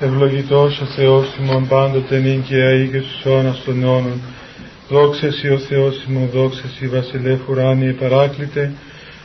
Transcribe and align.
ευλογητός 0.00 0.80
ο 0.80 0.84
Θεός 0.84 1.36
ημών 1.40 1.68
πάντοτε 1.68 2.18
νυν 2.18 2.42
και 2.42 2.54
αεί 2.54 2.88
και 2.88 2.98
στους 2.98 3.24
αιώνας 3.24 3.62
των 3.64 3.82
αιώνων. 3.82 4.20
Δόξα 4.88 5.26
εσύ 5.26 5.48
ο 5.48 5.58
Θεός 5.58 6.04
ημών, 6.08 6.28
δόξα 6.32 6.62
εσύ 6.66 6.88
βασιλεύ 6.88 7.40
ουράνιε 7.48 7.92
παράκλητε, 7.92 8.72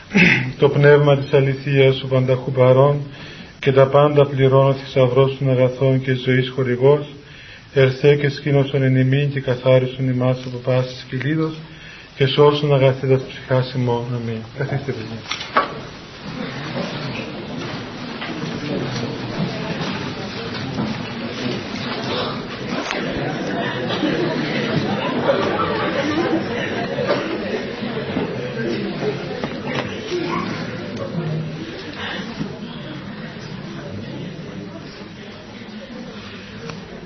το 0.60 0.68
πνεύμα 0.68 1.18
της 1.18 1.32
αληθείας 1.32 1.96
σου 1.96 2.06
πανταχού 2.08 2.52
παρών 2.52 3.00
και 3.58 3.72
τα 3.72 3.86
πάντα 3.86 4.26
πληρώνω 4.26 4.72
θησαυρός 4.72 5.36
των 5.38 5.50
αγαθών 5.50 6.00
και 6.00 6.14
ζωής 6.14 6.48
χορηγός, 6.54 7.06
ερθέ 7.74 8.16
και 8.16 8.28
σκήνωσον 8.28 8.82
εν 8.82 8.96
ημίν 8.96 9.30
και 9.32 9.40
καθάρισον 9.40 10.08
ημάς 10.08 10.38
από 10.46 10.56
πάσης 10.56 11.06
κυλίδος 11.08 11.54
και 12.16 12.26
σώσον 12.26 12.74
αγαθήτας 12.74 13.22
ψυχάς 13.22 13.72
ημών. 13.72 14.04
Αμήν. 14.14 14.40
Καθίστε 14.58 14.92
παιδιά. 14.92 15.18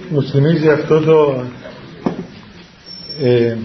Μου 0.08 0.22
θυμίζει 0.22 0.68
αυτό 0.68 1.00
το 1.00 1.44
ε, 3.22 3.56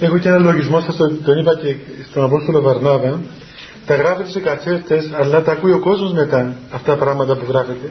έχω 0.00 0.18
και 0.18 0.28
ένα 0.28 0.38
λογισμό 0.38 0.80
σας 0.80 0.96
τον, 0.96 1.24
τον 1.24 1.38
είπα 1.38 1.54
και 1.54 1.74
στον 2.10 2.24
Απόστολο 2.24 2.60
Βαρνάβα 2.60 3.20
τα 3.86 3.94
γράφετε 3.94 4.30
σε 4.30 4.40
καθέτες 4.40 5.10
αλλά 5.12 5.42
τα 5.42 5.52
ακούει 5.52 5.72
ο 5.72 5.78
κόσμος 5.78 6.12
μετά 6.12 6.56
αυτά 6.70 6.92
τα 6.92 7.04
πράγματα 7.04 7.36
που 7.36 7.44
γράφετε. 7.48 7.90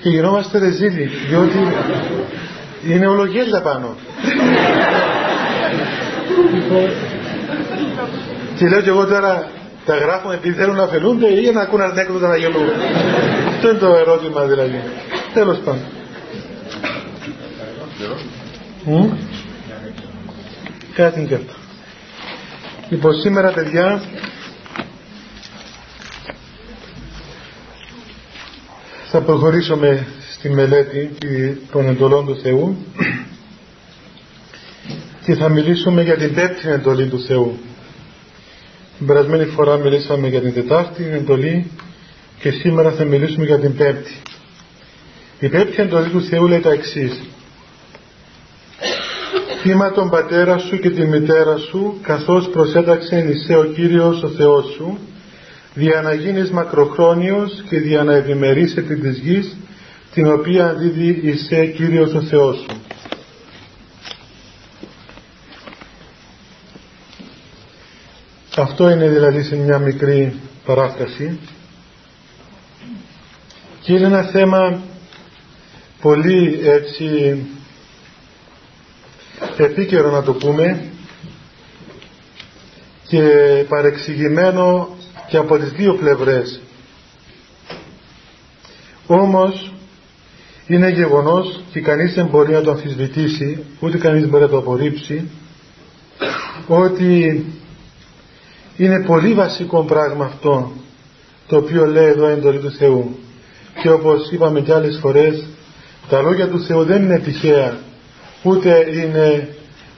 Και 0.00 0.08
γινόμαστε 0.08 0.58
ρεζίλοι 0.58 1.10
διότι 1.28 1.58
είναι 2.88 3.06
ολογέλια 3.06 3.60
πάνω. 3.60 3.96
Και 8.56 8.68
λέω 8.68 8.80
και 8.80 8.88
εγώ 8.88 9.06
τώρα 9.06 9.48
τα 9.84 9.96
γράφω 9.96 10.32
επειδή 10.32 10.54
θέλουν 10.54 10.76
να 10.76 10.82
αφαιρούνται 10.82 11.32
ή 11.32 11.40
για 11.40 11.52
να 11.52 11.60
ακούν 11.60 11.80
ανέκδοτα 11.80 12.28
να 12.28 12.36
γελούν. 12.36 12.68
Αυτό 13.48 13.68
είναι 13.68 13.78
το 13.78 13.94
ερώτημα 13.94 14.44
δηλαδή. 14.44 14.82
Τέλος 15.34 15.58
πάντων 15.58 15.97
Κάτι 20.94 21.24
και 21.24 21.34
αυτό. 21.34 21.52
Λοιπόν, 22.88 23.14
σήμερα 23.14 23.52
παιδιά 23.52 24.02
θα 29.10 29.20
προχωρήσουμε 29.20 30.06
στη 30.30 30.50
μελέτη 30.50 31.10
των 31.72 31.88
εντολών 31.88 32.26
του 32.26 32.40
Θεού 32.40 32.76
και 35.24 35.34
θα 35.34 35.48
μιλήσουμε 35.48 36.02
για 36.02 36.16
την 36.16 36.34
πέμπτη 36.34 36.68
εντολή 36.68 37.06
του 37.06 37.20
Θεού. 37.20 37.58
Την 38.98 39.06
περασμένη 39.06 39.44
φορά 39.44 39.76
μιλήσαμε 39.76 40.28
για 40.28 40.40
την 40.40 40.54
τετάρτη 40.54 41.04
εντολή 41.12 41.70
και 42.40 42.50
σήμερα 42.50 42.90
θα 42.90 43.04
μιλήσουμε 43.04 43.44
για 43.44 43.58
την 43.58 43.76
πέμπτη. 43.76 44.16
Η 45.40 45.48
πέμπτη 45.48 45.82
εντολή 45.82 46.08
του 46.08 46.22
Θεού 46.22 46.46
λέει 46.46 46.60
τα 46.60 46.70
εξής 46.70 47.22
θύμα 49.62 49.90
τον 49.90 50.10
πατέρα 50.10 50.58
σου 50.58 50.78
και 50.78 50.90
τη 50.90 51.06
μητέρα 51.06 51.56
σου 51.56 51.98
καθώς 52.02 52.48
προσέταξε 52.48 53.18
εις 53.18 53.56
ο 53.56 53.64
Κύριος 53.64 54.22
ο 54.22 54.28
Θεός 54.28 54.72
σου 54.76 54.98
δια 55.74 56.02
να 56.02 56.14
γίνεις 56.14 56.50
μακροχρόνιος 56.50 57.62
και 57.68 57.78
δια 57.78 58.04
να 58.04 58.14
ευημερείς 58.14 58.76
επί 58.76 58.96
της 58.96 59.18
γης 59.18 59.56
την 60.12 60.32
οποία 60.32 60.74
δίδει 60.74 61.20
εισέ 61.22 61.66
Κύριος 61.66 62.14
ο 62.14 62.20
Θεός 62.20 62.56
σου. 62.56 62.80
Αυτό 68.56 68.90
είναι 68.90 69.08
δηλαδή 69.08 69.42
σε 69.42 69.56
μια 69.56 69.78
μικρή 69.78 70.34
παράφραση 70.64 71.38
και 73.80 73.92
είναι 73.92 74.06
ένα 74.06 74.22
θέμα 74.22 74.80
πολύ 76.00 76.60
έτσι 76.62 77.38
επίκαιρο 79.64 80.10
να 80.10 80.22
το 80.22 80.32
πούμε 80.32 80.84
και 83.08 83.20
παρεξηγημένο 83.68 84.88
και 85.28 85.36
από 85.36 85.58
τις 85.58 85.72
δύο 85.72 85.94
πλευρές. 85.94 86.60
Όμως 89.06 89.72
είναι 90.66 90.90
γεγονός 90.90 91.60
και 91.72 91.80
κανείς 91.80 92.14
δεν 92.14 92.26
μπορεί 92.26 92.52
να 92.52 92.60
το 92.60 92.70
αμφισβητήσει 92.70 93.64
ούτε 93.80 93.98
κανείς 93.98 94.28
μπορεί 94.28 94.42
να 94.42 94.48
το 94.48 94.58
απορρίψει 94.58 95.30
ότι 96.66 97.44
είναι 98.76 99.04
πολύ 99.06 99.34
βασικό 99.34 99.84
πράγμα 99.84 100.24
αυτό 100.24 100.72
το 101.46 101.56
οποίο 101.56 101.86
λέει 101.86 102.06
εδώ 102.06 102.26
εντολή 102.26 102.58
του 102.58 102.70
Θεού. 102.70 103.18
Και 103.82 103.90
όπως 103.90 104.30
είπαμε 104.30 104.60
και 104.60 104.72
άλλες 104.72 104.98
φορές 105.00 105.46
τα 106.08 106.20
λόγια 106.22 106.48
του 106.48 106.60
Θεού 106.60 106.84
δεν 106.84 107.02
είναι 107.02 107.18
τυχαία 107.18 107.78
ούτε 108.42 108.86
είναι 108.92 109.48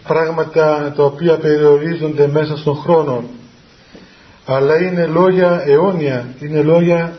πράγματα 0.07 0.93
τα 0.97 1.05
οποία 1.05 1.37
περιορίζονται 1.37 2.27
μέσα 2.27 2.57
στον 2.57 2.77
χρόνο. 2.77 3.25
Αλλά 4.47 4.83
είναι 4.83 5.07
λόγια 5.07 5.63
αιώνια 5.67 6.35
είναι 6.41 6.63
λόγια 6.63 7.13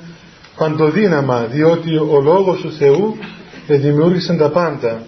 παντοδύναμα 0.58 1.42
διότι 1.42 1.98
ο 1.98 2.22
λόγος 2.22 2.62
του 2.62 2.72
Θεού 2.72 3.16
δημιούργησε 3.68 4.34
τα 4.34 4.50
πάντα. 4.50 5.02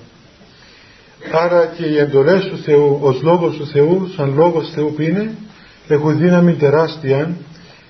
Άρα 1.32 1.66
και 1.78 1.86
οι 1.86 1.98
εντολές 1.98 2.46
του 2.46 2.58
Θεού 2.58 3.00
ως 3.02 3.22
λόγος 3.22 3.56
του 3.56 3.68
Θεού 3.68 4.10
σαν 4.16 4.34
λόγος 4.36 4.66
του 4.66 4.74
Θεού 4.74 4.94
που 4.94 5.02
είναι 5.02 5.36
έχουν 5.88 6.18
δύναμη 6.18 6.54
τεράστια 6.54 7.36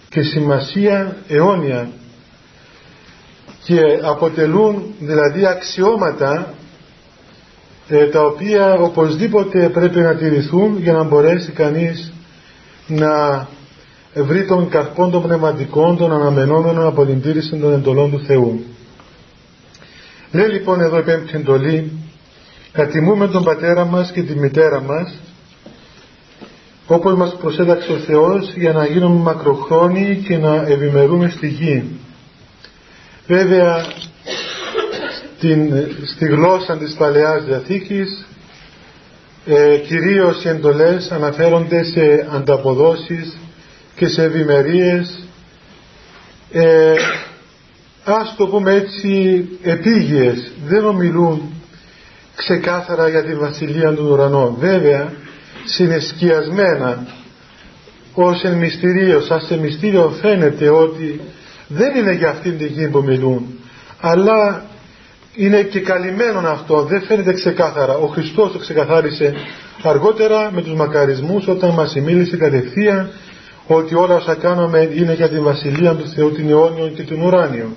και 0.10 0.22
σημασία 0.22 1.18
αιώνια. 1.28 1.90
Και 3.64 3.80
αποτελούν 4.04 4.94
δηλαδή 5.00 5.46
αξιώματα 5.46 6.32
ε, 6.40 6.63
τα 7.98 8.22
οποία 8.22 8.74
οπωσδήποτε 8.74 9.70
πρέπει 9.70 10.00
να 10.00 10.16
τηρηθούν 10.16 10.78
για 10.78 10.94
να 10.94 11.04
μπορέσει 11.04 11.52
κανείς 11.52 12.14
να 12.88 13.48
βρει 14.14 14.46
τον 14.46 14.70
καρπόν 14.70 15.12
των 15.12 15.22
πνευματικών 15.22 15.98
των 15.98 16.12
αναμενόμενων 16.12 16.86
από 16.86 17.06
την 17.06 17.22
τήρηση 17.22 17.50
των 17.50 17.74
εντολών 17.74 18.12
του 18.12 18.20
Θεού. 18.26 18.64
Λέει 20.32 20.48
λοιπόν 20.48 20.82
εδώ 20.82 20.98
η 20.98 21.04
πέμπτη 21.04 21.36
εντολή 21.36 21.92
κατημούμε 22.72 23.28
τον 23.28 23.44
πατέρα 23.44 23.86
μας 23.86 24.12
και 24.12 24.22
τη 24.22 24.36
μητέρα 24.40 24.82
μας 24.82 25.14
όπως 26.88 27.14
μας 27.14 27.36
προσέταξε 27.36 27.92
ο 27.92 27.98
Θεός 27.98 28.54
για 28.56 28.74
να 28.74 28.86
γίνουμε 28.86 29.20
μακροχρόνιοι 29.22 30.24
και 30.28 30.38
να 30.38 30.56
ευημερούμε 30.68 31.30
στη 31.30 31.48
γη. 31.48 31.84
Βέβαια 33.28 33.86
στην, 35.44 35.74
στη 36.06 36.26
γλώσσα 36.26 36.78
της 36.78 36.94
Παλαιάς 36.94 37.44
Διαθήκης 37.44 38.26
ε, 39.46 39.78
κυρίως 39.78 40.44
οι 40.44 40.50
εντολές 40.50 41.12
αναφέρονται 41.12 41.84
σε 41.84 42.28
ανταποδόσεις 42.32 43.38
και 43.96 44.08
σε 44.08 44.24
ευημερίες. 44.24 45.28
Ε, 46.52 46.94
ας 48.04 48.36
το 48.38 48.48
πούμε 48.48 48.74
έτσι 48.74 49.46
επίγειες. 49.64 50.52
Δεν 50.66 50.86
ομιλούν 50.86 51.54
ξεκάθαρα 52.36 53.10
για 53.10 53.24
τη 53.24 53.36
βασιλεία 53.36 53.94
των 53.94 54.12
ουρανών. 54.12 54.56
Βέβαια 54.60 55.14
συνεσκιασμένα 55.66 57.08
ως 58.14 58.44
εν 58.44 58.54
μυστηρίο 58.54 59.22
σαν 59.22 59.40
σε 59.40 59.58
μυστήριο 59.58 60.10
φαίνεται 60.22 60.70
ότι 60.70 61.22
δεν 61.68 61.96
είναι 61.96 62.14
για 62.14 62.30
αυτήν 62.30 62.58
την 62.58 62.68
γη 62.68 62.88
που 62.88 63.04
μιλούν 63.04 63.60
αλλά 64.00 64.72
είναι 65.36 65.62
και 65.62 65.80
καλυμμένο 65.80 66.40
αυτό, 66.40 66.84
δεν 66.84 67.02
φαίνεται 67.02 67.34
ξεκάθαρα. 67.34 67.94
Ο 67.98 68.08
Χριστός 68.08 68.52
το 68.52 68.58
ξεκαθάρισε 68.58 69.34
αργότερα 69.84 70.52
με 70.52 70.62
τους 70.62 70.74
μακαρισμούς 70.74 71.48
όταν 71.48 71.74
μας 71.74 71.96
μίλησε 71.96 72.38
κατευθείαν 72.38 73.12
ότι 73.68 73.96
όλα 73.96 74.16
όσα 74.16 74.36
κάνουμε 74.36 74.90
είναι 74.94 75.14
για 75.14 75.30
την 75.30 75.44
Βασιλεία 75.44 75.96
του 75.96 76.08
Θεού, 76.08 76.32
την 76.32 76.50
αιώνιο 76.50 76.88
και 76.88 77.04
την 77.04 77.22
ουράνιο. 77.22 77.76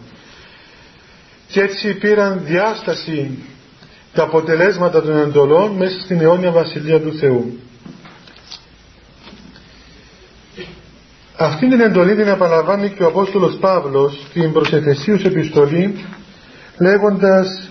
Και 1.46 1.60
έτσι 1.60 1.94
πήραν 1.94 2.42
διάσταση 2.44 3.38
τα 4.12 4.22
αποτελέσματα 4.22 5.02
των 5.02 5.16
εντολών 5.16 5.70
μέσα 5.70 6.00
στην 6.00 6.20
αιώνια 6.20 6.50
Βασιλεία 6.50 7.00
του 7.00 7.16
Θεού. 7.18 7.58
Αυτή 11.36 11.68
την 11.68 11.80
εντολή 11.80 12.16
την 12.16 12.26
επαναλαμβάνει 12.26 12.90
και 12.90 13.02
ο 13.02 13.06
Απόστολος 13.06 13.56
Παύλος 13.60 14.26
στην 14.28 14.52
προσεθεσίους 14.52 15.24
επιστολή 15.24 16.04
λέγοντας 16.78 17.70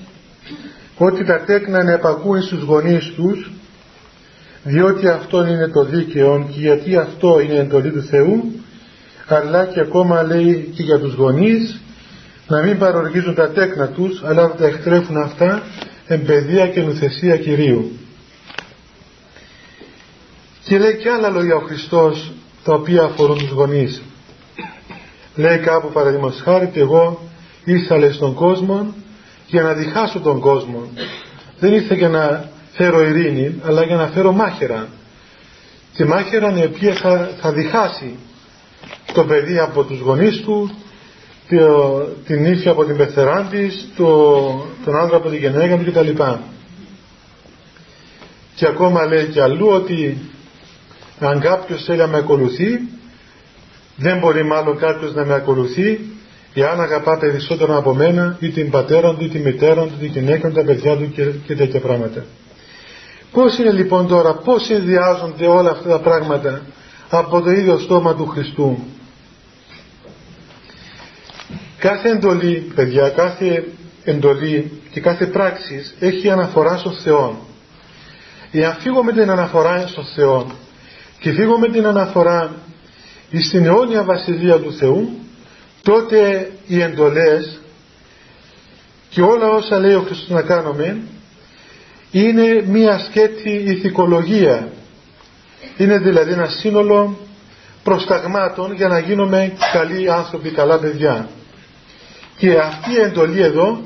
ότι 0.98 1.26
τα 1.26 1.44
τέκνα 1.44 1.84
να 1.84 1.92
επακούει 1.92 2.42
στους 2.42 2.62
γονείς 2.62 3.14
τους 3.16 3.52
διότι 4.64 5.08
αυτό 5.08 5.46
είναι 5.46 5.68
το 5.68 5.84
δίκαιο 5.84 6.48
και 6.52 6.60
γιατί 6.60 6.96
αυτό 6.96 7.40
είναι 7.40 7.56
εντολή 7.56 7.92
του 7.92 8.04
Θεού 8.04 8.52
αλλά 9.28 9.66
και 9.66 9.80
ακόμα 9.80 10.24
λέει 10.24 10.72
και 10.76 10.84
για 10.84 11.00
τους 11.00 11.14
γονείς 11.14 11.80
να 12.48 12.62
μην 12.62 12.78
παροργίζουν 12.78 13.36
τα 13.36 13.50
τέκνα 13.50 13.88
τους 13.88 14.24
αλλά 14.24 14.42
να 14.42 14.50
τα 14.50 14.66
εκτρέφουν 14.66 15.18
αυτά 15.18 15.64
εμπεδία 16.08 16.68
και 16.68 16.82
νουθεσία 16.82 17.38
Κυρίου. 17.38 17.92
Και 20.64 20.78
λέει 20.78 20.98
και 20.98 21.10
άλλα 21.10 21.30
λόγια 21.30 21.56
ο 21.56 21.60
Χριστός 21.60 22.32
τα 22.64 22.74
οποία 22.74 23.04
αφορούν 23.04 23.38
τους 23.38 23.50
γονείς. 23.50 24.02
Λέει 25.36 25.58
κάπου 25.58 25.92
παραδείγματος 25.92 26.42
χάρη 26.42 26.68
και 26.68 26.80
εγώ 26.80 27.30
ήρθα 27.66 28.12
στον 28.12 28.34
κόσμο 28.34 28.94
για 29.48 29.62
να 29.62 29.74
διχάσω 29.74 30.20
τον 30.20 30.40
κόσμο. 30.40 30.88
Δεν 31.60 31.74
ήρθε 31.74 31.96
για 31.96 32.10
να 32.10 32.50
φέρω 32.72 33.02
ειρήνη 33.02 33.62
αλλά 33.66 33.84
για 33.84 33.96
να 33.96 34.08
φέρω 34.08 34.32
μάχερα 34.32 34.88
και 35.94 36.06
μάχερα 36.06 36.62
η 36.62 36.66
οποία 36.66 36.94
θα, 36.94 37.30
θα 37.42 37.52
διχάσει 37.52 38.18
το 39.14 39.24
παιδί 39.24 39.60
από 39.60 39.84
τους 39.84 40.00
γονείς 40.00 40.42
του 40.42 40.72
την 42.26 42.46
ύφη 42.46 42.70
από 42.70 42.86
την 42.86 42.98
πεθερά 42.98 43.48
της 43.52 43.90
το, 43.96 44.06
τον 44.86 44.96
άντρα 44.96 45.18
από 45.18 45.30
την 45.30 45.40
γυναίκα 45.40 45.78
του 45.78 45.92
κτλ. 45.92 46.24
Και 48.56 48.68
ακόμα 48.68 49.06
λέει 49.06 49.26
και 49.26 49.42
αλλού 49.42 49.68
ότι 49.68 50.18
αν 51.20 51.40
κάποιος 51.40 51.84
θέλει 51.84 51.98
να 51.98 52.08
με 52.08 52.18
ακολουθεί 52.18 52.90
δεν 53.96 54.18
μπορεί 54.18 54.44
μάλλον 54.44 54.78
κάποιος 54.78 55.14
να 55.14 55.26
με 55.26 55.34
ακολουθεί 55.34 56.00
εάν 56.62 56.82
αγαπά 56.82 57.18
περισσότερο 57.18 57.78
από 57.78 57.94
μένα 57.94 58.38
ή 58.40 58.50
την 58.50 58.70
πατέρα 58.70 59.14
του 59.14 59.24
ή 59.24 59.30
τη 59.30 59.40
μητέρα 59.40 59.82
του, 59.84 59.94
τη 60.00 60.06
γυναίκα 60.06 60.48
του, 60.48 60.54
τα 60.54 60.64
παιδιά 60.64 60.96
του 60.96 61.12
και, 61.12 61.24
και 61.24 61.56
τέτοια 61.56 61.80
πράγματα. 61.80 62.26
Πώς 63.32 63.58
είναι 63.58 63.72
λοιπόν 63.72 64.08
τώρα, 64.08 64.34
πώς 64.34 64.64
συνδυάζονται 64.64 65.46
όλα 65.46 65.72
αυτά 65.72 65.90
τα 65.90 66.00
πράγματα 66.00 66.62
από 67.10 67.42
το 67.42 67.52
ίδιο 67.52 67.80
στόμα 67.80 68.16
του 68.16 68.26
Χριστού; 68.26 68.78
Κάθε 71.78 72.10
εντολή, 72.10 72.72
παιδιά, 72.76 73.10
κάθε 73.10 73.64
εντολή 74.04 74.82
και 74.92 75.00
κάθε 75.00 75.26
πράξη 75.26 75.84
έχει 76.00 76.30
αναφορά 76.30 76.78
στον 76.78 76.94
Θεό. 76.94 77.48
Εάν 78.52 78.76
φύγω 78.80 79.04
με 79.04 79.12
την 79.12 79.30
αναφορά 79.30 79.88
στον 79.88 80.06
Θεό 80.06 80.52
και 81.20 81.32
φύγω 81.32 81.60
με 81.60 81.68
την 81.68 81.86
αναφορά 81.86 82.56
στην 83.42 83.66
αιώνια 83.66 84.04
βασιλεία 84.04 84.60
του 84.60 84.74
Θεού, 84.74 85.25
τότε 85.86 86.52
οι 86.68 86.82
εντολές 86.82 87.60
και 89.10 89.22
όλα 89.22 89.48
όσα 89.50 89.80
λέει 89.80 89.94
ο 89.94 90.02
Χριστός 90.02 90.30
να 90.30 90.42
κάνουμε 90.42 90.98
είναι 92.12 92.64
μία 92.68 93.00
σκέτη 93.00 93.50
ηθικολογία. 93.50 94.72
Είναι 95.78 95.98
δηλαδή 95.98 96.32
ένα 96.32 96.48
σύνολο 96.48 97.18
προσταγμάτων 97.84 98.74
για 98.74 98.88
να 98.88 99.00
γίνουμε 99.00 99.54
καλοί 99.74 100.12
άνθρωποι, 100.12 100.50
καλά 100.50 100.80
παιδιά. 100.80 101.30
Και 102.38 102.58
αυτή 102.58 102.92
η 102.92 103.00
εντολή 103.00 103.42
εδώ 103.42 103.82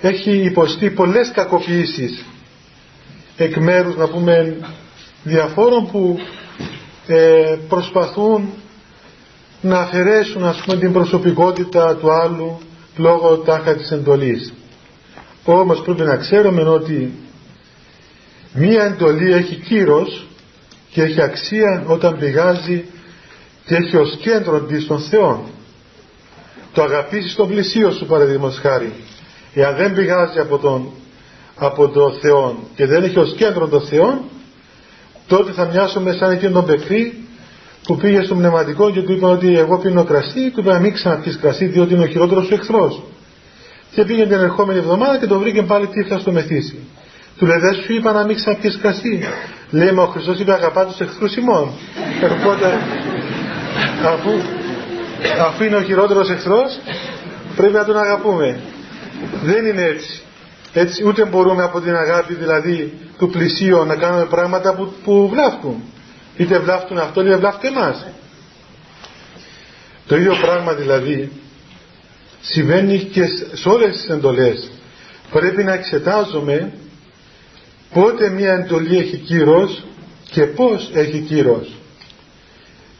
έχει 0.00 0.30
υποστεί 0.36 0.90
πολλές 0.90 1.30
κακοποιήσεις 1.34 2.24
εκ 3.36 3.56
μέρους 3.56 3.96
να 3.96 4.08
πούμε 4.08 4.56
διαφόρων 5.22 5.90
που 5.90 6.18
ε, 7.06 7.56
προσπαθούν 7.68 8.50
να 9.60 9.78
αφαιρέσουν 9.78 10.44
ας 10.44 10.62
πούμε 10.64 10.76
την 10.76 10.92
προσωπικότητα 10.92 11.96
του 11.96 12.12
άλλου 12.12 12.58
λόγω 12.96 13.36
τάχα 13.36 13.74
της 13.74 13.90
εντολής. 13.90 14.52
Όμως 15.44 15.82
πρέπει 15.82 16.02
να 16.02 16.16
ξέρουμε 16.16 16.62
ότι 16.62 17.12
μία 18.52 18.84
εντολή 18.84 19.32
έχει 19.32 19.56
κύρος 19.56 20.26
και 20.90 21.02
έχει 21.02 21.22
αξία 21.22 21.84
όταν 21.86 22.18
πηγάζει 22.18 22.84
και 23.66 23.74
έχει 23.74 23.96
ως 23.96 24.18
κέντρο 24.20 24.60
της 24.60 24.86
των 24.86 25.00
Θεών. 25.00 25.40
Το 26.72 26.82
αγαπήσεις 26.82 27.34
τον 27.34 27.48
πλησίο 27.48 27.90
σου 27.90 28.06
παραδείγματος 28.06 28.58
χάρη. 28.58 28.92
Εάν 29.54 29.76
δεν 29.76 29.94
πηγάζει 29.94 30.38
από 30.38 30.58
τον 30.58 30.90
από 31.56 31.88
το 31.88 32.12
Θεό 32.20 32.58
και 32.74 32.86
δεν 32.86 33.02
έχει 33.02 33.18
ως 33.18 33.34
κέντρο 33.36 33.68
το 33.68 33.80
Θεό 33.80 34.24
τότε 35.26 35.52
θα 35.52 35.66
μοιάσουμε 35.66 36.12
σαν 36.12 36.30
εκείνον 36.30 36.52
τον 36.52 36.64
παιχτή 36.64 37.19
που 37.90 37.96
πήγε 37.96 38.22
στο 38.22 38.34
πνευματικό 38.34 38.90
και 38.90 39.02
του 39.02 39.12
είπα 39.12 39.28
ότι 39.28 39.58
εγώ 39.58 39.78
πίνω 39.78 40.04
κρασί, 40.04 40.50
του 40.50 40.60
είπα 40.60 40.72
να 40.72 40.78
μην 40.78 40.92
ξαναπείς 40.92 41.38
κρασί 41.38 41.64
διότι 41.66 41.94
είναι 41.94 42.02
ο 42.02 42.06
χειρότερος 42.06 42.46
σου 42.46 42.54
εχθρός. 42.54 43.02
Και 43.94 44.04
πήγε 44.04 44.22
την 44.22 44.32
ερχόμενη 44.32 44.78
εβδομάδα 44.78 45.18
και 45.18 45.26
το 45.26 45.38
βρήκε 45.38 45.62
πάλι 45.62 45.86
τύφλα 45.86 46.18
στο 46.18 46.32
μεθύσι. 46.32 46.78
Του 47.38 47.46
λέει 47.46 47.58
δεν 47.58 47.74
σου 47.74 47.92
είπα 47.92 48.12
να 48.12 48.24
μην 48.24 48.36
ξαναπείς 48.36 48.78
κρασί. 48.82 49.20
Λέει 49.70 49.90
μα 49.92 50.02
ο 50.02 50.06
Χριστός 50.06 50.38
είπε 50.38 50.52
αγαπά 50.52 50.86
τους 50.86 51.00
εχθρούς 51.00 51.36
ημών. 51.36 51.70
Οπότε 52.38 52.66
αφού, 54.04 54.30
αφού 55.46 55.64
είναι 55.64 55.76
ο 55.76 55.82
χειρότερος 55.82 56.30
εχθρός 56.30 56.80
πρέπει 57.56 57.74
να 57.74 57.84
τον 57.84 57.96
αγαπούμε. 57.98 58.60
Δεν 59.42 59.66
είναι 59.66 59.82
έτσι. 59.82 60.22
Έτσι 60.72 61.06
ούτε 61.06 61.24
μπορούμε 61.24 61.62
από 61.62 61.80
την 61.80 61.94
αγάπη 61.94 62.34
δηλαδή 62.34 62.98
του 63.18 63.28
πλησίου 63.30 63.84
να 63.84 63.96
κάνουμε 63.96 64.24
πράγματα 64.24 64.74
που, 64.74 64.92
που 65.04 65.28
βλάφτουν. 65.32 65.82
Είτε 66.40 66.58
βλάφτουν 66.58 66.98
αυτό 66.98 67.20
είτε 67.20 67.36
βλάφτουν 67.36 67.76
εμάς. 67.76 68.06
Το 70.06 70.16
ίδιο 70.16 70.34
πράγμα 70.40 70.74
δηλαδή 70.74 71.32
συμβαίνει 72.40 72.98
και 72.98 73.26
σε 73.52 73.68
όλες 73.68 73.92
τις 73.92 74.08
εντολές. 74.08 74.70
Πρέπει 75.30 75.64
να 75.64 75.72
εξετάζουμε 75.72 76.72
πότε 77.94 78.28
μια 78.28 78.52
εντολή 78.52 78.98
έχει 78.98 79.16
κύρος 79.16 79.84
και 80.30 80.42
πώς 80.42 80.90
έχει 80.94 81.20
κύρος. 81.20 81.76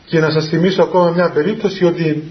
Και 0.04 0.18
να 0.18 0.30
σας 0.30 0.48
θυμίσω 0.48 0.82
ακόμα 0.82 1.10
μια 1.10 1.30
περίπτωση 1.30 1.84
ότι 1.84 2.22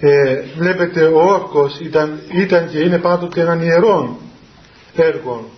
ε, 0.00 0.42
βλέπετε 0.56 1.04
ο 1.04 1.24
όρκος 1.24 1.78
ήταν, 1.80 2.20
ήταν 2.32 2.68
και 2.70 2.78
είναι 2.78 2.98
πάντοτε 2.98 3.40
έναν 3.40 3.62
ιερό 3.62 4.20
έργο 4.96 5.50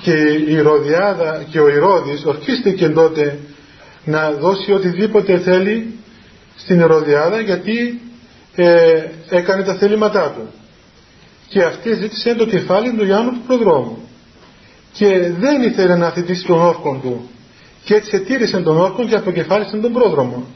και 0.00 0.12
η 0.48 0.52
Ηρωδιάδα 0.52 1.44
και 1.50 1.60
ο 1.60 1.68
Ηρώδης 1.68 2.24
ορκίστηκε 2.24 2.88
τότε 2.88 3.38
να 4.04 4.30
δώσει 4.30 4.72
οτιδήποτε 4.72 5.38
θέλει 5.38 5.94
στην 6.56 6.80
Ηρωδιάδα 6.80 7.40
γιατί 7.40 8.00
ε, 8.54 9.04
έκανε 9.28 9.62
τα 9.62 9.74
θέληματά 9.74 10.30
του. 10.30 10.48
Και 11.48 11.62
αυτή 11.62 11.94
ζήτησε 11.94 12.34
το 12.34 12.46
κεφάλι 12.46 12.92
του 12.92 13.04
Ιάννου 13.06 13.30
του 13.30 13.42
προδρόμου. 13.46 13.98
Και 14.92 15.30
δεν 15.38 15.62
ήθελε 15.62 15.96
να 15.96 16.10
θετήσει 16.10 16.44
τον 16.44 16.60
όρκο 16.60 17.00
του. 17.02 17.30
Και 17.84 17.94
έτσι 17.94 18.16
ετήρησε 18.16 18.60
τον 18.60 18.80
όρκο 18.80 19.04
και 19.04 19.14
αποκεφάλισε 19.14 19.76
τον 19.76 19.92
πρόδρομο. 19.92 20.46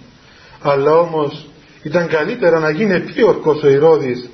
Αλλά 0.62 0.92
όμως 0.98 1.46
ήταν 1.82 2.08
καλύτερα 2.08 2.58
να 2.58 2.70
γίνει 2.70 2.94
επίορκος 2.94 3.62
ο 3.62 3.68
Ηρώδης 3.68 4.28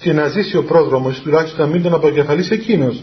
και 0.00 0.12
να 0.12 0.28
ζήσει 0.28 0.56
ο 0.56 0.64
πρόδρομος 0.64 1.20
τουλάχιστον 1.20 1.66
να 1.66 1.72
μην 1.72 1.82
τον 1.82 1.94
αποκεφαλίσει 1.94 2.54
εκείνος 2.54 3.02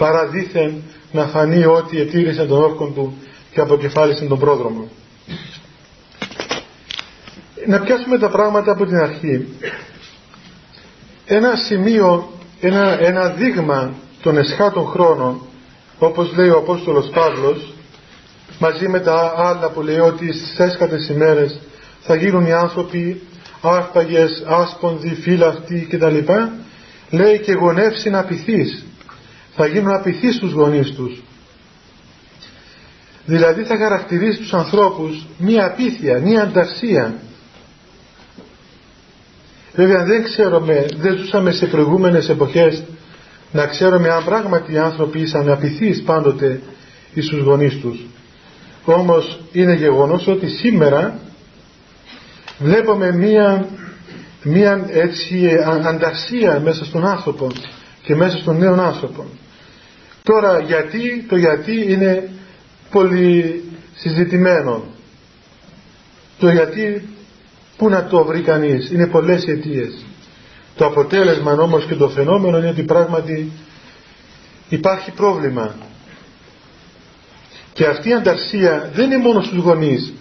παρά 0.00 0.26
δήθεν 0.26 0.82
να 1.12 1.26
φανεί 1.26 1.64
ότι 1.64 2.00
ετήρησε 2.00 2.44
τον 2.44 2.62
όρκο 2.62 2.86
του 2.86 3.16
και 3.52 3.60
αποκεφάλισε 3.60 4.24
τον 4.24 4.38
πρόδρομο. 4.38 4.88
Να 7.66 7.80
πιάσουμε 7.80 8.18
τα 8.18 8.28
πράγματα 8.28 8.72
από 8.72 8.86
την 8.86 8.96
αρχή. 8.96 9.46
Ένα 11.26 11.56
σημείο, 11.56 12.30
ένα, 12.60 13.00
ένα 13.00 13.28
δείγμα 13.28 13.92
των 14.22 14.36
εσχάτων 14.36 14.86
χρόνων 14.86 15.40
όπως 15.98 16.32
λέει 16.36 16.48
ο 16.48 16.58
Απόστολος 16.58 17.10
Παύλος 17.14 17.72
μαζί 18.58 18.88
με 18.88 19.00
τα 19.00 19.34
άλλα 19.36 19.70
που 19.70 19.80
λέει 19.80 19.98
ότι 19.98 20.32
στις 20.32 20.58
έσχατες 20.58 21.08
ημέρες 21.08 21.60
θα 22.00 22.14
γίνουν 22.14 22.46
οι 22.46 22.52
άνθρωποι 22.52 23.22
άρπαγες, 23.60 24.44
άσπονδοι, 24.46 25.14
φύλαυτοι 25.14 25.86
κτλ. 25.90 26.18
Λέει 27.10 27.38
και 27.38 27.52
γονεύσει 27.52 28.10
να 28.10 28.22
πειθείς. 28.24 28.84
Θα 29.56 29.66
γίνουν 29.66 29.94
απειθείς 29.94 30.34
στους 30.34 30.52
γονείς 30.52 30.90
τους. 30.94 31.22
Δηλαδή 33.24 33.62
θα 33.62 33.76
χαρακτηρίσει 33.76 34.38
τους 34.38 34.54
ανθρώπους 34.54 35.26
μία 35.38 35.66
απίθεια, 35.66 36.18
μία 36.18 36.42
ανταρσία. 36.42 37.14
Βέβαια 39.74 40.04
δεν 40.04 40.22
ξέρουμε, 40.22 40.86
δεν 40.96 41.16
ζούσαμε 41.16 41.52
σε 41.52 41.66
προηγούμενες 41.66 42.28
εποχές 42.28 42.82
να 43.52 43.66
ξέρουμε 43.66 44.08
αν 44.08 44.24
πράγματι 44.24 44.72
οι 44.72 44.78
άνθρωποι 44.78 45.20
ήσαν 45.20 45.50
απειθείς 45.50 46.02
πάντοτε 46.02 46.60
εις 47.14 47.26
τους 47.26 47.42
γονείς 47.42 47.78
τους. 47.80 48.06
Όμως 48.84 49.40
είναι 49.52 49.74
γεγονός 49.74 50.26
ότι 50.26 50.48
σήμερα 50.48 51.18
βλέπουμε 52.58 53.12
μία, 53.12 53.68
μία 54.42 54.86
έτσι 54.88 55.50
ανταρσία 55.84 56.60
μέσα 56.60 56.84
στον 56.84 57.06
άνθρωπο 57.06 57.46
και 58.02 58.14
μέσα 58.14 58.36
στον 58.36 58.58
νέο 58.58 58.80
άνθρωπο. 58.80 59.26
Τώρα 60.30 60.60
γιατί, 60.60 61.24
το 61.28 61.36
γιατί 61.36 61.92
είναι 61.92 62.30
πολύ 62.90 63.64
συζητημένο. 63.94 64.84
Το 66.38 66.50
γιατί 66.50 67.08
πού 67.76 67.88
να 67.88 68.04
το 68.04 68.24
βρει 68.24 68.40
κανείς, 68.40 68.90
είναι 68.90 69.06
πολλές 69.06 69.46
αιτίες. 69.46 70.04
Το 70.76 70.86
αποτέλεσμα 70.86 71.52
όμως 71.52 71.84
και 71.84 71.94
το 71.94 72.08
φαινόμενο 72.08 72.58
είναι 72.58 72.68
ότι 72.68 72.82
πράγματι 72.82 73.50
υπάρχει 74.68 75.10
πρόβλημα. 75.10 75.74
Και 77.72 77.86
αυτή 77.86 78.08
η 78.08 78.14
ανταρσία 78.14 78.90
δεν 78.94 79.04
είναι 79.04 79.22
μόνο 79.22 79.42
στους 79.42 79.58
γονείς, 79.58 80.12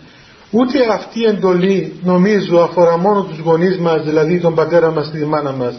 Ούτε 0.52 0.78
αυτή 0.94 1.20
η 1.20 1.26
εντολή 1.26 2.00
νομίζω 2.04 2.60
αφορά 2.60 2.98
μόνο 2.98 3.24
τους 3.24 3.40
γονείς 3.40 3.78
μας, 3.78 4.04
δηλαδή 4.04 4.40
τον 4.40 4.56
πατέρα 4.56 4.92
μας 4.92 5.10
και 5.12 5.18
τη 5.18 5.26
μάνα 5.26 5.52
μας. 5.52 5.76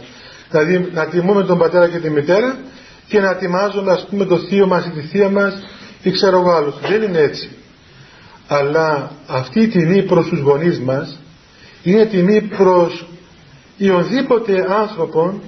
Δηλαδή 0.50 0.88
να 0.92 1.06
τιμούμε 1.06 1.44
τον 1.44 1.58
πατέρα 1.58 1.88
και 1.88 1.99
τη 1.99 2.10
μητέρα 2.10 2.58
και 3.10 3.20
να 3.20 3.36
τιμάζουμε 3.36 3.92
ας 3.92 4.06
πούμε 4.10 4.24
το 4.24 4.38
θείο 4.38 4.66
μας 4.66 4.86
ή 4.86 4.90
τη 4.90 5.00
θεία 5.00 5.28
μας 5.28 5.54
ή 6.02 6.10
ξέρω 6.10 6.38
εγώ 6.38 6.50
άλλους. 6.50 6.74
Δεν 6.80 7.02
είναι 7.02 7.18
έτσι. 7.18 7.50
Αλλά 8.48 9.10
αυτή 9.26 9.60
η 9.60 9.68
τιμή 9.68 10.02
προς 10.02 10.26
τους 10.28 10.40
γονείς 10.40 10.80
μας 10.80 11.18
είναι 11.82 12.04
τιμή 12.04 12.40
προς 12.40 13.06
οποιοδήποτε 13.80 14.66
άνθρωπο 14.68 15.40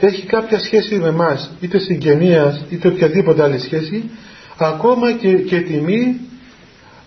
έχει 0.00 0.26
κάποια 0.26 0.58
σχέση 0.58 0.94
με 0.94 1.08
εμάς, 1.08 1.50
είτε 1.60 1.78
συγγενείας 1.78 2.64
είτε 2.70 2.88
οποιαδήποτε 2.88 3.42
άλλη 3.42 3.58
σχέση, 3.58 4.10
ακόμα 4.56 5.12
και, 5.12 5.32
και 5.32 5.60
τιμή 5.60 6.20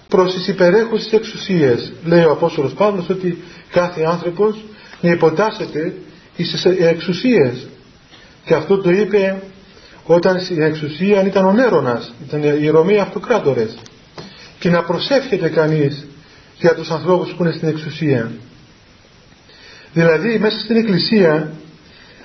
προς 0.08 0.34
τις 0.34 0.48
υπερέχουσες 0.48 1.12
εξουσίες. 1.12 1.94
Λέει 2.06 2.24
ο 2.24 2.32
Απόστολος 2.32 2.74
Παύλος 2.74 3.10
ότι 3.10 3.38
κάθε 3.72 4.04
άνθρωπος 4.04 4.64
να 5.02 5.10
υποτάσσεται 5.10 5.94
στις 6.38 6.66
εξουσίες. 6.66 7.69
Και 8.50 8.56
αυτό 8.56 8.78
το 8.82 8.90
είπε 8.90 9.42
όταν 10.06 10.40
στην 10.40 10.62
εξουσία 10.62 11.26
ήταν 11.26 11.46
ο 11.46 11.52
Νέρονας, 11.52 12.14
ήταν 12.28 12.44
οι 12.44 12.68
Ρωμαίοι 12.70 13.00
αυτοκράτορες. 13.00 13.78
Και 14.60 14.70
να 14.70 14.84
προσεύχεται 14.84 15.50
κανείς 15.50 16.08
για 16.58 16.76
τους 16.76 16.90
ανθρώπους 16.90 17.34
που 17.34 17.44
είναι 17.44 17.54
στην 17.54 17.68
εξουσία. 17.68 18.32
Δηλαδή 19.94 20.38
μέσα 20.40 20.60
στην 20.60 20.76
εκκλησία 20.76 21.52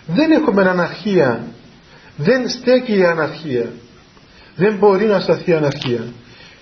δεν 0.07 0.31
έχουμε 0.31 0.63
αναρχία, 0.63 1.45
δεν 2.17 2.49
στέκει 2.49 2.99
η 2.99 3.05
αναρχία. 3.05 3.73
Δεν 4.57 4.75
μπορεί 4.75 5.07
να 5.07 5.21
σταθεί 5.21 5.51
η 5.51 5.55
αναρχία 5.55 6.05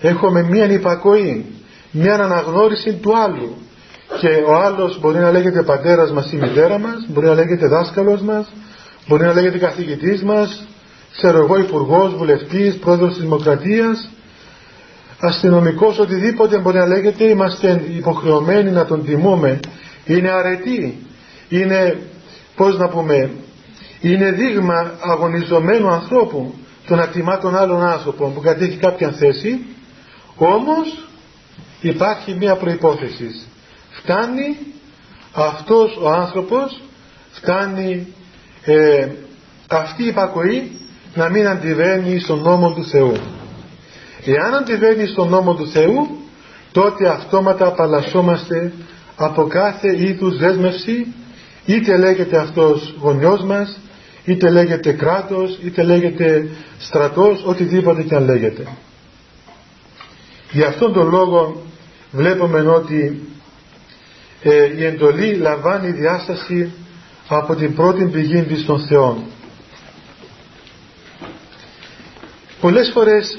έχουμε 0.01 0.43
μία 0.43 0.65
υπακοή, 0.71 1.45
μία 1.91 2.15
αναγνώριση 2.15 2.93
του 2.93 3.17
άλλου 3.17 3.57
και 4.19 4.43
ο 4.47 4.53
άλλος 4.53 4.99
μπορεί 4.99 5.19
να 5.19 5.31
λέγεται 5.31 5.63
πατέρας 5.63 6.11
μας 6.11 6.31
ή 6.31 6.35
μητέρα 6.35 6.79
μας, 6.79 7.05
μπορεί 7.07 7.27
να 7.27 7.33
λέγεται 7.33 7.67
δάσκαλος 7.67 8.21
μας, 8.21 8.51
μπορεί 9.07 9.23
να 9.23 9.33
λέγεται 9.33 9.57
καθηγητής 9.57 10.23
μας, 10.23 10.63
ξέρω 11.11 11.37
εγώ 11.37 11.57
υπουργός, 11.57 12.15
βουλευτής, 12.15 12.75
πρόεδρος 12.75 13.13
της 13.13 13.21
Δημοκρατίας, 13.21 14.09
αστυνομικός, 15.19 15.99
οτιδήποτε 15.99 16.57
μπορεί 16.57 16.77
να 16.77 16.87
λέγεται, 16.87 17.23
είμαστε 17.23 17.83
υποχρεωμένοι 17.95 18.71
να 18.71 18.85
τον 18.85 19.05
τιμούμε. 19.05 19.59
Είναι 20.05 20.29
αρετή, 20.29 21.05
είναι, 21.49 21.97
πώς 22.55 22.77
να 22.77 22.89
πούμε, 22.89 23.31
είναι 24.01 24.31
δείγμα 24.31 24.91
αγωνιζομένου 24.99 25.89
ανθρώπου 25.89 26.53
το 26.87 26.95
να 26.95 27.07
τιμά 27.07 27.37
τον 27.37 27.55
άλλον 27.55 27.83
άνθρωπο 27.83 28.27
που 28.27 28.39
κατέχει 28.39 28.77
κάποια 28.77 29.11
θέση 29.11 29.59
όμως 30.35 31.07
υπάρχει 31.81 32.35
μία 32.35 32.55
προϋπόθεση. 32.55 33.29
Φτάνει 33.91 34.57
αυτός 35.33 35.97
ο 36.01 36.09
άνθρωπος, 36.09 36.81
φτάνει 37.31 38.07
ε, 38.65 39.07
αυτή 39.67 40.03
η 40.03 40.07
υπακοή 40.07 40.71
να 41.15 41.29
μην 41.29 41.47
αντιβαίνει 41.47 42.19
στον 42.19 42.39
νόμο 42.39 42.73
του 42.73 42.85
Θεού. 42.85 43.13
Εάν 44.25 44.53
αντιβαίνει 44.53 45.07
στον 45.07 45.29
νόμο 45.29 45.55
του 45.55 45.67
Θεού, 45.67 46.07
τότε 46.71 47.07
αυτόματα 47.07 47.67
απαλλασσόμαστε 47.67 48.73
από 49.15 49.47
κάθε 49.47 49.97
είδους 49.97 50.37
δέσμευση, 50.37 51.13
είτε 51.65 51.97
λέγεται 51.97 52.37
αυτός 52.37 52.95
γονιός 52.99 53.43
μας, 53.43 53.79
είτε 54.25 54.49
λέγεται 54.49 54.91
κράτος, 54.91 55.59
είτε 55.63 55.83
λέγεται 55.83 56.47
στρατός, 56.77 57.43
οτιδήποτε 57.45 58.03
και 58.03 58.15
αν 58.15 58.25
λέγεται. 58.25 58.67
Γι' 60.51 60.63
αυτόν 60.63 60.93
τον 60.93 61.09
λόγο 61.09 61.61
βλέπουμε 62.11 62.59
ότι 62.59 63.27
ε, 64.41 64.77
η 64.77 64.85
εντολή 64.85 65.33
λαμβάνει 65.33 65.91
διάσταση 65.91 66.71
από 67.27 67.55
την 67.55 67.75
πρώτη 67.75 68.05
πηγή 68.05 68.41
της 68.41 68.65
των 68.65 68.79
Θεών. 68.87 69.23
Πολλές 72.61 72.91
φορές, 72.93 73.35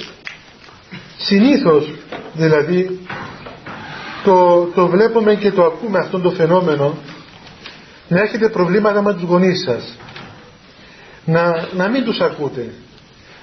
συνήθως 1.19 1.95
δηλαδή, 2.35 2.99
το, 4.25 4.65
το 4.75 4.87
βλέπουμε 4.87 5.35
και 5.35 5.51
το 5.53 5.65
ακούμε 5.65 5.99
αυτό 5.99 6.21
το 6.21 6.31
φαινόμενο 6.31 6.99
να 8.09 8.21
έχετε 8.21 8.49
προβλήματα 8.49 9.03
με 9.03 9.15
τους 9.15 9.23
γονείς 9.23 9.63
σας. 9.63 9.99
Να, 11.25 11.69
να 11.73 11.89
μην 11.89 12.05
τους 12.05 12.21
ακούτε. 12.21 12.75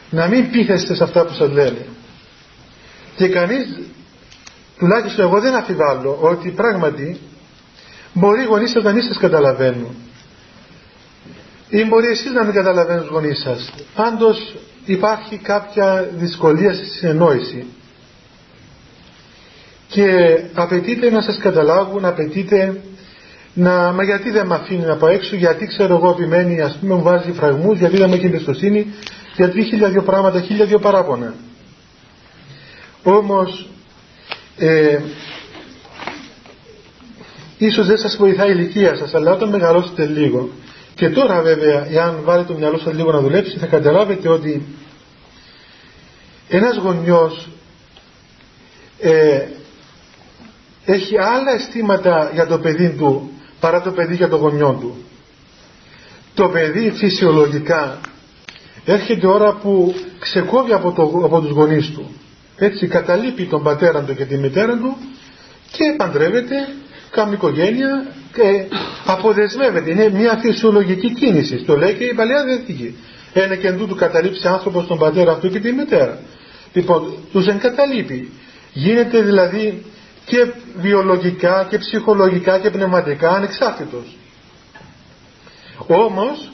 Να 0.10 0.28
μην 0.28 0.52
πείθεστε 0.52 0.96
σε 0.96 1.04
αυτά 1.04 1.26
που 1.26 1.34
σας 1.34 1.52
λένε 1.52 1.86
και 3.16 3.28
κανείς 3.28 3.80
τουλάχιστον 4.78 5.26
εγώ 5.26 5.40
δεν 5.40 5.56
αφιβάλλω 5.56 6.18
ότι 6.22 6.50
πράγματι 6.50 7.20
μπορεί 8.14 8.42
οι 8.42 8.46
γονείς 8.46 8.72
σας 8.72 8.84
να 8.84 8.92
μην 8.92 9.04
σας 9.04 9.18
καταλαβαίνουν 9.18 9.96
ή 11.72 11.86
μπορεί 11.86 12.08
εσείς 12.08 12.32
να 12.32 12.44
μην 12.44 12.54
καταλαβαίνουν 12.54 13.02
τους 13.02 13.12
γονείς 13.12 13.40
σας 13.40 13.74
πάντως 13.96 14.56
υπάρχει 14.86 15.38
κάποια 15.38 16.10
δυσκολία 16.18 16.74
στη 16.74 16.86
συνεννόηση 16.86 17.66
και 19.88 20.40
απαιτείται 20.54 21.10
να 21.10 21.22
σας 21.22 21.38
καταλάβουν 21.38 22.06
απαιτείται 22.06 22.82
να, 23.54 23.92
μα 23.92 24.04
γιατί 24.04 24.32
δεν 24.32 24.48
με 24.48 24.56
αφήνει 24.56 24.86
να 24.86 24.96
πάω 24.96 25.10
έξω, 25.10 25.36
γιατί 25.36 25.68
ξέρω 25.68 25.96
εγώ 25.96 26.10
επιμένει, 26.10 26.62
ας 26.62 26.78
πούμε, 26.80 26.96
μου 26.96 27.02
βάζει 27.02 27.32
φραγμούς, 27.32 27.78
γιατί 27.78 27.98
δεν 27.98 28.10
με 28.10 28.16
έχει 28.16 28.26
εμπιστοσύνη, 28.26 28.94
γιατί 29.36 29.64
χίλια 29.64 29.90
δύο 29.90 30.02
πράγματα, 30.02 30.42
χίλια 30.42 30.66
δύο 30.66 30.80
παράπονα. 30.80 31.34
Όμως 33.04 33.70
ε, 34.58 35.00
ίσως 37.58 37.88
δεν 37.88 37.98
σας 37.98 38.16
βοηθάει 38.18 38.50
η 38.50 38.54
ηλικία 38.58 38.96
σας 38.96 39.14
αλλά 39.14 39.32
όταν 39.32 39.50
μεγαλώσετε 39.50 40.06
λίγο 40.06 40.50
και 41.02 41.10
τώρα 41.10 41.42
βέβαια 41.42 41.88
εάν 41.90 42.20
βάλετε 42.24 42.54
το 42.54 42.60
μυαλό 42.60 42.78
σας 42.78 42.94
λίγο 42.94 43.12
να 43.12 43.20
δουλέψει 43.20 43.58
θα 43.58 43.66
καταλάβετε 43.66 44.30
ότι 44.30 44.66
ένας 46.50 46.78
γονιός 46.78 47.50
ε, 49.00 49.48
έχει 50.86 51.18
άλλα 51.18 51.52
αισθήματα 51.52 52.30
για 52.34 52.48
το 52.48 52.60
παιδί 52.60 52.90
του 52.90 53.32
παρά 53.60 53.82
το 53.82 53.92
παιδί 53.92 54.16
για 54.16 54.28
το 54.28 54.36
γονιό 54.36 54.78
του. 54.80 55.04
Το 56.34 56.50
παιδί 56.50 56.92
φυσιολογικά 56.92 58.00
έρχεται 58.86 59.28
ώρα 59.28 59.54
που 59.54 59.96
ξεκόβει 60.20 60.74
από, 60.74 60.92
το, 60.92 61.22
από 61.26 61.42
τους 61.42 61.52
γονείς 61.52 61.92
του. 61.92 62.16
Έτσι 62.58 62.88
καταλείπει 62.88 63.46
τον 63.46 63.64
πατέρα 63.64 64.04
του 64.04 64.16
και 64.16 64.26
τη 64.26 64.38
μητέρα 64.38 64.78
του 64.78 64.98
και 65.72 65.94
παντρεύεται, 65.98 66.56
κάνει 67.12 67.34
οικογένεια 67.34 68.06
και 68.34 68.66
αποδεσμεύεται. 69.06 69.92
Είναι 69.92 70.10
μια 70.10 70.38
φυσιολογική 70.42 71.14
κίνηση. 71.14 71.56
Το 71.56 71.78
λέει 71.78 71.94
και 71.94 72.04
η 72.04 72.14
Παλαιά 72.14 72.44
Διαθήκη. 72.44 72.96
Ένα 73.34 73.56
και 73.56 73.68
εντούτου 73.68 73.96
καταλήψει 73.96 74.48
άνθρωπος 74.48 74.88
τον 74.88 74.98
πατέρα 74.98 75.32
αυτού 75.32 75.50
και 75.50 75.60
τη 75.60 75.72
μητέρα. 75.72 76.20
Λοιπόν, 76.74 77.14
τους 77.32 77.48
εγκαταλείπει. 77.48 78.32
Γίνεται 78.74 79.22
δηλαδή 79.22 79.86
και 80.26 80.52
βιολογικά 80.76 81.68
και 81.70 81.78
ψυχολογικά 81.78 82.60
και 82.60 82.70
πνευματικά 82.70 83.30
ανεξάρτητος. 83.30 84.18
Όμως, 85.88 86.52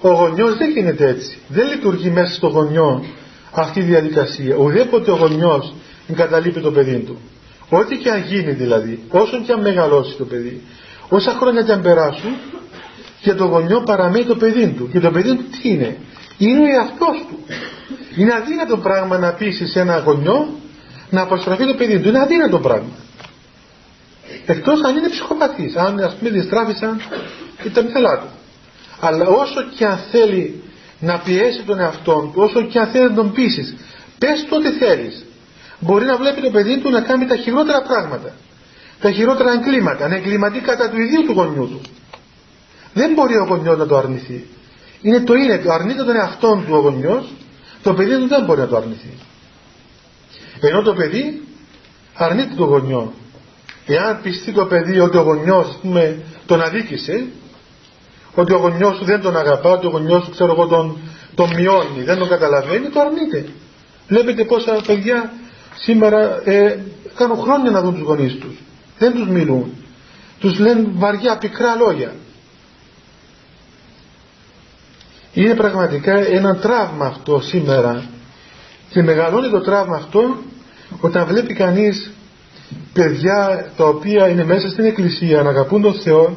ο 0.00 0.08
γονιός 0.08 0.56
δεν 0.56 0.70
γίνεται 0.70 1.08
έτσι. 1.08 1.38
Δεν 1.48 1.68
λειτουργεί 1.68 2.10
μέσα 2.10 2.34
στο 2.34 2.46
γονιό 2.46 3.04
αυτή 3.52 3.80
η 3.80 3.82
διαδικασία. 3.82 4.56
Ουδέποτε 4.56 5.10
ο 5.10 5.16
γονιός 5.16 5.74
εγκαταλείπει 6.08 6.60
το 6.60 6.70
παιδί 6.70 6.98
του. 6.98 7.18
Ό,τι 7.74 7.96
και 7.96 8.10
αν 8.10 8.22
γίνει 8.22 8.52
δηλαδή, 8.52 9.02
όσο 9.08 9.42
και 9.46 9.52
αν 9.52 9.60
μεγαλώσει 9.60 10.16
το 10.16 10.24
παιδί, 10.24 10.62
όσα 11.08 11.30
χρόνια 11.30 11.62
και 11.62 11.72
αν 11.72 11.82
περάσουν, 11.82 12.34
και 13.20 13.34
το 13.34 13.44
γονιό 13.44 13.80
παραμένει 13.80 14.24
το 14.24 14.36
παιδί 14.36 14.68
του. 14.68 14.88
Και 14.92 15.00
το 15.00 15.10
παιδί 15.10 15.36
του 15.36 15.44
τι 15.44 15.68
είναι, 15.68 15.96
είναι 16.38 16.60
ο 16.60 16.64
εαυτός 16.64 17.24
του. 17.28 17.38
Είναι 18.16 18.34
αδύνατο 18.34 18.76
πράγμα 18.76 19.18
να 19.18 19.32
πείσει 19.32 19.66
σε 19.66 19.80
ένα 19.80 19.98
γονιό 19.98 20.48
να 21.10 21.20
αποστραφεί 21.20 21.66
το 21.66 21.74
παιδί 21.74 22.00
του. 22.00 22.08
Είναι 22.08 22.20
αδύνατο 22.20 22.58
πράγμα. 22.58 22.96
Εκτός 24.46 24.82
αν 24.82 24.96
είναι 24.96 25.08
ψυχοπαθής, 25.08 25.76
αν 25.76 25.98
ας 25.98 26.14
πούμε 26.14 26.30
διστράφησαν 26.30 27.00
και 27.62 27.70
τα 27.70 27.82
μυαλά 27.82 28.18
του. 28.18 28.26
Αλλά 29.00 29.26
όσο 29.26 29.62
και 29.76 29.86
αν 29.86 29.98
θέλει 30.10 30.62
να 31.00 31.18
πιέσει 31.18 31.62
τον 31.62 31.78
εαυτό 31.80 32.30
του 32.32 32.42
όσο 32.42 32.62
και 32.62 32.78
αν 32.78 32.86
θέλει 32.86 33.08
να 33.08 33.14
τον 33.14 33.32
πείσει. 33.32 33.78
Πες 34.18 34.46
το 34.48 34.56
ό,τι 34.56 34.70
θέλεις. 34.70 35.24
Μπορεί 35.84 36.04
να 36.04 36.16
βλέπει 36.16 36.40
το 36.40 36.50
παιδί 36.50 36.78
του 36.78 36.90
να 36.90 37.00
κάνει 37.00 37.26
τα 37.26 37.36
χειρότερα 37.36 37.82
πράγματα. 37.82 38.34
Τα 39.00 39.10
χειρότερα 39.10 39.52
εγκλήματα. 39.52 40.08
Να 40.08 40.14
εγκληματεί 40.14 40.60
κατά 40.60 40.90
του 40.90 41.00
ιδίου 41.00 41.22
του 41.22 41.32
γονιού 41.32 41.68
του. 41.68 41.80
Δεν 42.92 43.12
μπορεί 43.12 43.36
ο 43.36 43.44
γονιός 43.44 43.78
να 43.78 43.86
το 43.86 43.96
αρνηθεί. 43.96 44.46
Είναι 45.02 45.20
το 45.20 45.34
είναι. 45.34 45.58
Το 45.58 45.72
αρνείται 45.72 46.04
τον 46.04 46.16
εαυτό 46.16 46.62
του 46.66 46.74
ο 46.74 46.78
γονιός. 46.78 47.32
Το 47.82 47.94
παιδί 47.94 48.16
του 48.16 48.28
δεν 48.28 48.44
μπορεί 48.44 48.60
να 48.60 48.66
το 48.66 48.76
αρνηθεί. 48.76 49.10
Ενώ 50.60 50.82
το 50.82 50.94
παιδί 50.94 51.42
αρνείται 52.14 52.54
τον 52.54 52.68
γονιό. 52.68 53.12
Εάν 53.86 54.20
πιστεί 54.22 54.52
το 54.52 54.66
παιδί 54.66 55.00
ότι 55.00 55.16
ο 55.16 55.22
γονιός 55.22 55.78
τον 56.46 56.60
αδίκησε 56.60 57.26
ότι 58.34 58.52
ο 58.52 58.56
γονιός 58.56 58.98
του 58.98 59.04
δεν 59.04 59.20
τον 59.20 59.36
αγαπά, 59.36 59.70
ότι 59.70 59.86
ο 59.86 59.90
γονιός 59.90 60.24
του 60.24 60.30
ξέρω 60.30 60.52
εγώ 60.52 60.66
τον, 60.66 60.98
τον 61.34 61.54
μειώνει, 61.54 62.02
δεν 62.02 62.18
τον 62.18 62.28
καταλαβαίνει, 62.28 62.88
το 62.88 63.00
αρνείται. 63.00 63.46
Βλέπετε 64.08 64.44
πόσα 64.44 64.82
παιδιά 64.86 65.32
σήμερα 65.78 66.40
ε, 66.44 66.78
κάνουν 67.14 67.36
χρόνια 67.36 67.70
να 67.70 67.80
δουν 67.80 67.94
τους 67.94 68.02
γονείς 68.02 68.34
τους. 68.34 68.56
Δεν 68.98 69.12
τους 69.12 69.28
μιλούν. 69.28 69.72
Τους 70.38 70.58
λένε 70.58 70.86
βαριά 70.94 71.38
πικρά 71.38 71.74
λόγια. 71.74 72.14
Είναι 75.32 75.54
πραγματικά 75.54 76.18
ένα 76.18 76.56
τραύμα 76.56 77.06
αυτό 77.06 77.40
σήμερα. 77.40 78.04
Και 78.90 79.02
μεγαλώνει 79.02 79.50
το 79.50 79.60
τραύμα 79.60 79.96
αυτό 79.96 80.36
όταν 81.00 81.26
βλέπει 81.26 81.54
κανείς 81.54 82.10
παιδιά 82.92 83.70
τα 83.76 83.84
οποία 83.84 84.28
είναι 84.28 84.44
μέσα 84.44 84.68
στην 84.68 84.84
εκκλησία 84.84 85.42
να 85.42 85.50
αγαπούν 85.50 85.82
τον 85.82 85.94
Θεό 85.94 86.36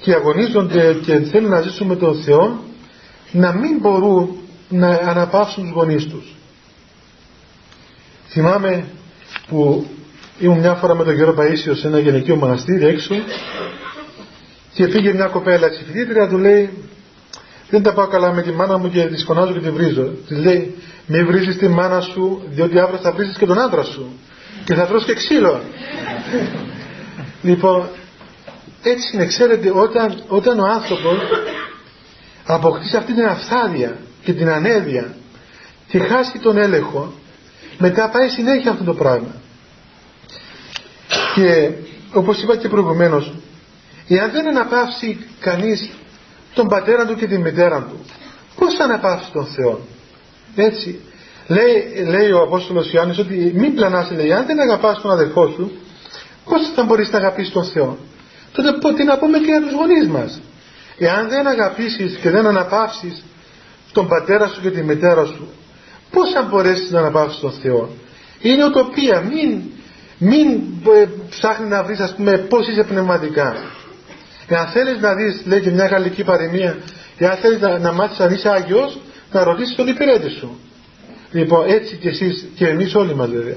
και 0.00 0.14
αγωνίζονται 0.14 0.94
και 0.94 1.18
θέλουν 1.18 1.50
να 1.50 1.60
ζήσουν 1.60 1.86
με 1.86 1.96
τον 1.96 2.22
Θεό 2.22 2.62
να 3.32 3.52
μην 3.52 3.78
μπορούν 3.80 4.36
να 4.68 4.88
αναπαύσουν 4.88 5.62
τους 5.62 5.72
γονείς 5.72 6.06
τους. 6.06 6.34
Θυμάμαι 8.32 8.84
που 9.48 9.86
ήμουν 10.38 10.58
μια 10.58 10.74
φορά 10.74 10.94
με 10.94 11.04
τον 11.04 11.14
Γιώργο 11.14 11.42
Παΐσιο 11.42 11.72
σε 11.72 11.86
ένα 11.86 11.98
γενικείο 11.98 12.36
μοναστήρι 12.36 12.86
έξω 12.86 13.14
και 14.74 14.86
πήγε 14.86 15.12
μια 15.12 15.26
κοπέλα 15.26 15.68
ψηφιδίτρια 15.68 16.28
του 16.28 16.38
λέει 16.38 16.70
δεν 17.70 17.82
τα 17.82 17.92
πάω 17.92 18.06
καλά 18.06 18.32
με 18.32 18.42
τη 18.42 18.50
μάνα 18.50 18.78
μου 18.78 18.90
και 18.90 19.06
τη 19.06 19.24
φωνάζω 19.24 19.52
και 19.52 19.60
τη 19.60 19.70
βρίζω. 19.70 20.12
Της 20.28 20.38
λέει 20.38 20.74
μη 21.06 21.24
βρίζεις 21.24 21.56
τη 21.56 21.68
μάνα 21.68 22.00
σου 22.00 22.42
διότι 22.50 22.78
αύριο 22.78 22.98
θα 22.98 23.12
βρίζεις 23.12 23.36
και 23.36 23.46
τον 23.46 23.58
άντρα 23.58 23.82
σου 23.82 24.18
και 24.64 24.74
θα 24.74 24.86
τρως 24.86 25.04
και 25.04 25.14
ξύλο. 25.14 25.60
λοιπόν 27.48 27.88
έτσι 28.82 29.16
είναι 29.16 29.26
ξέρετε 29.26 29.70
όταν, 29.74 30.22
όταν 30.28 30.58
ο 30.58 30.64
άνθρωπος 30.66 31.18
αποκτήσει 32.44 32.96
αυτή 32.96 33.14
την 33.14 33.26
αυθάδεια 33.26 33.96
και 34.24 34.32
την 34.32 34.48
ανέδεια 34.48 35.14
και 35.88 35.98
χάσει 35.98 36.38
τον 36.38 36.58
έλεγχο 36.58 37.12
μετά 37.78 38.08
πάει 38.08 38.28
συνέχεια 38.28 38.70
αυτό 38.70 38.84
το 38.84 38.94
πράγμα. 38.94 39.34
Και 41.34 41.70
όπως 42.12 42.42
είπα 42.42 42.56
και 42.56 42.68
προηγουμένως 42.68 43.34
εάν 44.08 44.30
δεν 44.30 44.48
αναπαύσει 44.48 45.26
κανείς 45.40 45.90
τον 46.54 46.68
πατέρα 46.68 47.06
του 47.06 47.14
και 47.14 47.26
τη 47.26 47.38
μητέρα 47.38 47.82
του 47.82 48.00
πώς 48.56 48.74
θα 48.74 48.84
αναπαύσει 48.84 49.30
τον 49.32 49.46
Θεό; 49.46 49.80
Έτσι 50.56 51.00
λέει, 51.46 52.04
λέει 52.06 52.30
ο 52.30 52.42
Απόστολος 52.42 52.92
Ιωάννης 52.92 53.18
ότι 53.18 53.52
μην 53.54 53.74
πλανάσαι 53.74 54.14
λέει 54.14 54.32
αν 54.32 54.46
δεν 54.46 54.60
αγαπάς 54.60 55.00
τον 55.00 55.10
αδελφό 55.10 55.48
σου 55.48 55.72
πώς 56.44 56.72
θα 56.74 56.84
μπορείς 56.84 57.10
να 57.10 57.18
αγαπήσεις 57.18 57.52
τον 57.52 57.64
Θεό; 57.64 57.98
Τότε 58.52 58.92
τι 58.96 59.04
να 59.04 59.18
πούμε 59.18 59.38
και 59.38 59.44
για 59.44 59.60
τους 59.60 59.72
γονείς 59.72 60.08
μας. 60.08 60.40
Εάν 60.98 61.28
δεν 61.28 61.46
αγαπήσεις 61.46 62.16
και 62.16 62.30
δεν 62.30 62.46
αναπαύσεις 62.46 63.24
τον 63.92 64.08
πατέρα 64.08 64.48
σου 64.48 64.60
και 64.60 64.70
τη 64.70 64.82
μητέρα 64.82 65.24
σου 65.24 65.48
πώς 66.12 66.30
θα 66.30 66.42
μπορέσεις 66.42 66.90
να 66.90 66.98
αναπαύσεις 66.98 67.40
τον 67.40 67.52
Θεό; 67.52 67.90
Είναι 68.40 68.64
οτοπία 68.64 69.20
μην, 69.20 69.62
μην 70.18 70.48
ε, 71.02 71.08
ψάχνεις 71.30 71.68
να 71.68 71.84
βρεις 71.84 71.98
ας 72.00 72.14
πούμε 72.14 72.38
πώς 72.38 72.68
είσαι 72.68 72.82
πνευματικά. 72.82 73.56
Εάν 74.46 74.66
θέλεις 74.66 75.00
να 75.00 75.14
δεις 75.14 75.42
λέει 75.44 75.60
και 75.60 75.70
μια 75.70 75.86
γαλλική 75.86 76.24
παροιμία 76.24 76.76
εάν 77.16 77.36
θέλεις 77.36 77.60
να, 77.60 77.78
να 77.78 77.92
μάθεις 77.92 78.20
αν 78.20 78.32
είσαι 78.32 78.48
Άγιος 78.48 78.98
να 79.32 79.44
ρωτήσεις 79.44 79.76
τον 79.76 79.86
υπηρέτη 79.86 80.30
σου. 80.30 80.58
Λοιπόν 81.32 81.68
έτσι 81.68 81.96
και 81.96 82.08
εσείς 82.08 82.48
και 82.54 82.66
εμείς 82.68 82.94
όλοι 82.94 83.14
μας 83.14 83.30
βέβαια. 83.30 83.56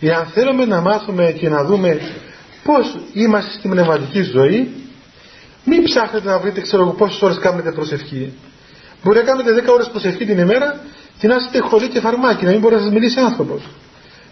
Εάν 0.00 0.26
θέλουμε 0.26 0.64
να 0.64 0.80
μάθουμε 0.80 1.32
και 1.32 1.48
να 1.48 1.64
δούμε 1.64 2.00
πώς 2.64 2.96
είμαστε 3.12 3.50
στην 3.58 3.70
πνευματική 3.70 4.22
ζωή 4.22 4.72
μην 5.64 5.82
ψάχνετε 5.82 6.28
να 6.28 6.38
βρείτε 6.38 6.60
ξέρω 6.60 6.82
εγώ 6.82 6.92
πόσες 6.92 7.22
ώρες 7.22 7.38
κάνετε 7.38 7.72
προσευχή. 7.72 8.32
Μπορεί 9.02 9.18
να 9.18 9.24
κάνετε 9.24 9.62
10 9.66 9.72
ώρες 9.72 9.88
προσευχή 9.88 10.24
την 10.24 10.38
ημέρα 10.38 10.80
και 11.18 11.26
να 11.26 11.36
είστε 11.36 11.58
χωρί 11.58 11.88
και 11.88 12.00
φαρμάκι 12.00 12.44
να 12.44 12.50
μην 12.50 12.60
μπορεί 12.60 12.74
να 12.74 12.80
σας 12.80 12.90
μιλήσει 12.90 13.20
άνθρωπος. 13.20 13.62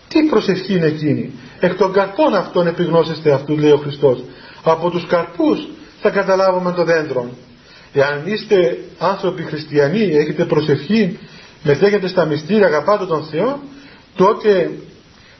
Τι 0.08 0.22
προσευχή 0.22 0.74
είναι 0.74 0.86
εκείνη; 0.86 1.32
Εκ 1.60 1.74
των 1.74 1.92
καρπών 1.92 2.34
αυτών 2.34 2.66
επιγνώσεστε 2.66 3.32
αυτού 3.32 3.58
λέει 3.58 3.70
ο 3.70 3.76
Χριστός. 3.76 4.24
Από 4.62 4.90
τους 4.90 5.06
καρπούς 5.06 5.68
θα 6.00 6.10
καταλάβουμε 6.10 6.72
το 6.72 6.84
δέντρο 6.84 7.30
εάν 7.92 8.22
είστε 8.26 8.78
άνθρωποι 8.98 9.42
χριστιανοί 9.42 10.00
έχετε 10.00 10.44
προσευχή 10.44 11.18
μετέχετε 11.62 12.08
στα 12.08 12.24
μυστήρια 12.24 12.66
αγαπάτε 12.66 13.06
τον 13.06 13.24
Θεό 13.24 13.60
τότε 14.16 14.70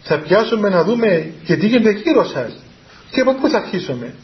θα 0.03 0.19
πιάσουμε 0.19 0.69
να 0.69 0.85
δούμε 0.85 1.33
και 1.45 1.57
τι 1.57 1.67
γίνεται 1.67 1.91
γύρω 1.91 2.25
σας. 2.25 2.57
Και 3.11 3.21
από 3.21 3.35
πού 3.35 3.49
θα 3.49 3.59
αρχίσουμε; 3.59 4.15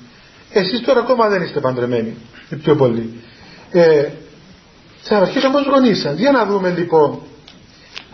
Εσείς 0.53 0.81
τώρα 0.81 1.01
ακόμα 1.01 1.29
δεν 1.29 1.43
είστε 1.43 1.61
παντρεμένοι 1.61 2.15
πιο 2.63 2.77
πολύ. 2.77 3.13
Ε, 3.73 4.09
θα 5.03 5.17
αρχίσουμε 5.17 5.59
ως 5.59 5.67
γονείς 5.67 6.01
σας. 6.01 6.19
Για 6.19 6.31
να 6.31 6.45
δούμε 6.45 6.71
λοιπόν 6.71 7.19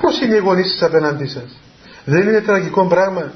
πως 0.00 0.20
είναι 0.20 0.34
οι 0.34 0.38
γονείς 0.38 0.70
σας 0.70 0.82
απέναντί 0.82 1.26
σας. 1.26 1.58
Δεν 2.04 2.28
είναι 2.28 2.40
τραγικό 2.40 2.86
πράγμα 2.86 3.32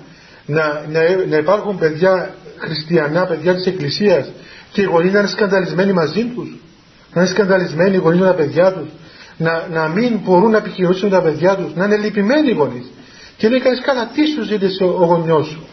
να, 0.47 0.85
να, 0.89 1.01
να 1.29 1.37
υπάρχουν 1.37 1.79
παιδιά 1.79 2.35
χριστιανά, 2.59 3.27
παιδιά 3.27 3.55
της 3.55 3.67
Εκκλησίας 3.67 4.31
και 4.73 4.81
οι 4.81 4.85
γονείς 4.85 5.13
να 5.13 5.19
είναι 5.19 5.29
σκανδαλισμένοι 5.29 5.93
μαζί 5.93 6.25
τους 6.25 6.59
να 7.15 7.21
είναι 7.21 7.31
σκανδαλισμένοι 7.31 7.95
οι 7.95 7.99
γονείς 7.99 8.21
με 8.21 8.27
τα 8.27 8.35
παιδιά 8.35 8.73
τους 8.73 8.89
να, 9.37 9.67
να 9.71 9.89
μην 9.89 10.21
μπορούν 10.25 10.51
να 10.51 10.57
επιχειρήσουν 10.57 11.11
τα 11.11 11.23
παιδιά 11.23 11.57
τους 11.57 11.75
να 11.75 11.85
είναι 11.85 11.97
λυπημένοι 11.97 12.49
οι 12.49 12.53
γονείς. 12.53 12.91
Και 13.37 13.49
λέει 13.49 13.61
κανείς 13.61 13.81
καλά 13.81 14.07
τι 14.15 14.27
σου 14.27 14.43
ζήτησε 14.43 14.85
ο, 14.85 14.89
ο 14.89 15.05
γονιός 15.05 15.47
σου; 15.47 15.67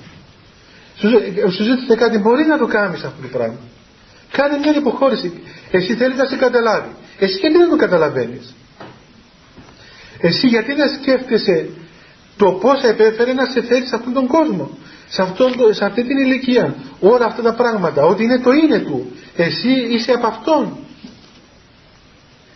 Σου 1.49 1.63
ζήτησε 1.63 1.95
κάτι 1.95 2.17
μπορεί 2.17 2.45
να 2.45 2.57
το 2.57 2.65
κάνεις 2.65 3.03
αυτό 3.03 3.21
το 3.21 3.27
πράγμα. 3.27 3.57
Κάνε 4.31 4.57
μια 4.57 4.75
υποχώρηση. 4.75 5.41
Εσύ 5.71 5.95
θέλεις 5.95 6.17
να 6.17 6.25
σε 6.25 6.35
καταλάβει 6.35 6.89
εσύ 7.19 7.38
γιατί 7.38 7.58
δεν 7.58 7.69
το 7.69 7.75
καταλαβαίνεις. 7.75 8.56
Εσύ 10.19 10.47
γιατί 10.47 10.73
δεν 10.73 10.89
σκέφτεσαι 10.89 11.69
το 12.38 12.51
πώς 12.51 12.84
επέφερε 12.84 13.34
να 13.34 13.45
σε 13.45 13.62
φέρει 13.62 13.88
σε 13.88 13.95
αυτόν 13.95 14.13
τον 14.13 14.28
κόσμο 14.28 14.78
σε, 15.10 15.21
αυτόν, 15.21 15.51
σε 15.73 15.86
αυτή 15.86 16.04
την 16.04 16.17
ηλικία 16.17 16.75
όλα 16.99 17.25
αυτά 17.25 17.41
τα 17.41 17.54
πράγματα 17.54 18.06
ότι 18.06 18.23
είναι 18.23 18.39
το 18.39 18.51
είναι 18.51 18.80
του. 18.80 19.12
Εσύ 19.36 19.69
είσαι 19.89 20.12
από 20.12 20.28
αυτόν. 20.28 20.78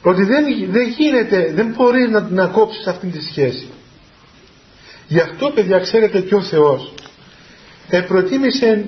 Ότι 0.02 0.24
δεν, 0.24 0.46
δεν 0.70 0.88
γίνεται 0.88 1.52
δεν 1.56 1.74
μπορείς 1.78 2.10
να, 2.10 2.28
να 2.30 2.46
κόψεις 2.46 2.88
αυτή 2.88 3.08
τη 3.08 3.24
σχέση. 3.24 3.70
Γι' 5.08 5.20
αυτό 5.20 5.52
παιδιά 5.56 5.80
ξέρετε 5.80 6.20
και 6.20 6.36
ο 6.36 6.42
Θεός 6.42 6.94
προτίμησε 8.08 8.86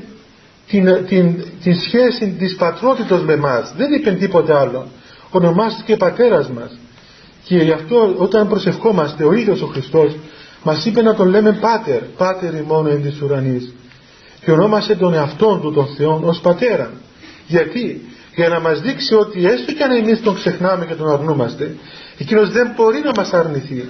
την, 0.68 1.06
την, 1.06 1.44
την 1.64 1.80
σχέση 1.80 2.36
της 2.40 2.56
πατρότητος 2.56 3.22
με 3.24 3.36
μας. 3.36 3.74
Δεν 3.78 3.94
είπε 3.94 4.12
τίποτα 4.12 4.60
άλλο 4.60 4.88
ονομάστηκε 5.32 5.98
πατέρας 5.98 6.50
μας 6.50 6.78
και 7.44 7.58
γι' 7.58 7.72
αυτό 7.72 8.16
όταν 8.18 8.48
προσευχόμαστε 8.48 9.24
ο 9.24 9.34
ίδιος 9.34 9.62
ο 9.62 9.66
Χριστός 9.66 10.16
μας 10.64 10.86
είπε 10.86 11.02
να 11.02 11.16
τον 11.16 11.28
λέμε 11.28 11.52
Πάτερ, 11.52 12.02
Πάτερ 12.02 12.54
ημών 12.54 12.88
εν 12.88 13.02
της 13.02 13.22
ουρανής 13.22 13.74
και 14.44 14.52
ονόμασε 14.52 14.96
τον 14.96 15.14
εαυτόν 15.14 15.62
του 15.62 15.74
τον 15.74 15.88
Θεό 15.98 16.22
ως 16.24 16.40
Πατέρα. 16.40 16.92
Γιατί, 17.48 18.02
για 18.36 18.50
να 18.50 18.60
μας 18.60 18.82
δείξει 18.82 19.16
ότι 19.16 19.46
έστω 19.46 19.74
και 19.74 19.84
αν 19.84 19.92
εμείς 19.92 20.22
τον 20.22 20.36
ξεχνάμε 20.36 20.86
και 20.86 20.94
τον 20.94 21.12
αρνούμαστε, 21.12 21.76
εκείνος 22.18 22.52
δεν 22.52 22.72
μπορεί 22.76 23.02
να 23.04 23.12
μας 23.16 23.34
αρνηθεί. 23.34 23.86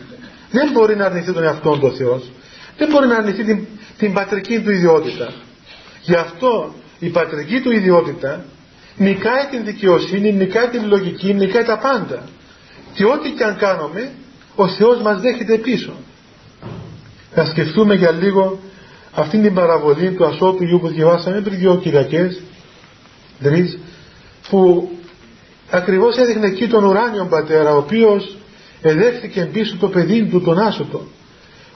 Δεν 0.52 0.70
μπορεί 0.72 0.96
να 0.96 1.06
αρνηθεί 1.06 1.34
τον 1.34 1.44
εαυτόν 1.44 1.80
του 1.80 1.88
ο 1.92 1.96
Θεός. 1.96 2.32
Δεν 2.78 2.90
μπορεί 2.90 3.08
να 3.08 3.16
αρνηθεί 3.16 3.44
την, 3.44 3.66
την 3.98 4.14
πατρική 4.14 4.60
του 4.60 4.72
ιδιότητα. 4.72 5.34
Γι' 6.02 6.16
αυτό 6.16 6.74
η 7.00 7.08
πατρική 7.08 7.60
του 7.60 7.72
ιδιότητα 7.72 8.46
νικάει 8.98 9.46
την 9.50 9.64
δικαιοσύνη, 9.66 10.32
νικάει 10.32 10.68
την 10.68 10.88
λογική, 10.88 11.34
νικάει 11.34 11.64
τα 11.64 11.78
πάντα. 11.78 12.24
Και 12.94 13.06
ό,τι 13.06 13.30
και 13.30 13.44
αν 13.44 13.58
κάνουμε, 13.58 14.12
ο 14.56 14.68
Θεός 14.68 15.02
μας 15.02 15.22
δέχεται 15.22 15.58
πίσω. 15.58 15.94
Να 17.36 17.46
σκεφτούμε 17.46 17.96
για 17.96 18.12
λίγο 18.12 18.60
αυτήν 19.14 19.42
την 19.42 19.54
παραβολή 19.54 20.12
του 20.12 20.26
ασώτου 20.26 20.64
γιου 20.64 20.80
που 20.80 20.88
διαβάσαμε 20.88 21.42
πριν 21.42 21.58
δύο 21.58 21.78
Κυριακές 21.78 22.42
τρεις 23.42 23.80
που 24.50 24.90
ακριβώς 25.72 26.18
έδειχνε 26.18 26.48
εκεί 26.48 26.68
τον 26.68 26.84
ουράνιο 26.84 27.26
πατέρα 27.30 27.74
ο 27.74 27.78
οποίος 27.78 28.38
εδέχθηκε 28.82 29.50
πίσω 29.54 29.78
το 29.80 29.88
παιδί 29.88 30.26
του 30.26 30.42
τον 30.42 30.60
άσωτο. 30.60 31.08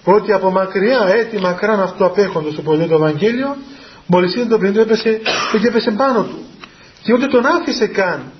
Ότι 0.03 0.31
από 0.31 0.51
μακριά 0.51 0.99
έτη 1.19 1.37
μακράν 1.37 1.79
αυτό 1.79 2.05
απέχοντος 2.05 2.59
το 2.63 2.71
λέει 2.71 2.87
το 2.87 2.95
Ευαγγέλιο 2.95 3.55
μόλις 4.05 4.35
είδε 4.35 4.45
το 4.45 4.57
παιδί 4.57 4.73
του 4.73 4.79
έπεσε, 4.79 5.21
και 5.61 5.67
έπεσε 5.67 5.91
πάνω 5.91 6.23
του 6.23 6.37
και 7.05 7.13
ούτε 7.13 7.27
τον 7.27 7.45
άφησε 7.45 7.87
καν 7.87 8.31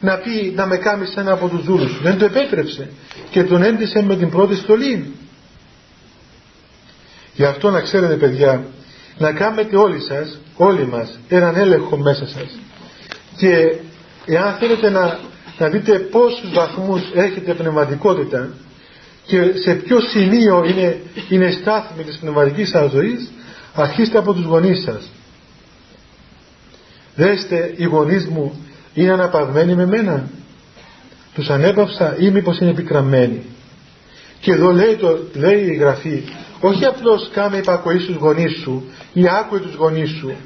να 0.00 0.16
πει 0.16 0.52
να 0.56 0.66
με 0.66 0.76
κάνει 0.76 1.04
ένα 1.16 1.32
από 1.32 1.48
τους 1.48 1.64
δούλους 1.64 2.02
δεν 2.02 2.18
το 2.18 2.24
επέτρεψε 2.24 2.90
και 3.30 3.44
τον 3.44 3.62
έντυσε 3.62 4.02
με 4.02 4.16
την 4.16 4.30
πρώτη 4.30 4.56
στολή 4.56 5.14
Γι' 7.34 7.44
αυτό 7.44 7.70
να 7.70 7.80
ξέρετε 7.80 8.14
παιδιά, 8.14 8.64
να 9.18 9.32
κάνετε 9.32 9.76
όλοι 9.76 10.00
σας, 10.00 10.38
όλοι 10.56 10.86
μας, 10.86 11.18
έναν 11.28 11.56
έλεγχο 11.56 11.96
μέσα 11.96 12.26
σας. 12.26 12.58
Και 13.36 13.76
εάν 14.26 14.54
θέλετε 14.54 14.90
να, 14.90 15.18
να 15.58 15.68
δείτε 15.68 15.98
πόσους 15.98 16.52
βαθμούς 16.52 17.02
έχετε 17.14 17.54
πνευματικότητα 17.54 18.48
και 19.26 19.52
σε 19.54 19.74
ποιο 19.74 20.00
σημείο 20.00 20.64
είναι, 20.64 21.00
είναι 21.28 21.50
στάθμη 21.50 22.04
της 22.04 22.18
πνευματικής 22.18 22.68
σας 22.68 22.90
ζωής, 22.90 23.30
αρχίστε 23.74 24.18
από 24.18 24.32
τους 24.34 24.44
γονείς 24.44 24.82
σας. 24.82 25.10
Δέστε, 27.14 27.74
οι 27.76 27.84
γονείς 27.84 28.26
μου 28.26 28.66
είναι 28.94 29.12
αναπαυμένοι 29.12 29.74
με 29.74 29.86
μένα. 29.86 30.28
Τους 31.34 31.48
ανέπαυσα 31.48 32.16
ή 32.18 32.30
μήπως 32.30 32.58
είναι 32.58 32.70
επικραμμένοι. 32.70 33.42
Και 34.40 34.52
εδώ 34.52 34.72
λέει, 34.72 34.96
το, 34.96 35.18
λέει 35.34 35.60
η 35.60 35.74
Γραφή 35.74 36.24
όχι 36.60 36.84
απλώς 36.84 37.30
κάμε 37.32 37.56
υπακοή 37.56 37.98
στους 37.98 38.16
γονείς 38.16 38.58
σου 38.62 38.84
ή 39.12 39.28
άκουε 39.28 39.58
τους 39.58 39.74
γονείς 39.74 40.10
σου 40.10 40.36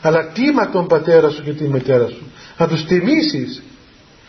αλλά 0.00 0.32
τίμα 0.32 0.70
τον 0.70 0.86
πατέρα 0.86 1.30
σου 1.30 1.42
και 1.42 1.52
τη 1.52 1.68
μητέρα 1.68 2.06
σου 2.06 2.32
να 2.58 2.68
τους 2.68 2.84
τιμήσεις 2.84 3.62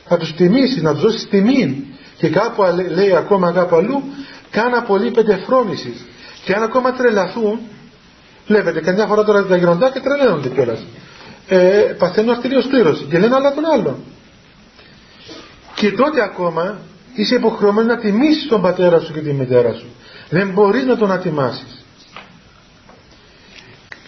να 0.10 0.18
τους 0.18 0.34
τιμήσεις, 0.34 0.82
να 0.82 0.94
τους 0.94 1.02
δώσεις 1.02 1.28
τιμή 1.30 1.86
και 2.18 2.30
κάπου 2.30 2.64
λέει 2.96 3.16
ακόμα 3.16 3.52
κάπου 3.52 3.76
αλλού 3.76 4.04
κάνα 4.50 4.82
πολύ 4.82 5.12
πεντεφρόνησης 5.12 6.06
και 6.44 6.54
αν 6.54 6.64
ακόμα 6.64 6.94
τρελαθούν 6.94 7.60
βλέπετε 8.48 8.80
καμιά 8.82 9.06
φορά 9.06 9.24
τώρα 9.24 9.46
τα 9.46 9.58
γεροντάκια 9.58 10.02
τρελαίνονται 10.02 10.50
κιόλας 10.50 10.86
ε, 11.48 11.96
παθαίνουν 11.98 12.30
αρτηριοσκλήρωση 12.30 13.04
και 13.04 13.18
λένε 13.20 13.36
άλλα 13.36 13.54
τον 13.54 13.66
άλλο 13.66 14.00
και 15.76 15.92
τότε 15.92 16.24
ακόμα 16.24 16.80
είσαι 17.14 17.36
υποχρεωμένος 17.36 17.96
να 17.96 18.02
τιμήσεις 18.02 18.48
τον 18.48 18.62
πατέρα 18.62 19.00
σου 19.00 19.14
και 19.14 19.20
τη 19.20 19.34
μητέρα 19.34 19.74
σου. 19.74 19.86
Δεν 20.30 20.50
μπορείς 20.50 20.86
να 20.86 20.98
τον 20.98 21.12
ατιμάσεις. 21.12 21.86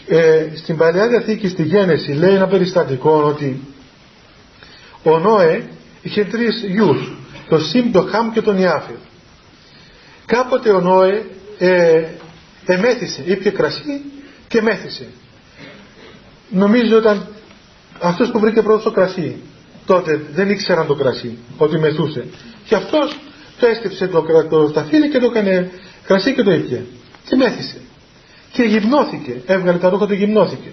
Ε, 0.08 0.48
στην 0.56 0.78
Παλαιά 0.78 1.08
Διαθήκη 1.08 1.48
στη 1.48 1.64
Γένεση 1.64 2.12
λέει 2.12 2.34
ένα 2.34 2.48
περιστατικό 2.48 3.22
ότι 3.24 3.62
ο 5.04 5.18
Νόε 5.18 5.64
είχε 6.02 6.24
τρεις 6.24 6.64
γιους 6.68 7.12
το 7.50 7.60
Σιμ, 7.60 7.92
το 7.92 8.02
Χαμ 8.02 8.32
και 8.32 8.42
τον 8.42 8.58
Ιάφερ 8.58 8.96
κάποτε 10.26 10.70
ο 10.70 10.80
Νόε 10.80 11.26
ε, 11.58 12.04
εμέθησε, 12.66 13.24
ήπια 13.26 13.52
κρασί 13.52 14.02
και 14.48 14.62
μέθησε 14.62 15.08
νομίζω 16.50 16.98
ήταν 16.98 17.28
αυτός 18.00 18.32
που 18.32 18.40
βρήκε 18.40 18.62
πρώτος 18.62 18.84
το 18.84 18.92
κρασί. 18.92 19.36
Τότε 19.86 20.22
δεν 20.34 20.50
ήξεραν 20.50 20.88
το 20.88 20.96
κρασί 20.96 21.38
ότι 21.58 21.80
μεθούσε. 21.80 22.26
Και 22.68 22.76
αυτός 22.76 23.20
το 23.60 23.68
έστυψε 23.68 24.08
το, 24.08 24.26
το 24.50 24.68
σταφύλι 24.68 25.10
και 25.10 25.20
το 25.20 25.26
έκανε 25.26 25.72
κρασί 26.04 26.34
και 26.34 26.44
το 26.44 26.52
ήπια. 26.52 26.82
Και 27.30 27.36
μέθησε. 27.36 27.78
Και 28.52 28.64
γυμνώθηκε. 28.64 29.42
Έβγαλε 29.46 29.78
τα 29.78 29.90
ρούχα 29.90 30.08
του 30.08 30.14
γυμνώθηκε. 30.14 30.70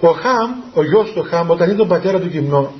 Ο 0.00 0.08
Χαμ, 0.08 0.50
ο 0.74 0.82
γιος 0.82 1.12
του 1.12 1.26
Χαμ 1.30 1.50
όταν 1.50 1.68
είδε 1.68 1.76
τον 1.76 1.88
πατέρα 1.88 2.20
του 2.20 2.26
γυμνό 2.26 2.72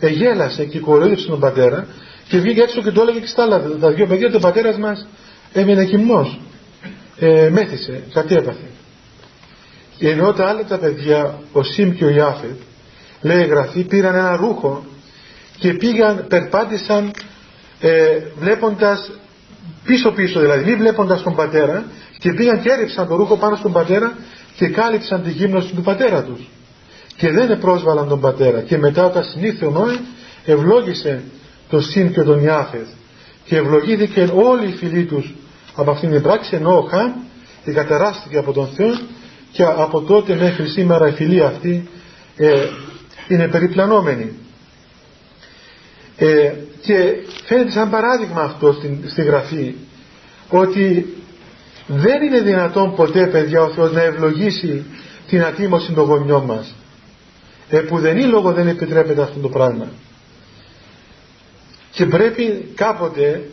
εγέλασε 0.00 0.64
και 0.64 0.78
κοροϊδεύσε 0.78 1.26
τον 1.26 1.40
πατέρα 1.40 1.86
και 2.28 2.38
βγήκε 2.38 2.60
έξω 2.60 2.82
και 2.82 2.90
το 2.90 3.02
έλεγε 3.02 3.18
και 3.18 3.26
στα 3.26 3.42
άλλα 3.42 3.62
τα 3.80 3.90
δύο 3.92 4.06
παιδιά 4.06 4.26
ότι 4.26 4.36
ο 4.36 4.40
πατέρας 4.40 4.78
μας 4.78 5.06
έμεινε 5.52 5.82
γυμνός 5.82 6.40
ε, 7.18 7.48
μέθησε, 7.52 8.02
κάτι 8.12 8.34
έπαθε 8.34 8.71
ενώ 9.98 10.32
τα 10.32 10.46
άλλα 10.46 10.64
τα 10.64 10.78
παιδιά 10.78 11.38
ο 11.52 11.62
Σιμ 11.62 11.90
και 11.90 12.04
ο 12.04 12.08
Ιάφετ 12.08 12.56
λέει 13.20 13.44
γραφή 13.44 13.82
πήραν 13.82 14.14
ένα 14.14 14.36
ρούχο 14.36 14.84
και 15.58 15.74
πήγαν, 15.74 16.24
περπάτησαν 16.28 17.10
ε, 17.80 18.18
βλέποντας 18.38 19.10
πίσω 19.84 20.10
πίσω 20.10 20.40
δηλαδή 20.40 20.70
μη 20.70 20.76
βλέποντας 20.76 21.22
τον 21.22 21.34
πατέρα 21.34 21.84
και 22.18 22.32
πήγαν 22.32 22.60
και 22.60 22.70
έριψαν 22.70 23.08
το 23.08 23.16
ρούχο 23.16 23.36
πάνω 23.36 23.56
στον 23.56 23.72
πατέρα 23.72 24.16
και 24.56 24.68
κάλυψαν 24.68 25.22
τη 25.22 25.30
γύμνωση 25.30 25.74
του 25.74 25.82
πατέρα 25.82 26.22
τους. 26.22 26.48
Και 27.16 27.30
δεν 27.30 27.58
πρόσβαλαν 27.58 28.08
τον 28.08 28.20
πατέρα. 28.20 28.60
Και 28.60 28.78
μετά 28.78 29.04
όταν 29.04 29.24
συνήθω 29.24 29.66
ο 29.66 29.70
Νόε 29.70 29.98
ευλόγησε 30.44 31.22
το 31.68 31.80
Συν 31.80 32.12
και 32.12 32.22
τον 32.22 32.42
Ιάφεθ 32.42 32.88
και 33.44 33.56
ευλογήθηκε 33.56 34.30
όλοι 34.34 34.68
οι 34.68 34.72
φίλοι 34.72 35.04
τους 35.04 35.34
από 35.74 35.90
αυτήν 35.90 36.10
την 36.10 36.22
πράξη 36.22 36.56
ενώ 36.56 36.76
ο 36.76 36.80
Χαμ 36.80 37.12
κατεράστηκε 37.74 38.38
από 38.38 38.52
τον 38.52 38.66
Θεό 38.66 38.98
και 39.52 39.62
από 39.62 40.00
τότε 40.00 40.34
μέχρι 40.34 40.68
σήμερα 40.68 41.08
η 41.08 41.12
φιλία 41.12 41.46
αυτή 41.46 41.88
ε, 42.36 42.66
είναι 43.28 43.48
περιπλανόμενη 43.48 44.32
ε, 46.16 46.52
και 46.80 47.14
φαίνεται 47.44 47.70
σαν 47.70 47.90
παράδειγμα 47.90 48.42
αυτό 48.42 48.72
στην, 48.72 48.98
στη 49.06 49.22
γραφή 49.22 49.74
ότι 50.48 51.16
δεν 51.86 52.22
είναι 52.22 52.40
δυνατόν 52.40 52.94
ποτέ 52.94 53.26
παιδιά 53.26 53.62
ο 53.62 53.68
Θεός 53.72 53.92
να 53.92 54.02
ευλογήσει 54.02 54.84
την 55.28 55.44
ατίμωση 55.44 55.92
των 55.92 56.04
γονιών 56.04 56.44
μας. 56.44 56.74
Επουδενή 57.68 58.24
λόγο 58.24 58.52
δεν 58.52 58.68
επιτρέπεται 58.68 59.22
αυτό 59.22 59.38
το 59.40 59.48
πράγμα. 59.48 59.88
Και 61.90 62.06
πρέπει 62.06 62.72
κάποτε 62.74 63.50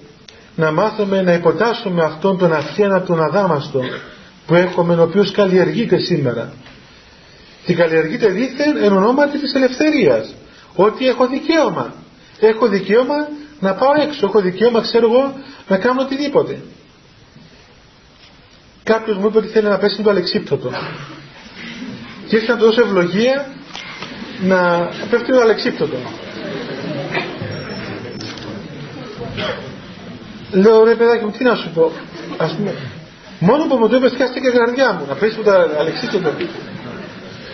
να 0.56 0.72
μάθουμε 0.72 1.22
να 1.22 1.34
υποτάσσουμε 1.34 2.04
αυτόν 2.04 2.38
τον 2.38 2.54
αρχαίνα 2.54 3.02
τον 3.02 3.24
αδάμαστο 3.24 3.82
που 4.50 4.56
έχουμε 4.56 4.94
ο 4.94 5.02
οποίος 5.02 5.32
καλλιεργείται 5.32 5.98
σήμερα. 5.98 6.54
Και 7.66 7.74
καλλιεργείται 7.74 8.28
δίθεν 8.28 8.78
εν 8.84 8.92
ονόματι 8.92 9.40
της 9.40 9.54
ελευθερίας. 9.54 10.36
Ότι 10.76 11.08
έχω 11.08 11.28
δικαίωμα. 11.28 11.94
Έχω 12.40 12.68
δικαίωμα 12.68 13.16
να 13.60 13.74
πάω 13.74 13.92
έξω. 14.02 14.26
Έχω 14.26 14.42
δικαίωμα 14.42 14.82
ξέρω 14.82 15.06
εγώ 15.12 15.34
να 15.68 15.78
κάνω 15.78 16.02
οτιδήποτε. 16.02 16.62
Κάποιος 18.84 19.18
μου 19.18 19.28
είπε 19.28 19.38
ότι 19.38 19.48
θέλει 19.48 19.68
να 19.68 19.78
πέσει 19.78 20.02
το 20.02 20.10
αλεξίπτωτο. 20.10 20.72
Και 22.28 22.36
ήρθε 22.36 22.52
να 22.52 22.58
του 22.58 22.66
δώσω 22.66 22.82
ευλογία 22.82 23.54
να 24.42 24.90
πέφτει 25.10 25.32
το 25.32 25.42
αλεξίπτωτο. 25.42 25.98
Λέω 30.52 30.84
ρε 30.84 30.96
παιδάκι 30.96 31.26
μου 31.26 31.32
τι 31.32 31.44
να 31.44 31.56
σου 31.56 31.70
πω. 31.74 31.92
Ας 32.38 32.56
πούμε 32.56 32.74
μόνο 33.40 33.68
που 33.68 33.76
μου 33.78 33.88
το 33.90 33.96
είπες 33.96 34.14
χάστηκε 34.18 34.48
η 34.48 34.52
καρδιά 34.52 34.94
μου. 34.94 35.06
Να 35.08 35.16
πέσει 35.16 35.38
το 35.38 35.52
αλεξίπτωτο 35.80 36.30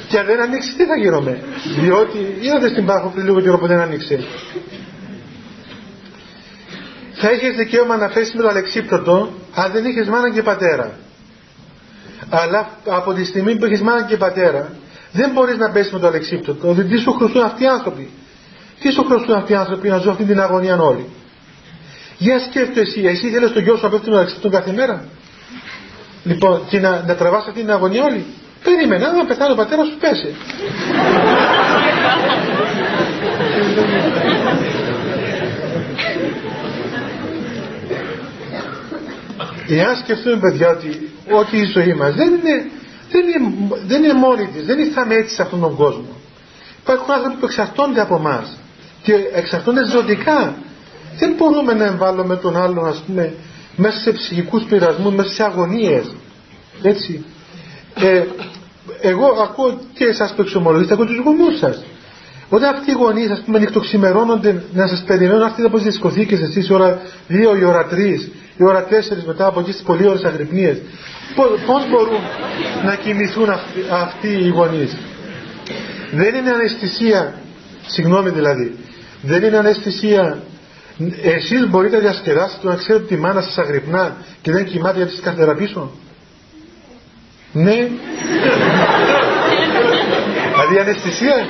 και 0.08 0.20
αν 0.20 0.26
δεν 0.26 0.42
ανοίξει 0.42 0.76
τι 0.76 0.86
θα 0.86 0.98
γίνομαι; 0.98 1.44
Διότι 1.80 2.38
είδατε 2.42 2.68
στην 2.70 2.86
πάχο 2.86 3.10
πριν 3.10 3.26
λίγο 3.26 3.42
καιρό 3.42 3.58
που 3.58 3.68
δεν 3.68 3.80
ανοίξει 3.80 4.26
θα 7.16 7.32
είχες 7.32 7.56
δικαίωμα 7.56 7.98
να 7.98 8.08
πέσει 8.08 8.36
με 8.36 8.42
το 8.42 8.48
αλεξίπτωτο 8.48 9.30
αν 9.56 9.72
δεν 9.72 9.86
είχες 9.86 10.08
μάνα 10.08 10.32
και 10.32 10.42
πατέρα. 10.42 10.98
Αλλά 12.30 12.70
από 12.86 13.14
τη 13.14 13.26
στιγμή 13.26 13.56
που 13.56 13.66
έχεις 13.66 13.82
μάνα 13.82 14.04
και 14.04 14.18
πατέρα 14.18 14.70
δεν 15.12 15.32
μπορείς 15.32 15.58
να 15.58 15.72
πέσεις 15.72 15.92
με 15.92 16.00
το 16.00 16.08
αλεξίπτωτο 16.08 16.74
δηλαδή 16.74 16.96
τι 16.96 17.02
σου 17.02 17.14
χρωστούν 17.14 17.42
αυτοί 17.44 17.64
οι 17.64 17.68
άνθρωποι; 17.68 18.10
Τι 18.80 18.92
σου 18.92 19.04
χρωστούν 19.06 19.36
αυτοί 19.36 19.52
οι 19.52 19.56
άνθρωποι 19.56 19.90
να 19.90 19.98
ζουν 19.98 20.12
αυτή 20.12 20.24
την 20.24 20.40
αγωνία 20.40 20.78
όλοι; 20.78 21.06
Για 22.18 22.40
σκέφτομαι 22.40 22.82
εσύ 22.82 23.02
εσύ 23.02 23.30
θέλεις 23.30 23.52
τον 23.52 23.64
γιο 23.64 23.76
σου 23.76 23.84
να 23.84 23.90
πέφτει 23.90 24.06
με 24.06 24.12
το 24.12 24.18
αλεξίπτωτο 24.18 24.58
κάθε 24.58 24.72
μέρα; 24.72 25.06
Λοιπόν 26.26 26.62
και 26.70 26.80
να, 26.80 27.04
να 27.08 27.16
τραβάς 27.16 27.46
αυτή 27.48 27.60
την 27.60 27.72
αγωνία 27.72 28.04
όλοι 28.04 28.26
περίμενα 28.64 29.12
να 29.14 29.26
πεθάνει 29.26 29.52
ο 29.52 29.56
πατέρας 29.56 29.88
σου 29.88 29.98
πέσει 29.98 30.36
Εάν 39.68 39.96
σκεφτούμε 39.96 40.38
παιδιά 40.40 40.70
ότι 40.70 41.10
όχι 41.32 41.58
η 41.58 41.66
ζωή 41.66 41.94
μας 41.94 42.16
δεν 42.16 42.28
είναι, 42.28 42.70
δεν 43.12 43.24
είναι, 43.28 43.76
δεν 43.86 44.04
είναι 44.04 44.14
μόνη 44.14 44.48
της, 44.48 44.66
δεν 44.66 44.80
ήρθαμε 44.80 45.16
έτσι 45.16 45.36
σε 45.36 45.42
αυτόν 45.42 45.60
τον 45.60 45.76
κόσμο. 45.76 46.08
Υπάρχουν 46.84 47.14
άνθρωποι 47.14 47.38
που 47.38 47.46
εξαρτώνται 47.46 48.02
από 48.02 48.16
εμά 48.16 48.44
και 49.04 49.14
εξαρτώνται 49.34 49.86
ζωτικά. 49.86 50.56
Δεν 51.18 51.34
μπορούμε 51.38 51.74
να 51.74 51.86
εμβάλλουμε 51.86 52.36
τον 52.38 52.58
άλλον 52.58 52.86
ας 52.88 53.04
πούμε 53.06 53.34
μέσα 53.76 54.00
σε 54.00 54.12
ψυχικούς 54.12 54.64
πειρασμούς, 54.64 55.14
μέσα 55.14 55.30
σε 55.30 55.44
αγωνίες. 55.44 56.16
Έτσι. 56.82 57.26
Ε, 57.96 58.24
εγώ 59.02 59.26
ακούω 59.44 59.80
και 59.94 60.06
εσάς 60.06 60.34
που 60.34 60.42
εξομολογείτε, 60.42 60.94
ακούω 60.94 61.06
τους 61.06 61.18
γονούς 61.18 61.58
σας. 61.60 61.84
Όταν 62.50 62.76
αυτοί 62.76 62.92
οι 62.92 62.94
γονείς 62.94 63.30
ας 63.30 63.42
πούμε 63.46 63.60
νυχτοξημερώνονται 63.60 64.64
να 64.74 64.88
σας 64.88 65.04
περιμένουν 65.08 65.42
αυτοί 65.44 65.62
από 65.62 65.76
τις 65.78 65.86
δισκοθήκες 65.86 66.42
εσείς 66.42 66.70
ώρα 66.70 67.02
2 67.30 67.58
η 67.60 67.64
ώρα 67.64 67.88
3 67.92 68.30
η 68.58 68.64
ώρα 68.64 68.88
4 68.88 69.24
μετά 69.26 69.46
από 69.46 69.60
εκεί 69.60 69.72
στις 69.72 69.84
πολύ 69.84 70.08
ώρες 70.08 70.24
αγρυπνίες 70.24 70.82
πώς 71.66 71.90
μπορούν 71.90 72.22
να 72.86 72.96
κοιμηθούν 72.96 73.50
αυτοί, 73.50 73.80
αυτοί 73.92 74.28
οι 74.28 74.48
γονείς; 74.48 74.98
Δεν 76.12 76.36
είναι 76.36 76.50
αναισθησία 76.50 77.34
συγγνώμη 77.88 78.30
δηλαδή 78.30 78.76
δεν 79.22 79.44
είναι 79.44 79.58
αναισθησία 79.58 80.44
εσείς 81.22 81.70
μπορείτε 81.70 81.96
να 81.96 82.02
διασκεδάσετε 82.02 82.68
να 82.68 82.76
ξέρετε 82.76 83.04
ότι 83.04 83.16
τη 83.16 83.22
μάνα 83.22 83.42
σας 83.42 83.58
αγρυπνά 83.58 84.16
και 84.42 84.52
δεν 84.52 84.66
κοιμάται 84.66 84.98
γιατί 84.98 85.12
σας 85.12 85.22
καθέρα 85.22 85.56
πίσω 85.56 85.92
ναι. 87.56 87.88
Δηλαδή 90.52 90.80
αναισθησία. 90.82 91.48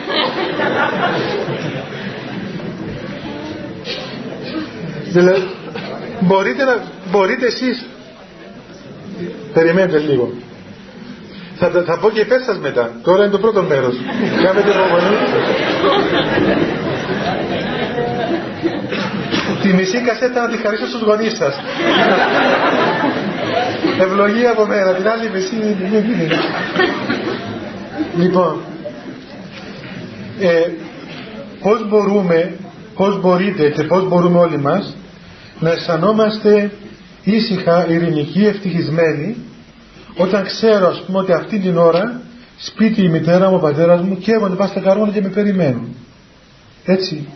Δηλαδή 5.12 5.48
μπορείτε, 6.20 6.64
να, 6.64 6.84
μπορείτε 7.12 7.46
εσείς. 7.46 7.86
Περιμένετε 9.54 9.98
λίγο. 9.98 10.34
Θα, 11.56 11.70
θα 11.86 11.98
πω 12.00 12.10
και 12.10 12.26
πες 12.26 12.58
μετά. 12.62 12.92
Τώρα 13.04 13.24
είναι 13.24 13.32
το 13.32 13.40
πρώτο 13.40 13.62
μέρος. 13.62 13.96
Κάνετε 14.44 14.72
προπονή 14.72 15.16
τη 19.66 19.74
μισή 19.74 20.00
κασέτα 20.02 20.42
να 20.42 20.48
τη 20.48 20.58
χαρίσω 20.58 20.88
στους 20.88 21.02
γονείς 21.02 21.36
σας. 21.36 21.56
Ευλογία 24.00 24.52
από 24.52 24.66
μένα 24.66 24.94
την 24.94 25.08
άλλη 25.08 25.30
μισή 25.34 25.56
λοιπόν 28.18 28.60
ε, 30.40 30.70
πώς 31.62 31.88
μπορούμε 31.90 32.56
πώς 32.96 33.22
μπορείτε 33.22 33.70
και 33.70 33.84
πώς 33.84 34.08
μπορούμε 34.08 34.40
όλοι 34.40 34.58
μας 34.58 34.96
να 35.60 35.72
αισθανόμαστε 35.72 36.72
ήσυχα, 37.24 37.90
ειρηνικοί, 37.90 38.46
ευτυχισμένοι 38.46 39.36
όταν 40.18 40.44
ξέρω 40.44 40.88
ας 40.88 41.04
πούμε 41.06 41.20
ότι 41.20 41.32
αυτή 41.32 41.60
την 41.60 41.78
ώρα 41.78 42.22
σπίτι 42.58 43.02
η 43.04 43.10
μητέρα 43.10 43.50
μου, 43.50 43.56
ο 43.56 43.60
πατέρας 43.60 44.02
μου 44.02 44.18
καίγονται 44.18 44.56
πας 44.56 44.70
στα 44.70 44.80
καρόνα 44.80 45.12
και 45.12 45.22
με 45.22 45.30
περιμένουν 45.30 45.96
έτσι. 46.86 47.28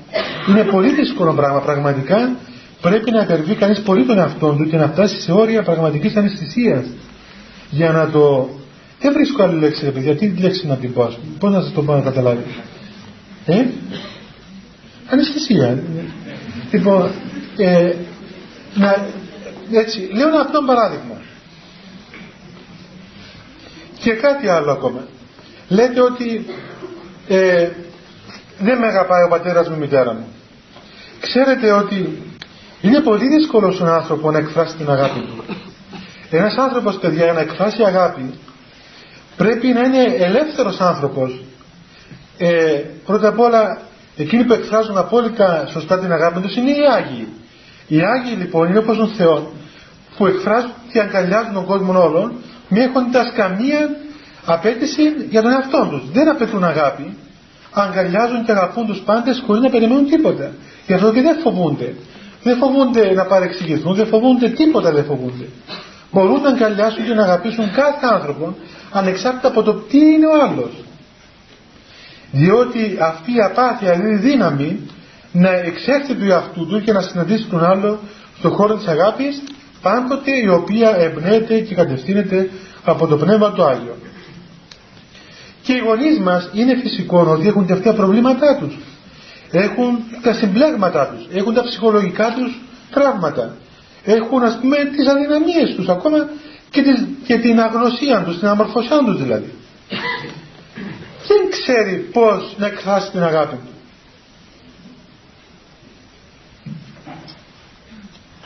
Είναι 0.50 0.64
πολύ 0.64 0.94
δύσκολο 0.94 1.34
πράγμα. 1.34 1.60
Πραγματικά 1.62 2.36
πρέπει 2.82 3.12
να 3.12 3.22
υπερβεί 3.22 3.56
κανείς 3.56 3.82
πολύ 3.82 4.06
τον 4.06 4.18
εαυτό 4.18 4.56
του 4.58 4.70
και 4.70 4.78
να 4.78 4.88
φτάσει 4.88 5.22
σε 5.22 5.32
όρια 5.32 5.64
πραγματικής 5.64 6.16
αναισθησίας. 6.16 6.86
Για 7.70 7.92
να 7.92 8.10
το 8.10 8.50
δεν 9.00 9.14
βρίσκω 9.14 9.44
άλλη 9.44 9.60
λέξη 9.60 9.86
ρε 9.86 9.92
παιδιά. 9.92 10.16
Τι 10.16 10.34
λέξη 10.40 10.68
να 10.68 10.76
την 10.76 10.94
πω 10.94 11.04
ας 11.04 11.16
πούμε. 11.16 11.38
Πώς 11.40 11.52
να 11.52 11.62
σας 11.62 11.74
το 11.74 11.82
πω 11.84 11.94
να 11.94 12.02
καταλάβεις. 12.02 12.44
Ε; 13.46 13.66
Αναισθησία. 15.10 15.84
Λοιπόν 16.72 17.12
ε, 17.58 17.94
να, 18.76 19.08
έτσι. 19.72 20.10
Λέω 20.14 20.28
ένα 20.28 20.40
αυτό 20.40 20.64
παράδειγμα. 20.66 21.22
Και 24.00 24.12
κάτι 24.12 24.48
άλλο 24.48 24.72
ακόμα. 24.72 25.08
Λέτε 25.68 26.02
ότι 26.02 26.46
ε, 27.28 27.70
δεν 28.60 28.78
με 28.78 28.88
αγαπάει 28.88 29.24
ο 29.24 29.28
πατέρας 29.28 29.70
μου 29.70 29.76
η 29.76 29.80
μητέρα 29.80 30.14
μου. 30.14 30.28
Ξέρετε 31.20 31.72
ότι 31.72 32.24
είναι 32.82 33.00
πολύ 33.00 33.28
δύσκολο 33.28 33.72
στον 33.72 33.88
άνθρωπο 33.90 34.32
να 34.32 34.38
εκφράσει 34.38 34.76
την 34.76 34.90
αγάπη 34.90 35.20
του. 35.20 35.44
Ένας 36.30 36.56
άνθρωπος 36.58 36.98
παιδιά 36.98 37.24
για 37.24 37.34
να 37.34 37.40
εκφράσει 37.40 37.84
αγάπη 37.84 38.34
πρέπει 39.38 39.68
να 39.68 39.82
είναι 39.82 40.04
ελεύθερος 40.04 40.80
άνθρωπος. 40.80 41.44
Ε, 42.38 42.82
πρώτα 43.06 43.28
απ' 43.28 43.40
όλα 43.40 43.82
εκείνοι 44.16 44.44
που 44.44 44.54
εκφράζουν 44.54 44.98
απόλυτα 44.98 45.68
σωστά 45.72 46.00
την 46.00 46.12
αγάπη 46.12 46.40
τους 46.40 46.56
είναι 46.56 46.70
οι 46.70 46.86
Άγιοι. 46.98 47.28
Οι 47.88 48.02
Άγιοι 48.02 48.36
λοιπόν 48.38 48.70
είναι 48.70 48.78
όπως 48.78 48.98
τον 48.98 49.08
Θεό 49.08 49.52
που 50.18 50.26
εκφράζουν 50.28 50.72
και 50.92 51.00
αγκαλιάζουν 51.00 51.54
τον 51.54 51.66
κόσμο 51.66 52.04
όλων 52.04 52.34
μη 52.70 52.80
έχοντας 52.80 53.32
καμία 53.36 53.90
απέτηση 54.46 55.02
για 55.30 55.42
τον 55.42 55.52
εαυτό 55.52 55.88
τους. 55.90 56.12
Δεν 56.12 56.30
απαιτούν 56.30 56.64
αγάπη, 56.64 57.18
αγκαλιάζουν 57.72 58.46
και 58.46 58.52
αγαπούν 58.52 58.86
τους 58.86 59.00
πάντες 59.00 59.44
χωρίς 59.46 59.62
να 59.62 59.70
περιμένουν 59.70 60.10
τίποτα. 60.10 60.52
Γι' 60.88 60.94
αυτό 60.94 61.14
και 61.14 61.22
δεν 61.22 61.40
φοβούνται. 61.40 61.96
Δεν 62.44 62.58
φοβούνται 62.58 63.14
να 63.14 63.26
παρεξηγηθούν, 63.26 63.96
δεν 63.96 64.08
φοβούνται 64.08 64.50
τίποτα 64.50 64.92
δεν 64.92 65.04
φοβούνται. 65.06 65.46
Μπορούν 66.12 66.42
να 66.42 66.50
αγκαλιάσουν 66.50 67.06
και 67.06 67.14
να 67.14 67.24
αγαπήσουν 67.24 67.72
κάθε 67.72 68.06
άνθρωπο 68.14 68.56
ανεξάρτητα 68.92 69.48
από 69.48 69.64
το 69.64 69.74
τι 69.74 69.98
είναι 69.98 70.26
ο 70.26 70.44
άλλος. 70.44 70.72
Διότι 72.32 72.98
αυτή 73.02 73.32
η 73.36 73.42
απάθεια 73.42 73.94
είναι 73.94 74.16
δύναμη 74.16 74.80
να 75.32 75.50
εξέρθει 75.50 76.14
του 76.14 76.26
εαυτού 76.26 76.68
του 76.68 76.82
και 76.82 76.92
να 76.92 77.02
συναντήσει 77.02 77.46
τον 77.46 77.66
άλλο 77.66 78.00
στον 78.38 78.52
χώρο 78.52 78.76
της 78.76 78.88
αγάπης 78.88 79.42
πάντοτε 79.82 80.32
η 80.44 80.48
οποία 80.48 80.96
εμπνέεται 80.98 81.60
και 81.60 81.76
κατευθύνεται 81.76 82.50
από 82.84 83.08
το 83.08 83.18
Πνεύμα 83.18 83.52
του 83.52 83.64
Άγιο. 83.64 83.96
Και 85.70 85.76
οι 85.76 85.80
γονείς 85.80 86.20
μας 86.20 86.50
είναι 86.54 86.76
φυσικό 86.76 87.20
ότι 87.20 87.48
έχουν 87.48 87.66
και 87.66 87.74
αυτά 87.74 87.94
προβλήματά 87.94 88.56
τους. 88.56 88.78
Έχουν 89.52 90.04
τα 90.22 90.34
συμπλέγματά 90.34 91.08
τους, 91.08 91.28
έχουν 91.38 91.54
τα 91.54 91.64
ψυχολογικά 91.64 92.34
τους 92.38 92.62
τραύματα. 92.92 93.56
Έχουν 94.04 94.44
ας 94.44 94.58
πούμε 94.62 94.78
τις 94.78 95.08
αδυναμίες 95.08 95.76
τους 95.76 95.88
ακόμα 95.90 96.30
και, 96.70 96.82
τις, 96.82 97.08
και 97.26 97.38
την 97.38 97.60
αγνωσία 97.62 98.24
τους, 98.24 98.40
την 98.40 98.48
αμορφωσιά 98.48 98.98
τους 98.98 99.22
δηλαδή. 99.22 99.54
Δεν 101.28 101.50
ξέρει 101.50 101.96
πώς 102.14 102.56
να 102.58 102.66
εκφράσει 102.66 103.12
την 103.12 103.24
αγάπη 103.24 103.56
του. 103.56 103.74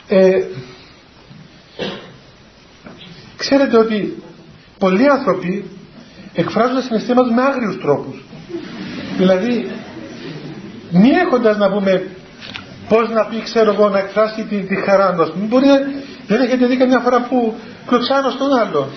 Ε, 0.08 0.44
ξέρετε 3.36 3.78
ότι 3.78 4.22
πολλοί 4.78 5.08
άνθρωποι 5.08 5.73
εκφράζουν 6.34 6.74
τα 6.74 6.80
συναισθήματα 6.80 7.32
με 7.32 7.42
άγριους 7.42 7.80
τρόπους. 7.80 8.24
Δηλαδή, 9.16 9.70
μη 10.90 11.08
έχοντας 11.08 11.56
να 11.56 11.70
πούμε 11.70 12.02
πώς 12.88 13.10
να 13.10 13.24
πει, 13.24 13.42
ξέρω 13.42 13.72
εγώ, 13.72 13.88
να 13.88 13.98
εκφράσει 13.98 14.44
τη, 14.44 14.56
τη 14.56 14.74
χαρά 14.74 15.14
του, 15.14 15.32
μπορεί 15.48 15.66
να, 15.66 15.78
δεν 16.26 16.40
έχετε 16.40 16.66
δει 16.66 16.76
καμιά 16.76 16.98
φορά 16.98 17.20
που 17.20 17.54
κλωτσάνω 17.86 18.30
στον 18.30 18.58
άλλο. 18.58 18.88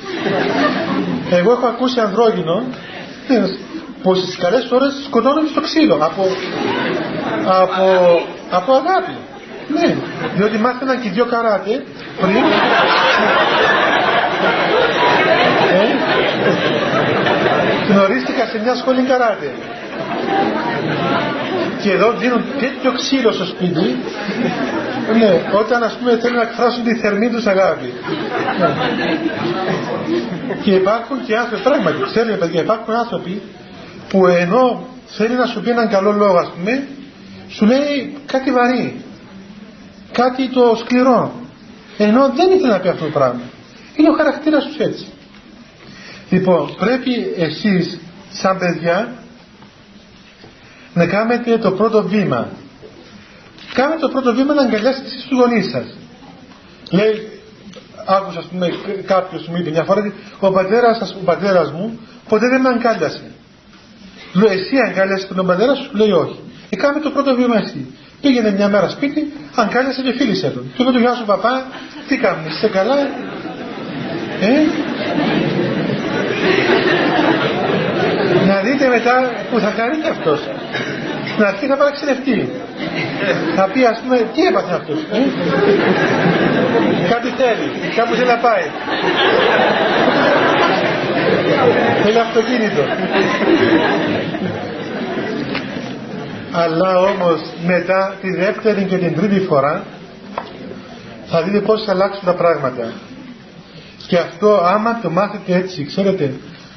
Εγώ 1.31 1.51
έχω 1.51 1.65
ακούσει 1.65 1.99
ανδρόγυνο 1.99 2.63
που 4.03 4.15
στις 4.15 4.37
καλές 4.37 4.71
ώρες 4.71 4.93
σκοτώνουν 5.05 5.47
στο 5.47 5.61
ξύλο 5.61 5.95
από, 5.95 6.23
από, 7.61 7.85
από 8.49 8.73
αγάπη. 8.73 9.15
Ναι, 9.73 9.95
διότι 10.35 10.57
μάθαιναν 10.57 11.01
και 11.01 11.09
δυο 11.09 11.25
καράτε 11.25 11.83
πριν. 12.21 12.35
ε, 15.73 16.86
γνωρίστηκα 17.89 18.45
σε 18.45 18.59
μια 18.63 18.75
σχολή 18.75 19.01
καράτε. 19.01 19.53
Και 21.81 21.91
εδώ 21.91 22.11
δίνουν 22.11 22.43
τέτοιο 22.59 22.91
ξύλο 22.91 23.31
στο 23.31 23.45
σπίτι, 23.45 23.97
ναι, 25.17 25.41
όταν 25.51 25.83
ας 25.83 25.97
πούμε 25.97 26.17
θέλουν 26.17 26.35
να 26.35 26.41
εκφράσουν 26.41 26.83
τη 26.83 26.95
θερμή 26.95 27.29
τους 27.29 27.45
αγάπη. 27.45 27.93
Ναι. 28.59 29.17
Και 30.63 30.71
υπάρχουν 30.71 31.25
και 31.25 31.37
άνθρωποι, 31.37 31.63
πράγματι, 31.63 31.95
ξέρετε 32.11 32.37
παιδιά, 32.37 32.61
υπάρχουν 32.61 32.93
άνθρωποι 32.93 33.41
που 34.09 34.27
ενώ 34.27 34.87
θέλει 35.07 35.35
να 35.35 35.45
σου 35.45 35.61
πει 35.61 35.69
έναν 35.69 35.89
καλό 35.89 36.11
λόγο, 36.11 36.37
ας 36.37 36.51
πούμε, 36.55 36.87
σου 37.49 37.65
λέει 37.65 38.17
κάτι 38.25 38.51
βαρύ 38.51 39.01
κάτι 40.11 40.49
το 40.49 40.77
σκληρό 40.79 41.31
ενώ 41.97 42.31
δεν 42.35 42.51
ήθελε 42.51 42.71
να 42.71 42.79
πει 42.79 42.87
αυτό 42.87 43.03
το 43.03 43.11
πράγμα 43.11 43.41
είναι 43.95 44.09
ο 44.09 44.13
χαρακτήρας 44.13 44.65
τους 44.65 44.77
έτσι 44.77 45.05
λοιπόν 46.29 46.75
πρέπει 46.75 47.33
εσείς 47.37 47.99
σαν 48.31 48.57
παιδιά 48.57 49.13
να 50.93 51.05
κάνετε 51.05 51.57
το 51.57 51.71
πρώτο 51.71 52.03
βήμα 52.03 52.47
κάνετε 53.73 53.99
το 53.99 54.09
πρώτο 54.09 54.33
βήμα 54.35 54.53
να 54.53 54.61
αγκαλιάσετε 54.61 55.05
εσείς 55.05 55.25
τους 55.27 55.39
γονείς 55.39 55.69
σας 55.69 55.97
λέει 56.91 57.29
άκουσα 58.05 58.39
ας 58.39 58.45
πούμε 58.45 58.69
κάποιος 59.05 59.47
μου 59.47 59.57
είπε 59.57 59.69
μια 59.69 59.83
φορά 59.83 60.13
ο 60.39 60.51
πατέρας, 60.51 60.97
σας, 60.97 61.11
ο 61.11 61.23
πατέρας 61.25 61.71
μου 61.71 61.99
ποτέ 62.29 62.47
δεν 62.47 62.61
με 62.61 62.69
αγκάλιασε 62.69 63.31
λέω 64.33 64.51
εσύ 64.51 64.75
αγκάλιασες 64.87 65.27
τον 65.27 65.45
πατέρα 65.45 65.75
σου; 65.75 65.89
Λέει 65.93 66.11
όχι 66.11 66.39
ε, 66.69 66.75
κάνε 66.75 66.99
το 66.99 67.09
πρώτο 67.09 67.35
βήμα 67.35 67.57
εσύ 67.57 67.85
Πήγαινε 68.21 68.51
μια 68.51 68.67
μέρα 68.67 68.89
σπίτι, 68.89 69.33
αγκάλιασε 69.55 70.01
και 70.01 70.13
φίλησε 70.13 70.49
τον. 70.49 70.71
Του 70.75 70.81
είπε 70.81 70.91
του 70.91 70.99
γεια 70.99 71.13
σου 71.13 71.25
παπά, 71.25 71.65
τι 72.07 72.17
κάνεις, 72.17 72.55
είσαι 72.55 72.67
καλά. 72.67 72.97
Ε; 74.41 74.51
Να 78.57 78.63
δείτε 78.63 78.87
μετά 78.87 79.15
που 79.51 79.59
θα 79.59 79.71
κάνει 79.77 79.95
και 79.97 80.09
αυτός. 80.09 80.39
Στην 81.31 81.43
αρχή 81.43 81.65
θα 81.65 81.75
παραξενευτεί. 81.77 82.51
Θα 83.55 83.63
πει 83.73 83.85
ας 83.85 83.99
πούμε, 84.01 84.17
τι 84.33 84.41
έπαθε 84.49 84.73
αυτός. 84.73 84.99
Ε; 85.11 85.19
Κάτι 87.11 87.29
θέλει, 87.39 87.67
κάπου 87.95 88.13
θέλει 88.15 88.27
να 88.27 88.37
πάει. 88.47 88.65
Θέλει 92.03 92.19
αυτοκίνητο 92.19 92.81
αλλά 96.51 96.99
όμως 96.99 97.39
μετά 97.65 98.15
τη 98.21 98.35
δεύτερη 98.35 98.83
και 98.83 98.97
την 98.97 99.15
τρίτη 99.15 99.39
φορά 99.39 99.83
θα 101.25 101.41
δείτε 101.43 101.59
πώς 101.59 101.83
θα 101.83 101.91
αλλάξουν 101.91 102.25
τα 102.25 102.33
πράγματα 102.33 102.91
και 104.07 104.17
αυτό 104.17 104.61
άμα 104.63 104.99
το 105.01 105.09
μάθετε 105.09 105.55
έτσι 105.55 105.85
ξέρετε 105.85 106.33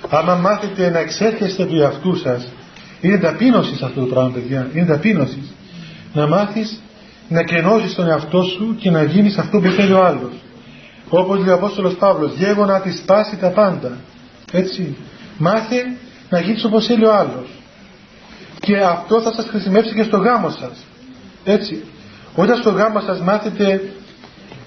άμα 0.08 0.34
μάθετε 0.34 0.90
να 0.90 0.98
εξέρχεστε 0.98 1.64
του 1.64 1.76
εαυτού 1.80 2.16
σας 2.16 2.48
είναι 3.00 3.18
ταπείνωση 3.18 3.84
αυτό 3.84 4.00
το 4.00 4.06
πράγμα 4.06 4.30
παιδιά. 4.30 4.68
Είναι 4.74 4.86
ταπείνωση. 4.86 5.42
Να 6.12 6.26
μάθεις 6.26 6.80
να 7.28 7.42
κενώσεις 7.42 7.94
τον 7.94 8.08
εαυτό 8.08 8.42
σου 8.42 8.76
και 8.78 8.90
να 8.90 9.02
γίνεις 9.02 9.38
αυτό 9.38 9.60
που 9.60 9.70
θέλει 9.70 9.92
ο 9.92 10.04
άλλος. 10.04 10.32
Όπως 11.08 11.38
λέει 11.38 11.48
ο 11.48 11.54
Απόστολος 11.54 11.94
Παύλος 11.94 12.32
γέγονα 12.36 12.80
της 12.80 12.96
σπάσει 12.96 13.36
τα 13.36 13.48
πάντα 13.48 13.96
έτσι 14.52 14.96
μάθε 15.38 15.76
να 16.28 16.40
γίνεις 16.40 16.64
όπως 16.64 16.86
θέλει 16.86 17.04
ο 17.04 17.14
άλλος. 17.14 17.48
Και 18.60 18.76
αυτό 18.76 19.20
θα 19.20 19.32
σας 19.32 19.46
χρησιμεύσει 19.48 19.94
και 19.94 20.02
στο 20.02 20.16
γάμο 20.16 20.50
σας. 20.50 20.84
Έτσι 21.44 21.84
όταν 22.34 22.56
στο 22.56 22.70
γάμο 22.70 23.00
σας 23.00 23.20
μάθετε 23.20 23.92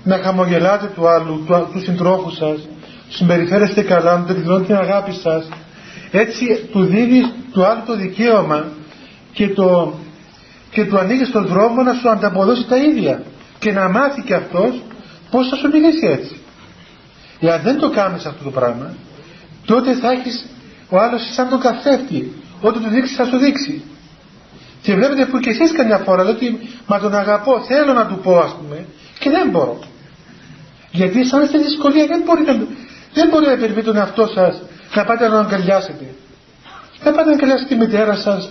να 0.04 0.18
χαμογελάτε 0.18 0.92
του 0.96 1.08
άλλου 1.08 1.44
του, 1.46 1.68
του 1.74 1.82
συντρόφου 1.82 2.32
σας 2.32 2.68
συμπεριφέρεστε 3.10 3.82
καλά 3.82 4.18
να 4.18 4.26
του 4.26 4.32
εκδηλώνετε 4.32 4.66
την 4.66 4.76
αγάπη 4.76 5.12
σας 5.12 5.50
έτσι 6.12 6.70
του 6.72 6.84
δίνεις 6.84 7.32
του 7.52 7.66
άλλου 7.66 7.82
το 7.86 7.96
δικαίωμα 7.96 8.66
και, 9.34 9.48
το, 9.48 9.94
και 10.72 10.86
του 10.86 10.98
ανοίγεις 10.98 11.32
τον 11.32 11.46
δρόμο 11.46 11.84
να 11.84 11.94
σου 11.94 12.10
ανταποδώσει 12.10 12.68
τα 12.68 12.78
ίδια 12.78 13.24
και 13.60 13.72
να 13.72 13.90
μάθει 13.90 14.22
και 14.22 14.34
αυτός 14.34 14.82
πώς 15.32 15.50
θα 15.50 15.56
σου 15.56 15.70
μιλήσει 15.74 16.06
έτσι 16.06 16.36
εάν 17.40 17.62
δεν 17.64 17.80
το 17.80 17.90
κάνεις 17.90 18.26
αυτό 18.26 18.44
το 18.44 18.52
πράγμα 18.52 18.94
τότε 19.66 19.94
θα 19.94 20.12
έχεις 20.12 20.46
ο 20.90 21.00
άλλος 21.00 21.22
σαν 21.34 21.50
τον 21.50 21.60
καθρέφτη 21.60 22.32
Ό,τι 22.66 22.80
του 22.80 22.90
δείξεις 22.90 23.16
θα 23.16 23.26
σου 23.26 23.38
δείξει. 23.38 23.84
Και 24.82 24.94
βλέπετε 24.94 25.26
που 25.26 25.40
και 25.40 25.50
εσείς 25.50 25.72
καμιά 25.72 25.98
φορά 25.98 26.24
λέτε 26.24 26.46
μα 26.88 27.00
τον 27.00 27.16
αγαπώ, 27.16 27.64
θέλω 27.64 27.94
να 27.94 28.06
του 28.06 28.20
πω 28.24 28.38
ας 28.38 28.56
πούμε 28.56 28.86
και 29.20 29.30
δεν 29.30 29.50
μπορώ. 29.50 29.80
Γιατί 30.92 31.26
σαν 31.26 31.44
είστε 31.44 31.58
δυσκολία 31.58 32.06
δεν 32.08 32.22
μπορείτε 32.26 32.68
Δεν 33.14 33.30
μπορεί 33.30 33.46
να 33.46 33.52
υπερβεί 33.52 33.84
τον 33.84 33.96
εαυτό 33.96 34.28
σας 34.36 34.62
να 34.96 35.04
πάτε 35.04 35.28
να 35.28 35.40
αγκαλιάσετε. 35.40 36.06
Να 37.04 37.12
πάτε 37.12 37.30
να 37.30 37.36
αγκαλιάσετε 37.36 37.74
τη 37.74 37.80
μητέρα 37.80 38.16
σας, 38.16 38.50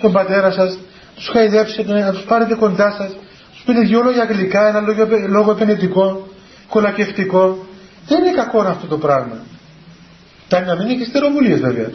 τον 0.00 0.12
πατέρα 0.12 0.50
σας, 0.50 0.78
τους 1.14 1.28
χαϊδέψετε, 1.28 2.00
να 2.00 2.12
τους 2.12 2.22
πάρετε 2.22 2.54
κοντά 2.54 2.94
σας, 2.98 3.10
τους 3.52 3.62
πείτε 3.64 3.80
δυο 3.80 4.02
λόγια 4.02 4.22
αγγλικά, 4.22 4.68
ένα 4.68 4.80
λόγο, 4.80 5.08
λόγο 5.28 5.50
επενετικό, 5.50 6.28
κολακευτικό. 6.68 7.66
Δεν 8.06 8.18
είναι 8.18 8.32
κακό 8.32 8.60
αυτό 8.60 8.86
το 8.86 8.98
πράγμα. 8.98 9.36
Κάνει 10.48 10.66
να 10.66 10.76
μην 10.76 10.88
έχεις 10.88 11.06
στεροβουλίες 11.06 11.60
βέβαια. 11.60 11.90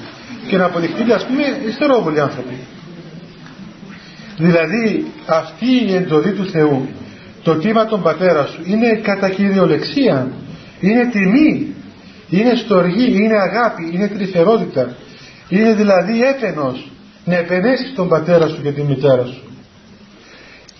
Και 0.47 0.57
να 0.57 0.65
αποδειχτείτε 0.65 1.13
ας 1.13 1.25
πούμε 1.25 1.43
στερόβουλοι 1.73 2.19
άνθρωποι. 2.19 2.57
Δηλαδή 4.37 5.11
αυτή 5.25 5.65
η 5.87 5.95
εντολή 5.95 6.31
του 6.31 6.45
Θεού, 6.45 6.87
το 7.43 7.55
κύμα 7.55 7.85
των 7.85 8.01
πατέρα 8.01 8.45
σου 8.45 8.61
είναι 8.65 8.99
κατά 9.03 9.29
κυριολεξία, 9.29 10.31
είναι 10.79 11.05
τιμή, 11.05 11.75
είναι 12.29 12.55
στοργή, 12.55 13.23
είναι 13.23 13.37
αγάπη, 13.37 13.91
είναι 13.93 14.07
τρυφερότητα. 14.07 14.95
Είναι 15.49 15.73
δηλαδή 15.73 16.21
έπαινος 16.21 16.91
να 17.25 17.35
επενέσεις 17.35 17.93
τον 17.95 18.07
πατέρα 18.07 18.47
σου 18.47 18.61
και 18.61 18.71
τη 18.71 18.81
μητέρα 18.81 19.25
σου. 19.25 19.41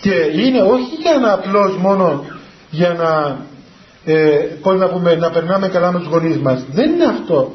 Και 0.02 0.14
είναι 0.42 0.62
όχι 0.62 0.96
για 1.02 1.18
να 1.22 1.34
απλώς 1.34 1.78
μόνο 1.78 2.26
για 2.70 2.94
να, 2.94 3.38
ε, 4.14 4.38
πώς 4.62 4.80
να 4.80 4.88
πούμε, 4.88 5.16
να 5.16 5.30
περνάμε 5.30 5.68
καλά 5.68 5.92
με 5.92 6.00
τους 6.00 6.08
γονείς 6.08 6.38
μας. 6.38 6.64
Δεν 6.72 6.92
είναι 6.92 7.06
αυτό. 7.06 7.54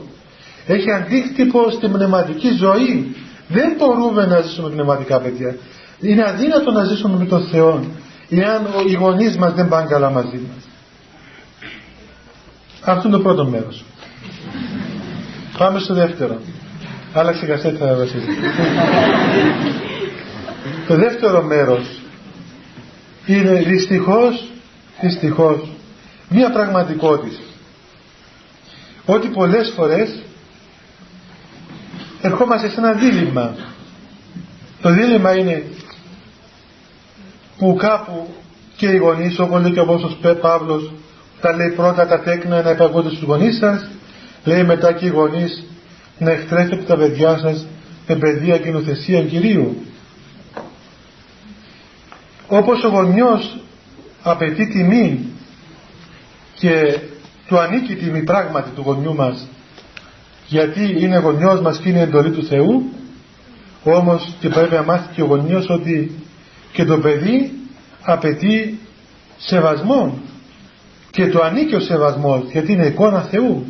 Έχει 0.66 0.90
αντίκτυπο 0.90 1.70
στη 1.70 1.88
πνευματική 1.88 2.50
ζωή. 2.50 3.16
Δεν 3.48 3.74
μπορούμε 3.78 4.26
να 4.26 4.40
ζήσουμε 4.40 4.70
πνευματικά 4.70 5.20
παιδιά. 5.20 5.56
Είναι 6.00 6.24
αδύνατο 6.24 6.70
να 6.70 6.84
ζήσουμε 6.84 7.16
με 7.18 7.24
τον 7.24 7.42
Θεό 7.42 7.84
εάν 8.30 8.66
οι 8.88 8.92
γονείς 8.92 9.36
μας 9.36 9.52
δεν 9.52 9.68
πάνε 9.68 9.86
καλά 9.88 10.10
μαζί 10.10 10.40
μας. 10.48 10.71
Αυτό 12.84 13.08
είναι 13.08 13.16
το 13.16 13.22
πρώτο 13.22 13.46
μέρος. 13.46 13.84
Πάμε 15.58 15.78
στο 15.78 15.94
δεύτερο. 15.94 16.40
Άλλαξε 17.12 17.46
κασέτα 17.46 17.94
Βασίλη. 17.96 18.24
το 20.88 20.94
δεύτερο 20.94 21.42
μέρος 21.42 22.00
είναι 23.26 23.52
δυστυχώς, 23.52 24.48
δυστυχώς, 25.00 25.68
μία 26.28 26.50
πραγματικότητα. 26.50 27.42
Ότι 29.06 29.28
πολλές 29.28 29.72
φορές 29.76 30.22
ερχόμαστε 32.22 32.68
σε 32.68 32.80
ένα 32.80 32.92
δίλημα. 32.92 33.54
Το 34.82 34.90
δίλημα 34.90 35.36
είναι 35.36 35.64
που 37.58 37.76
κάπου 37.78 38.34
και 38.76 38.86
οι 38.88 38.96
γονείς, 38.96 39.38
όπως 39.38 39.62
λέει 39.62 39.72
και 39.72 39.78
ο 39.78 39.82
Απόστος 39.82 40.18
Παύλος, 40.40 40.92
τα 41.42 41.56
λέει 41.56 41.70
πρώτα 41.70 42.06
τα 42.06 42.20
τέκνα 42.20 42.62
να 42.62 42.70
υπαγόνται 42.70 43.08
στους 43.08 43.22
γονείς 43.22 43.56
σας, 43.56 43.90
λέει 44.44 44.64
μετά 44.64 44.92
και 44.92 45.06
οι 45.06 45.08
γονείς 45.08 45.64
να 46.18 46.30
εκτρέφετε 46.30 46.82
τα 46.82 46.96
παιδιά 46.96 47.38
σας 47.38 47.66
με 48.08 48.14
παιδεία 48.16 48.58
και 48.58 48.70
νοθεσία 48.70 49.22
Κυρίου. 49.22 49.76
Όπως 52.46 52.84
ο 52.84 52.88
γονιός 52.88 53.58
απαιτεί 54.22 54.68
τιμή 54.68 55.26
και 56.58 56.98
του 57.48 57.58
ανήκει 57.58 57.94
τιμή 57.94 58.22
πράγματι 58.22 58.70
του 58.70 58.82
γονιού 58.84 59.14
μας 59.14 59.46
γιατί 60.48 60.96
είναι 60.98 61.18
γονιός 61.18 61.60
μας 61.60 61.78
και 61.78 61.88
είναι 61.88 62.00
εντολή 62.00 62.30
του 62.30 62.44
Θεού 62.44 62.92
όμως 63.84 64.34
και 64.40 64.48
πρέπει 64.48 64.74
να 64.74 64.82
μάθει 64.82 65.14
και 65.14 65.22
ο 65.22 65.26
γονιός 65.26 65.68
ότι 65.68 66.12
και 66.72 66.84
το 66.84 66.98
παιδί 66.98 67.52
απαιτεί 68.02 68.78
σεβασμό 69.38 70.18
και 71.12 71.26
το 71.26 71.42
ανήκει 71.42 71.74
ο 71.74 71.80
σεβασμός 71.80 72.42
γιατί 72.50 72.72
είναι 72.72 72.86
εικόνα 72.86 73.20
Θεού. 73.20 73.64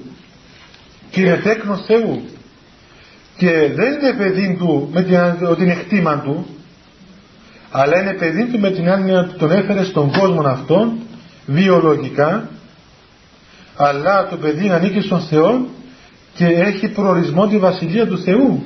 Και 1.11 1.20
είναι 1.20 1.37
τέκνος 1.37 1.85
Θεού. 1.87 2.22
Και 3.37 3.50
δεν 3.74 3.92
είναι 3.92 4.12
παιδί 4.16 4.57
του 4.59 4.88
με 4.92 5.02
την 5.02 5.46
ότι 5.48 5.62
είναι 5.62 5.74
χτήμα 5.74 6.18
του 6.18 6.46
αλλά 7.70 8.00
είναι 8.00 8.12
παιδί 8.12 8.46
του 8.46 8.59
με 8.59 8.70
την 8.70 8.88
άνοια 8.88 9.20
ότι 9.20 9.38
τον 9.38 9.50
έφερε 9.50 9.85
στον 9.85 10.12
κόσμο 10.12 10.40
αυτόν 10.46 10.98
βιολογικά 11.46 12.48
αλλά 13.76 14.28
το 14.28 14.37
παιδί 14.37 14.70
ανήκει 14.70 15.00
στον 15.00 15.20
Θεό 15.20 15.66
και 16.35 16.46
έχει 16.46 16.88
προορισμό 16.88 17.46
τη 17.46 17.59
Βασιλεία 17.59 18.07
του 18.07 18.18
Θεού. 18.18 18.64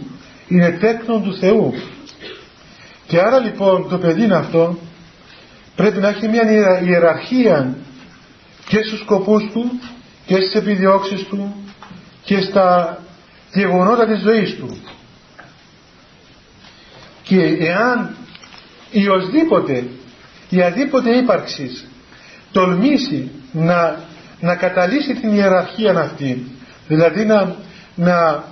Είναι 0.48 0.70
τέκνον 0.70 1.22
του 1.22 1.36
Θεού. 1.36 1.74
Και 3.06 3.18
άρα 3.18 3.38
λοιπόν 3.38 3.88
το 3.88 3.98
παιδί 3.98 4.32
αυτό. 4.32 4.78
Πρέπει 5.76 5.98
να 5.98 6.08
έχει 6.08 6.28
μια 6.28 6.42
ιεραρχία 6.84 7.76
και 8.68 8.82
στους 8.82 8.98
σκοπούς 8.98 9.50
του 9.52 9.80
και 10.26 10.40
στις 10.40 10.54
επιδιώξεις 10.54 11.22
του 11.22 11.54
και 12.24 12.40
στα 12.40 12.98
γεγονότα 13.52 14.06
της 14.06 14.20
ζωής 14.20 14.54
του. 14.56 14.78
Και 17.22 17.42
εάν 17.58 18.16
ή 18.90 19.08
οσδήποτε 19.08 19.84
η 20.48 20.62
αδίποτε 20.62 21.16
ύπαρξης 21.16 21.86
τολμήσει 22.52 23.30
να, 23.52 24.00
να 24.40 24.54
καταλύσει 24.54 25.14
την 25.14 25.34
ιεραρχία 25.34 25.98
αυτή 25.98 26.50
δηλαδή 26.88 27.24
να, 27.24 27.56
να, 27.94 28.44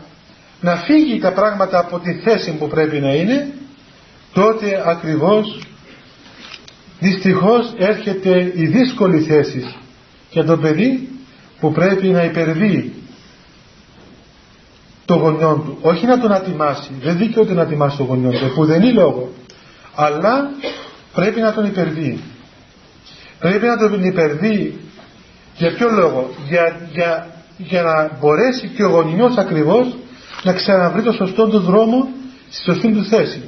να 0.60 0.76
φύγει 0.76 1.18
τα 1.18 1.32
πράγματα 1.32 1.78
από 1.78 1.98
τη 1.98 2.12
θέση 2.12 2.56
που 2.56 2.68
πρέπει 2.68 3.00
να 3.00 3.14
είναι 3.14 3.54
τότε 4.32 4.82
ακριβώς 4.86 5.60
δυστυχώς 6.98 7.74
έρχεται 7.78 8.52
η 8.54 8.66
δύσκολη 8.66 9.20
θέση 9.20 9.74
για 10.34 10.44
το 10.44 10.56
παιδί 10.56 11.08
που 11.60 11.72
πρέπει 11.72 12.06
να 12.06 12.24
υπερβεί 12.24 12.92
το 15.04 15.14
γονιόν 15.14 15.64
του. 15.64 15.78
Όχι 15.80 16.06
να 16.06 16.20
τον 16.20 16.32
ατιμάσει. 16.32 16.90
Δεν 17.02 17.16
δίκαιοται 17.16 17.54
να 17.54 17.62
ατιμάσει 17.62 17.96
το 17.96 18.02
γονιόν 18.02 18.32
του 18.32 18.52
που 18.54 18.64
δεν 18.64 18.82
είναι 18.82 18.92
λόγο. 18.92 19.32
Αλλά 19.94 20.50
πρέπει 21.14 21.40
να 21.40 21.52
τον 21.52 21.64
υπερβεί. 21.64 22.20
Πρέπει 23.38 23.66
να 23.66 23.76
τον 23.76 24.04
υπερβεί. 24.04 24.78
Για 25.56 25.74
ποιο 25.74 25.90
λόγο; 25.90 26.30
Για, 26.48 26.88
για, 26.92 27.26
για 27.56 27.82
να 27.82 28.18
μπορέσει 28.20 28.68
και 28.68 28.84
ο 28.84 28.88
γονιός 28.88 29.36
ακριβώς 29.36 29.96
να 30.42 30.52
ξαναβρει 30.52 31.02
το 31.02 31.12
σωστό 31.12 31.48
του 31.48 31.58
δρόμο 31.58 32.08
στη 32.50 32.62
σωστή 32.62 32.92
του 32.92 33.04
θέση. 33.04 33.42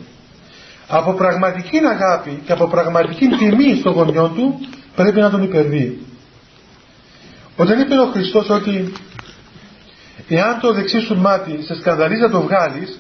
Από 0.88 1.12
πραγματική 1.12 1.79
αγάπη 1.79 2.42
και 2.46 2.53
από 2.53 2.66
πραγματική 2.66 3.27
τιμή 3.27 3.77
στο 3.81 3.90
γονιό 3.90 4.29
του 4.29 4.61
πρέπει 4.96 5.20
να 5.20 5.31
τον 5.31 5.42
υπερβεί 5.42 6.06
όταν 7.57 7.81
είπε 7.81 7.99
ο 7.99 8.07
Χριστός 8.07 8.51
ότι 8.51 8.92
εάν 10.29 10.61
το 10.61 10.73
δεξί 10.73 11.01
σου 11.01 11.16
μάτι 11.16 11.62
σε 11.62 11.75
σκανδαλίζει 11.75 12.21
να 12.21 12.31
το 12.31 12.40
βγάλεις 12.40 12.99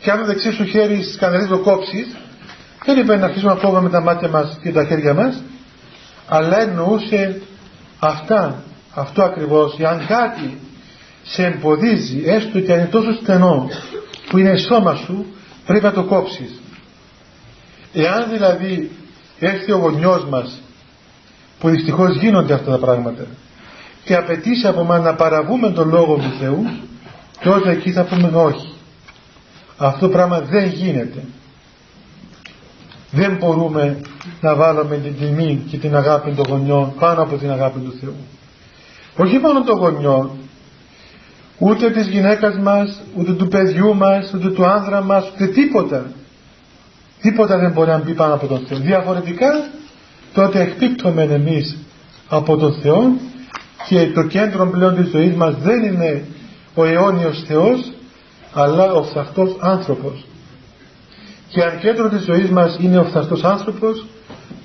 και 0.00 0.10
αν 0.10 0.18
το 0.18 0.24
δεξί 0.24 0.52
σου 0.52 0.64
χέρι 0.64 1.02
σε 1.02 1.12
σκανδαλίζει 1.12 1.50
να 1.50 1.56
το 1.56 1.62
κόψεις 1.62 2.16
δεν 2.84 2.98
είπε 2.98 3.16
να 3.16 3.24
αρχίσουμε 3.24 3.52
να 3.52 3.60
κόβουμε 3.60 3.90
τα 3.90 4.00
μάτια 4.00 4.28
μας 4.28 4.58
και 4.62 4.72
τα 4.72 4.84
χέρια 4.84 5.14
μας 5.14 5.42
αλλά 6.28 6.60
εννοούσε 6.60 7.40
αυτά 7.98 8.62
αυτό 8.94 9.22
ακριβώς. 9.22 9.76
Εάν 9.78 10.06
κάτι 10.06 10.58
σε 11.22 11.44
εμποδίζει 11.44 12.22
έστω 12.26 12.60
και 12.60 12.72
αν 12.72 12.78
είναι 12.78 12.88
τόσο 12.88 13.12
στενό 13.12 13.68
που 14.28 14.38
είναι 14.38 14.56
σώμα 14.56 14.94
σου 14.94 15.26
πρέπει 15.66 15.84
να 15.84 15.92
το 15.92 16.04
κόψεις. 16.04 16.60
Εάν 17.92 18.30
δηλαδή 18.30 18.90
έρθει 19.38 19.72
ο 19.72 19.76
γονιός 19.76 20.24
μας 20.24 20.60
που 21.60 21.68
δυστυχώς 21.68 22.16
γίνονται 22.16 22.54
αυτά 22.54 22.70
τα 22.70 22.78
πράγματα. 22.78 23.22
Και 24.04 24.14
απαιτήσει 24.14 24.66
από 24.66 24.80
εμάς 24.80 25.02
να 25.02 25.14
παραβούμε 25.14 25.70
τον 25.70 25.88
Λόγο 25.88 26.14
του 26.14 26.32
Θεού 26.40 26.66
τότε 27.42 27.70
εκεί 27.70 27.92
θα 27.92 28.04
πούμε 28.04 28.30
όχι. 28.34 28.72
Αυτό 29.76 30.06
το 30.06 30.12
πράγμα 30.12 30.40
δεν 30.40 30.66
γίνεται. 30.66 31.24
Δεν 33.10 33.36
μπορούμε 33.36 34.00
να 34.40 34.54
βάλουμε 34.54 34.96
την 34.96 35.16
τιμή 35.18 35.64
και 35.70 35.76
την 35.76 35.96
αγάπη 35.96 36.32
των 36.32 36.46
γονιών 36.48 36.92
πάνω 36.98 37.22
από 37.22 37.36
την 37.36 37.50
αγάπη 37.50 37.78
του 37.78 37.94
Θεού. 38.00 38.14
Όχι 39.16 39.38
μόνο 39.38 39.64
των 39.64 39.78
γονιών 39.78 40.30
ούτε 41.58 41.90
της 41.90 42.06
γυναίκας 42.06 42.58
μας 42.58 43.00
ούτε 43.14 43.32
του 43.32 43.48
παιδιού 43.48 43.94
μας 43.94 44.32
ούτε 44.34 44.48
του 44.48 44.66
άνδρα 44.66 45.02
μας 45.02 45.30
ούτε 45.34 45.46
τίποτα. 45.46 46.06
Τίποτα 47.20 47.58
δεν 47.58 47.70
μπορεί 47.70 47.90
να 47.90 47.98
μπει 47.98 48.14
πάνω 48.14 48.34
από 48.34 48.46
τον 48.46 48.66
Θεό. 48.66 48.78
Διαφορετικά 48.78 49.48
τότε 50.32 50.60
εκπίπτουμε 50.60 51.22
εμείς 51.22 51.76
από 52.28 52.56
τον 52.56 52.72
Θεό 52.72 53.12
και 53.88 54.06
το 54.06 54.22
κέντρο 54.22 54.66
πλέον 54.66 54.96
της 54.96 55.10
ζωής 55.10 55.34
μας 55.34 55.54
δεν 55.62 55.82
είναι 55.82 56.24
ο 56.74 56.84
αιώνιος 56.84 57.42
Θεός 57.46 57.92
αλλά 58.52 58.92
ο 58.92 59.02
φθαρτός 59.02 59.56
άνθρωπος. 59.60 60.24
Και 61.48 61.62
αν 61.62 61.78
κέντρο 61.78 62.08
της 62.08 62.24
ζωής 62.24 62.50
μας 62.50 62.76
είναι 62.80 62.98
ο 62.98 63.04
φθαρτός 63.04 63.44
άνθρωπος 63.44 64.06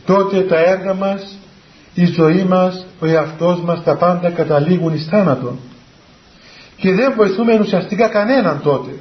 τότε 0.05 0.41
τα 0.41 0.57
έργα 0.57 0.93
μας 0.93 1.37
η 1.95 2.05
ζωή 2.05 2.43
μας, 2.43 2.85
ο 2.99 3.05
εαυτός 3.05 3.61
μας 3.61 3.83
τα 3.83 3.95
πάντα 3.95 4.29
καταλήγουν 4.29 4.93
εις 4.93 5.07
θάνατο. 5.09 5.57
Και 6.75 6.93
δεν 6.93 7.13
βοηθούμε 7.15 7.59
ουσιαστικά 7.59 8.07
κανέναν 8.07 8.61
τότε. 8.61 8.91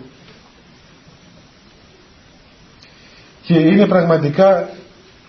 Και 3.42 3.58
είναι 3.58 3.86
πραγματικά 3.86 4.68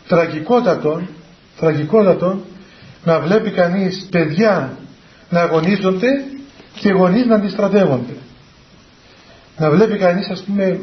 τραγικότατο 0.08 1.02
τραγικότατο 1.60 2.40
να 3.04 3.20
βλέπει 3.20 3.52
κανείς 3.52 4.08
παιδιά 4.12 4.78
να 5.30 5.42
αγωνίζονται 5.42 6.24
και 6.76 6.88
οι 6.88 6.92
γονείς 6.92 7.26
να 7.26 7.36
αντιστρατεύονται. 7.36 8.14
Να 9.58 9.72
βλέπει 9.72 9.98
κανείς 9.98 10.30
ας 10.30 10.44
πούμε 10.44 10.80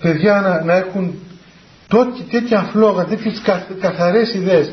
παιδιά 0.00 0.40
να, 0.40 0.64
να 0.64 0.74
έχουν 0.74 1.14
τέτοια 2.30 2.68
φλόγα, 2.72 3.04
τέτοιες 3.04 3.42
καθαρές 3.80 4.34
ιδέες, 4.34 4.72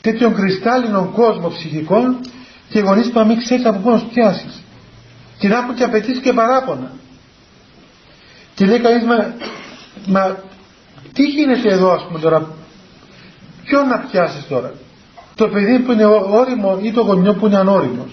τέτοιον 0.00 0.34
κρυστάλλινο 0.34 1.12
κόσμο 1.14 1.48
ψυχικών 1.48 2.20
και 2.68 2.78
οι 2.78 2.82
γονείς 2.82 3.10
που 3.10 3.18
να 3.18 3.24
μην 3.24 3.38
ξέρεις 3.38 3.64
από 3.64 3.78
πόνο 3.78 4.02
πιάσεις. 4.12 4.62
Και 5.38 5.48
να 5.48 5.56
έχουν 5.56 5.74
και 5.74 5.84
απαιτήσεις 5.84 6.20
και 6.20 6.32
παράπονα. 6.32 6.92
Και 8.54 8.66
λέει 8.66 8.78
κανείς 8.78 9.04
μα, 9.04 9.34
μα 10.06 10.36
τι 11.12 11.22
γίνεται 11.22 11.68
εδώ 11.72 11.92
ας 11.92 12.04
πούμε 12.06 12.18
τώρα, 12.18 12.50
ποιον 13.66 13.88
να 13.88 13.98
πιάσεις 13.98 14.46
τώρα; 14.48 14.72
Το 15.34 15.48
παιδί 15.48 15.78
που 15.78 15.92
είναι 15.92 16.04
όριμο 16.04 16.78
ή 16.82 16.92
το 16.92 17.02
γονιό 17.02 17.34
που 17.34 17.46
είναι 17.46 17.56
ανώριμος; 17.56 18.10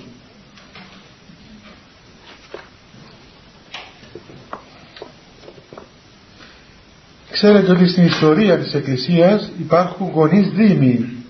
Ξέρετε 7.32 7.72
ότι 7.72 7.88
στην 7.88 8.06
ιστορία 8.06 8.58
της 8.58 8.74
Εκκλησίας 8.74 9.51
υπάρχουν 9.60 10.10
γονείς 10.10 10.49
δήμοι. 10.49 11.24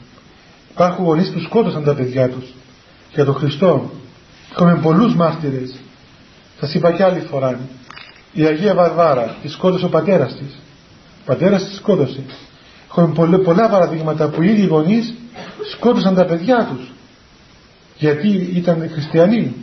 Υπάρχουν 0.72 1.06
γονείς 1.06 1.30
που 1.30 1.40
σκότωσαν 1.40 1.84
τα 1.84 1.94
παιδιά 1.94 2.30
τους 2.30 2.54
για 3.14 3.26
τον 3.26 3.34
Χριστό. 3.34 3.92
Έχουμε 4.52 4.80
πολλούς 4.82 5.16
μάρτυρες. 5.16 5.76
Θα 6.60 6.70
είπα 6.74 6.92
και 6.92 7.04
άλλη 7.04 7.20
φορά. 7.20 7.60
Η 8.34 8.46
Αγία 8.46 8.74
Βαρβάρα 8.74 9.36
τη 9.42 9.48
σκότωσε 9.48 9.86
ο 9.86 9.90
πατέρας 9.90 10.36
της. 10.36 10.60
Ο 11.22 11.26
πατέρας 11.26 11.64
της 11.64 11.76
σκότωσε. 11.76 12.24
Έχουμε 12.98 13.14
πολλά, 13.14 13.40
πολλά 13.40 13.70
παραδείγματα 13.70 14.30
που 14.30 14.42
οι 14.42 14.50
ίδιοι 14.50 14.66
γονείς 14.66 15.14
σκότωσαν 15.72 16.16
τα 16.16 16.26
παιδιά 16.26 16.68
τους. 16.72 16.92
Γιατί 17.98 18.52
ήταν 18.56 18.90
χριστιανοί. 18.94 19.56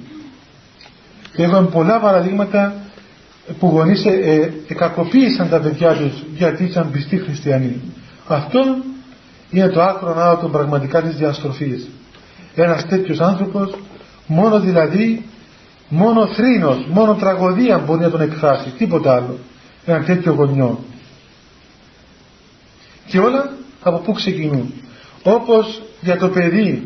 Και 1.36 1.42
έχουμε 1.42 1.68
πολλά 1.68 2.00
παραδείγματα 2.00 2.74
που 3.58 3.66
γονείς 3.66 4.04
ε, 4.04 4.10
ε, 4.10 4.52
εκακοποίησαν 4.68 5.48
τα 5.48 5.60
παιδιά 5.60 5.94
τους 5.94 6.24
γιατί 6.36 6.64
ήταν 6.64 6.90
πιστοί 6.90 7.16
χριστιανοί. 7.16 7.80
Αυτό 8.26 8.60
είναι 9.50 9.68
το 9.68 9.82
άκρο 9.82 10.14
άλλο 10.18 10.36
των 10.36 10.50
πραγματικά 10.50 11.02
της 11.02 11.16
διαστροφής. 11.16 11.88
Ένας 12.54 12.86
τέτοιος 12.86 13.20
άνθρωπος 13.20 13.74
μόνο 14.26 14.60
δηλαδή 14.60 15.24
μόνο 15.88 16.26
θρήνος, 16.26 16.86
μόνο 16.92 17.14
τραγωδία 17.14 17.78
μπορεί 17.78 18.00
να 18.00 18.10
τον 18.10 18.20
εκφράσει, 18.20 18.70
τίποτα 18.70 19.14
άλλο. 19.14 19.38
Ένα 19.86 20.04
τέτοιο 20.04 20.32
γονιό. 20.32 20.78
Και 23.10 23.18
όλα 23.18 23.52
από 23.82 23.98
πού 23.98 24.12
ξεκινούν. 24.12 24.74
Όπως 25.22 25.82
για 26.00 26.16
το 26.16 26.28
παιδί 26.28 26.82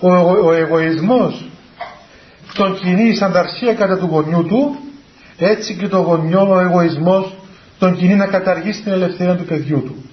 ο, 0.00 0.10
ο 0.46 0.52
εγωισμός 0.52 1.44
τον 2.54 2.78
κινεί 2.78 3.14
σαν 3.14 3.32
ταρσία 3.32 3.74
κατά 3.74 3.98
του 3.98 4.08
γονιού 4.10 4.44
του 4.44 4.76
έτσι 5.38 5.74
και 5.74 5.88
το 5.88 5.98
γονιό 5.98 6.48
ο 6.50 6.58
εγωισμός 6.60 7.34
τον 7.78 7.96
κινεί 7.96 8.14
να 8.14 8.26
καταργήσει 8.26 8.82
την 8.82 8.92
ελευθερία 8.92 9.36
του 9.36 9.44
παιδιού 9.44 9.82
του. 9.86 10.04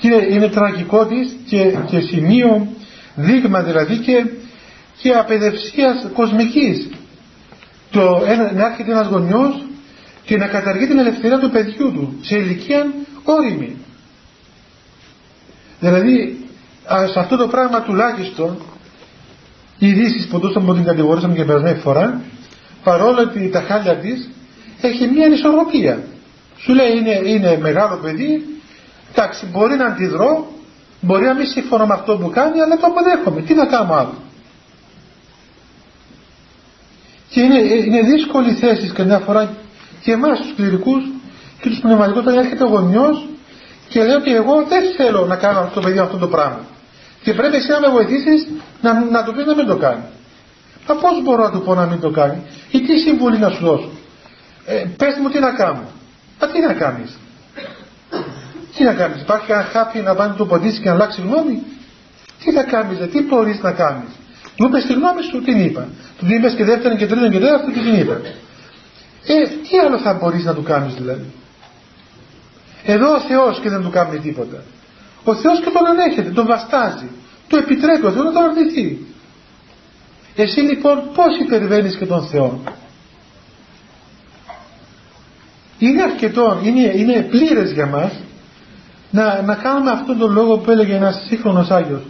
Και 0.00 0.08
είναι 0.30 0.48
τραγικό 0.48 1.06
της 1.06 1.36
και, 1.48 1.74
και 1.86 2.00
σημείο 2.00 2.66
δείγμα 3.14 3.62
δηλαδή 3.62 3.96
και, 3.96 4.26
και 5.02 5.12
απεδευσίας 5.12 6.06
κοσμικής. 6.12 6.90
Το, 7.90 8.22
ένα, 8.26 8.52
να 8.52 8.66
έρχεται 8.66 8.92
ένας 8.92 9.06
γονιός 9.06 9.64
και 10.24 10.36
να 10.36 10.46
καταργεί 10.46 10.86
την 10.86 10.98
ελευθερία 10.98 11.38
του 11.38 11.50
παιδιού 11.50 11.92
του 11.92 12.18
σε 12.20 12.38
ηλικία 12.38 12.92
όρημη. 13.24 13.76
Δηλαδή 15.80 16.46
σε 17.12 17.18
αυτό 17.18 17.36
το 17.36 17.46
πράγμα 17.46 17.82
τουλάχιστον 17.82 18.56
οι 19.78 19.88
ειδήσεις 19.88 20.26
που 20.26 20.38
τόσο 20.40 20.60
που 20.60 20.74
την 20.74 20.84
κατηγορήσαμε 20.84 21.34
και 21.34 21.44
περασμένη 21.44 21.78
φορά 21.78 22.20
παρόλο 22.82 23.20
ότι 23.20 23.48
τα 23.48 23.60
χάλια 23.60 23.96
της 23.96 24.30
έχει 24.80 25.06
μια 25.06 25.26
ανισορροπία. 25.26 26.02
Σου 26.56 26.74
λέει 26.74 26.90
είναι, 26.96 27.28
είναι 27.28 27.58
μεγάλο 27.60 27.96
παιδί, 27.96 28.44
εντάξει 29.12 29.46
μπορεί 29.46 29.76
να 29.76 29.86
αντιδρώ, 29.86 30.52
μπορεί 31.00 31.24
να 31.24 31.34
μην 31.34 31.46
συμφωνώ 31.46 31.86
με 31.86 31.94
αυτό 31.94 32.16
που 32.16 32.30
κάνει, 32.30 32.60
αλλά 32.60 32.76
το 32.76 32.86
αποδέχομαι. 32.86 33.40
Τι 33.42 33.54
να 33.54 33.66
κάνω 33.66 33.94
άλλο. 33.94 34.14
Και 37.28 37.40
είναι, 37.40 37.58
είναι 37.58 38.00
δύσκολη 38.00 38.52
θέση 38.52 38.92
καμιά 38.92 39.18
φορά 39.18 39.56
και 40.02 40.12
εμάς 40.12 40.40
τους 40.40 40.54
κληρικούς 40.56 41.04
και 41.60 41.68
τους 41.68 41.78
πνευματικούς 41.78 42.20
όταν 42.20 42.38
έρχεται 42.38 42.64
ο 42.64 42.68
γονιός 42.68 43.26
και 43.88 44.04
λέει 44.04 44.14
ότι 44.14 44.34
εγώ 44.34 44.64
δεν 44.68 44.82
θέλω 44.96 45.26
να 45.26 45.36
κάνω 45.36 45.58
αυτό 45.58 45.74
το 45.74 45.80
παιδί 45.80 45.98
αυτό 45.98 46.16
το 46.16 46.28
πράγμα. 46.28 46.60
Και 47.22 47.32
πρέπει 47.34 47.56
εσύ 47.56 47.70
να 47.70 47.80
με 47.80 47.88
βοηθήσεις 47.88 48.48
να, 48.80 49.04
να 49.10 49.24
το 49.24 49.32
πεις 49.32 49.44
να 49.44 49.54
μην 49.54 49.66
το 49.66 49.76
κάνει. 49.76 50.02
Μα 50.88 50.94
πώς 50.94 51.22
μπορώ 51.22 51.42
να 51.42 51.50
του 51.50 51.62
πω 51.62 51.74
να 51.74 51.86
μην 51.86 52.00
το 52.00 52.10
κάνει, 52.10 52.42
ή 52.70 52.80
τι 52.80 52.98
συμβουλή 52.98 53.38
να 53.38 53.50
σου 53.50 53.64
δώσω; 53.64 53.90
Ε, 54.66 54.84
πες 54.96 55.14
μου 55.22 55.28
τι 55.28 55.38
να 55.38 55.50
κάνω. 55.50 55.82
Μα 56.40 56.46
τι 56.46 56.60
να 56.60 56.72
κάνεις; 56.72 57.18
Τι 58.76 58.84
να 58.84 58.92
κάνεις, 58.94 59.20
υπάρχει 59.22 59.52
ένα 59.52 59.62
χάπι 59.62 59.98
να 60.00 60.14
πάει 60.14 60.28
να 60.28 60.34
το 60.34 60.46
ποτίσει 60.46 60.80
και 60.80 60.88
να 60.88 60.94
αλλάξει 60.94 61.20
γνώμη; 61.20 61.62
Τι 62.44 62.52
θα 62.52 62.62
κάνεις, 62.62 62.98
τι 63.12 63.22
μπορείς 63.22 63.60
να 63.62 63.72
κάνεις; 63.72 64.08
Μου 64.58 64.66
είπες 64.66 64.84
τη 64.84 64.92
γνώμη 64.92 65.22
σου, 65.22 65.42
την 65.42 65.60
είπα. 65.64 65.88
Του 66.18 66.26
είπες 66.28 66.54
και 66.54 66.64
δεύτερη 66.64 66.96
και 66.96 67.06
τρίτη 67.06 67.28
και 67.28 67.38
τέταρτη 67.38 67.72
και 67.72 67.80
την 67.80 67.94
είπα. 67.94 68.20
Ε, 69.26 69.46
τι 69.46 69.78
άλλο 69.86 69.98
θα 69.98 70.12
μπορείς 70.14 70.44
να 70.44 70.54
του 70.54 70.62
κάνεις 70.62 70.94
δηλαδή; 70.94 71.32
Εδώ 72.86 73.14
ο 73.14 73.20
Θεός 73.20 73.60
και 73.60 73.68
δεν 73.68 73.82
του 73.82 73.90
κάνει 73.90 74.18
τίποτα. 74.18 74.62
Ο 75.24 75.34
Θεός 75.34 75.60
και 75.60 75.70
τον 75.70 75.86
ανέχεται, 75.86 76.30
τον 76.30 76.46
βαστάζει. 76.46 77.08
Του 77.48 77.56
επιτρέπει 77.56 78.06
ο 78.06 78.10
Θεός 78.10 78.24
να 78.24 78.32
τον 78.32 78.42
αρνηθεί. 78.42 79.06
Εσύ 80.36 80.60
λοιπόν 80.60 81.02
πώς 81.14 81.38
υπερβαίνεις 81.40 81.96
και 81.96 82.06
τον 82.06 82.26
Θεό. 82.26 82.60
Είναι 85.78 86.02
αρκετό, 86.02 86.60
είναι, 86.62 86.92
είναι 86.96 87.22
πλήρες 87.22 87.72
για 87.72 87.86
μας 87.86 88.12
να, 89.10 89.42
να 89.42 89.54
κάνουμε 89.54 89.90
αυτόν 89.90 90.18
τον 90.18 90.32
λόγο 90.32 90.58
που 90.58 90.70
έλεγε 90.70 90.94
ένας 90.94 91.24
σύγχρονος 91.26 91.70
Άγιος. 91.70 92.02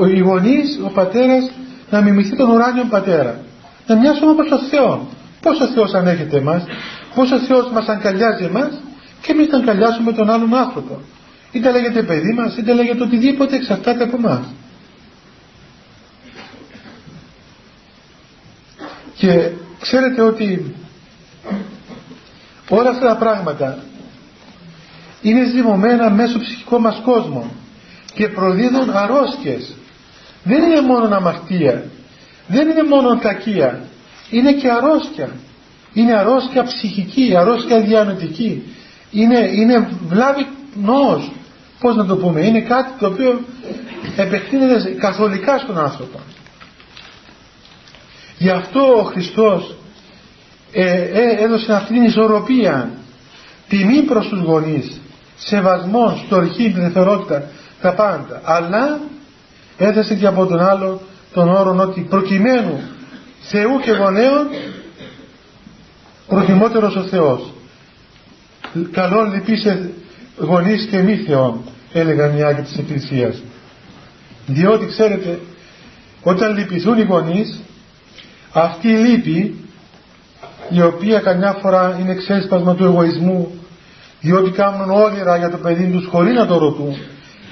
Ο, 0.00 0.06
οι 0.06 0.18
γονείς, 0.18 0.80
ο 0.84 0.88
πατέρας 0.88 1.50
να 1.90 2.00
μιμηθεί 2.00 2.36
τον 2.36 2.50
ουράνιο 2.50 2.84
πατέρα. 2.90 3.40
Να 3.86 3.96
μοιάσουμε 3.96 4.30
όπως 4.30 4.50
ο 4.50 4.58
Θεό. 4.58 5.08
Πώς 5.42 5.60
ο 5.60 5.66
Θεός 5.66 5.94
ανέχεται 5.94 6.36
εμάς, 6.36 6.64
πώς 7.14 7.30
ο 7.30 7.38
Θεός 7.38 7.70
μας 7.70 7.86
αγκαλιάζει 7.86 8.44
εμάς; 8.44 8.80
Και 9.20 9.32
εμείς 9.32 9.48
να 9.48 9.58
αγκαλιάσουμε 9.58 10.12
τον 10.12 10.30
άλλον 10.30 10.54
άνθρωπο. 10.54 11.00
Είτε 11.52 11.70
λέγεται 11.70 12.02
παιδί 12.02 12.32
μας, 12.32 12.56
είτε 12.56 12.72
λέγεται 12.72 13.02
οτιδήποτε 13.02 13.56
εξαρτάται 13.56 14.04
από 14.04 14.16
εμάς. 14.16 14.46
Και 19.14 19.50
ξέρετε 19.80 20.22
ότι 20.22 20.74
όλα 22.68 22.90
αυτά 22.90 23.06
τα 23.06 23.16
πράγματα 23.16 23.78
είναι 25.22 25.44
ζυμωμένα 25.44 26.10
μέσω 26.10 26.38
ψυχικό 26.38 26.78
μας 26.78 27.00
κόσμο 27.04 27.50
και 28.14 28.28
προδίδουν 28.28 28.90
αρρώσκες. 28.90 29.74
Δεν 30.44 30.62
είναι 30.62 30.80
μόνο 30.80 31.14
αμαρτία, 31.14 31.84
δεν 32.46 32.68
είναι 32.70 32.82
μόνο 32.82 33.18
κακία, 33.18 33.82
είναι 34.30 34.52
και 34.52 34.70
αρρώσκια. 34.70 35.30
Είναι 35.92 36.12
αρρώσκια 36.12 36.64
ψυχική, 36.64 37.36
αρρώσκια 37.36 37.80
διανοητική. 37.80 38.62
Είναι, 39.10 39.38
είναι 39.38 39.88
βλάβη 40.08 40.46
νόος. 40.74 41.32
Πώς 41.80 41.96
να 41.96 42.06
το 42.06 42.16
πούμε, 42.16 42.46
είναι 42.46 42.60
κάτι 42.60 42.90
το 42.98 43.06
οποίο 43.06 43.40
επεκτείνεται 44.16 44.90
καθολικά 44.90 45.58
στον 45.58 45.78
άνθρωπο. 45.78 46.18
Γι' 48.38 48.50
αυτό 48.50 48.80
ο 48.98 49.02
Χριστός 49.02 49.76
ε, 50.72 51.02
ε, 51.02 51.44
έδωσε 51.44 51.72
αυτήν 51.72 51.94
την 51.94 52.04
ισορροπία 52.04 52.90
τιμή 53.68 54.02
προς 54.02 54.28
τους 54.28 54.40
γονείς 54.40 55.00
σεβασμό, 55.36 56.22
στοργή, 56.26 56.70
την 56.70 56.82
εθερότητα 56.82 57.50
τα 57.80 57.94
πάντα 57.94 58.40
αλλά 58.44 59.00
έθεσε 59.76 60.14
και 60.14 60.26
από 60.26 60.46
τον 60.46 60.60
άλλο 60.60 61.00
τον 61.32 61.48
όρο 61.48 61.76
ότι 61.80 62.00
προκειμένου 62.00 62.80
Θεού 63.40 63.80
και 63.80 63.90
γονέων 63.90 64.46
προτιμότερος 66.26 66.96
ο 66.96 67.02
Θεός 67.02 67.52
καλό 68.90 69.22
λυπήσε 69.22 69.90
γονείς 70.38 70.86
και 70.90 70.98
μη 70.98 71.16
Θεών 71.16 71.60
έλεγαν 71.92 72.36
οι 72.36 72.42
Άγιοι 72.42 72.62
της 72.62 72.78
Εκκλησίας. 72.78 73.42
Διότι 74.46 74.86
ξέρετε 74.86 75.38
όταν 76.22 76.56
λυπηθούν 76.56 76.98
οι 76.98 77.02
γονείς 77.02 77.60
αυτή 78.52 78.88
η 78.88 78.96
λύπη 78.96 79.64
η 80.68 80.82
οποία 80.82 81.20
καμιά 81.20 81.52
φορά 81.52 81.96
είναι 82.00 82.14
ξέσπασμα 82.14 82.74
του 82.74 82.84
εγωισμού 82.84 83.52
διότι 84.20 84.50
κάνουν 84.50 84.90
όνειρα 84.90 85.36
για 85.36 85.50
το 85.50 85.56
παιδί 85.56 85.90
τους 85.90 86.06
χωρίς 86.06 86.34
να 86.34 86.46
το 86.46 86.58
ρωτούν 86.58 86.96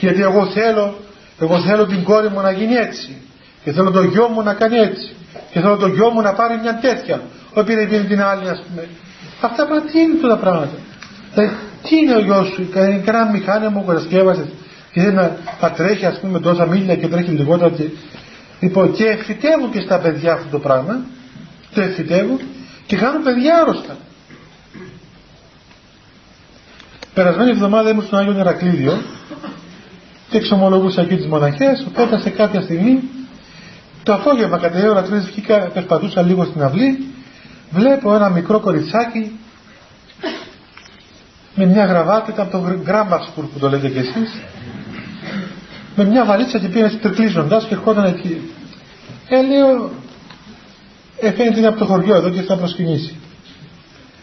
γιατί 0.01 0.23
εγώ 0.23 0.47
θέλω 0.47 0.97
εγώ 1.41 1.61
θέλω 1.61 1.87
την 1.87 2.03
κόρη 2.03 2.29
μου 2.29 2.41
να 2.41 2.51
γίνει 2.51 2.75
έτσι 2.75 3.17
και 3.65 3.73
θέλω 3.73 3.91
το 3.91 4.03
γιο 4.03 4.29
μου 4.29 4.43
να 4.43 4.55
κάνει 4.55 4.77
έτσι 4.77 5.15
και 5.53 5.61
θέλω 5.61 5.77
το 5.77 5.87
γιο 5.87 6.11
μου 6.11 6.21
να 6.21 6.33
πάρει 6.33 6.59
μια 6.63 6.79
τέτοια 6.79 7.21
όχι 7.57 7.75
να 7.75 7.83
γίνει 7.83 8.05
την 8.05 8.23
άλλη 8.23 8.49
ας 8.49 8.63
πούμε. 8.69 8.89
Αυτά 9.41 9.67
πράγματα 9.67 9.91
τι 9.91 10.01
είναι 10.01 10.29
τα 10.29 10.37
πράγματα. 10.37 10.67
δηλαδή, 10.67 10.86
τι 11.83 11.97
είναι 11.97 12.15
ο 12.15 12.21
γιος 12.21 12.47
σου 12.55 12.69
κανένα 13.05 13.31
μηχάνημα 13.31 13.71
μου 13.71 13.85
κατασκεύασες 13.85 14.47
και 14.93 15.01
θέλει 15.01 15.15
να, 15.15 15.37
να 15.61 15.71
τρέχει 15.71 16.07
ας 16.07 16.19
πούμε 16.21 16.41
τόσα 16.41 16.67
μίλια 16.67 16.97
και 16.97 17.09
τρέχει 17.09 17.31
λιγότερα 17.31 17.71
και 17.71 17.85
Λοιπόν, 18.61 18.93
και 18.93 19.05
εφητεύουν 19.05 19.71
και 19.71 19.81
στα 19.81 19.99
παιδιά 19.99 20.33
αυτό 20.33 20.49
το 20.51 20.59
πράγμα, 20.59 21.05
το 21.75 21.81
εφητεύουν 21.81 22.41
και 22.87 22.97
κάνουν 22.97 23.23
παιδιά 23.23 23.59
άρρωστα. 23.61 23.97
Περασμένη 27.15 27.51
εβδομάδα 27.51 27.91
ήμουν 27.91 28.05
στον 28.05 28.19
Άγιο 28.19 28.33
Νερακλήδιο 28.33 29.03
και 30.29 30.37
εξομολογούσα 30.37 31.03
εκεί 31.03 31.17
τις 31.17 31.27
μοναχές, 31.27 31.85
οπότε 31.89 32.21
σε 32.21 32.31
κάποια 32.31 32.61
στιγμή 32.61 33.03
το 34.03 34.15
απόγευμα 34.15 34.59
κατά 34.59 34.85
η 34.85 34.89
ώρα 34.89 35.03
τρεις 35.03 35.25
βγήκα, 35.25 35.59
περπατούσα 35.59 36.23
λίγο 36.23 36.45
στην 36.45 36.63
αυλή, 36.63 37.07
βλέπω 37.71 38.15
ένα 38.15 38.29
μικρό 38.29 38.61
κοριτσάκι 38.61 39.39
με 41.57 41.67
μια 41.67 41.85
γραβάτα, 41.85 42.33
ήταν 42.33 42.47
από 42.47 42.59
το 42.59 42.79
Γκράμπαξπουρ 42.83 43.45
που 43.45 43.59
το 43.59 43.69
λέτε 43.69 43.89
κι 43.89 43.99
εσείς, 43.99 44.41
με 45.97 46.05
μια 46.05 46.25
βαλίτσα 46.25 46.59
και 46.59 46.69
πήγαινε 46.69 46.89
τρικλίζοντας 46.89 47.65
και 47.67 47.75
ερχόταν 47.75 48.05
εκεί. 48.05 48.51
Ε, 49.29 49.43
λέω, 49.43 49.91
ε, 51.21 51.33
φαίνεται 51.33 51.59
είναι 51.59 51.67
από 51.67 51.79
το 51.79 51.85
χωριό 51.85 52.15
εδώ 52.17 52.31
και 52.31 52.43
θα 52.43 52.57
προσκυνήσει. 52.57 53.17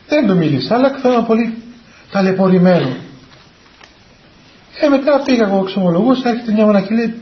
Δεν 0.07 0.27
του 0.27 0.37
μίλησα, 0.37 0.75
αλλά 0.75 0.89
θέλω 0.89 1.23
πολύ 1.23 1.57
ταλαιπωρημένο. 2.11 2.95
Ε, 4.79 4.87
μετά 4.87 5.21
πήγα 5.25 5.45
εγώ 5.47 5.63
ξομολογούσα, 5.63 6.29
έρχεται 6.29 6.51
μια 6.51 6.65
μοναχή 6.65 6.93
λέει, 6.93 7.13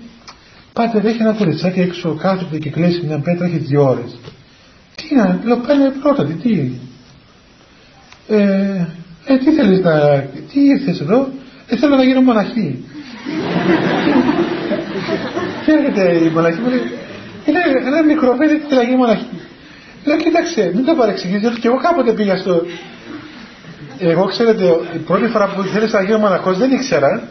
πάτε 0.74 1.00
δεν 1.00 1.12
έχει 1.12 1.22
ένα 1.22 1.34
κοριτσάκι 1.34 1.80
έξω, 1.80 2.16
κάθεται 2.16 2.58
και 2.58 2.70
κλέσει 2.70 3.06
μια 3.06 3.20
πέτρα, 3.20 3.46
έχει 3.46 3.58
δύο 3.58 3.84
ώρες. 3.84 4.20
Τι 4.96 5.16
να, 5.16 5.40
λέω, 5.44 5.58
πάνε 5.58 5.90
πρώτα, 6.02 6.26
τι, 6.26 6.34
τι. 6.34 6.72
Ε, 8.28 8.86
ε, 9.26 9.38
τι 9.38 9.52
θέλεις 9.52 9.80
να, 9.80 10.24
τι 10.52 10.60
ήρθες 10.60 11.00
εδώ, 11.00 11.30
ε, 11.68 11.76
θέλω 11.76 11.96
να 11.96 12.04
γίνω 12.04 12.22
μοναχή. 12.22 12.76
και 15.66 15.72
έρχεται 15.72 16.26
η 16.26 16.30
μοναχή 16.34 16.60
μου 16.62 16.70
λέει, 16.70 16.92
είναι 17.46 17.60
ένα 17.86 18.04
μικρό 18.04 18.36
παιδί, 18.38 18.60
τι 18.60 18.66
θέλει 18.68 18.80
να 18.80 18.84
γίνει 18.84 18.98
μοναχή; 18.98 19.28
Λέω, 20.06 20.18
κοίταξε, 20.18 20.72
μην 20.76 20.86
το 20.86 20.96
παρεξηγήσεις, 20.96 21.60
και 21.60 21.68
εγώ 21.68 21.78
κάποτε 21.78 22.12
πήγα 22.12 22.38
στο, 22.38 22.66
εγώ 24.00 24.26
ξέρετε, 24.26 24.64
η 24.94 24.98
πρώτη 24.98 25.28
φορά 25.28 25.48
που 25.48 25.64
θέλησα 25.64 25.98
να 25.98 26.04
γίνω 26.06 26.18
μοναχός 26.18 26.58
δεν 26.58 26.72
ήξερα 26.72 27.24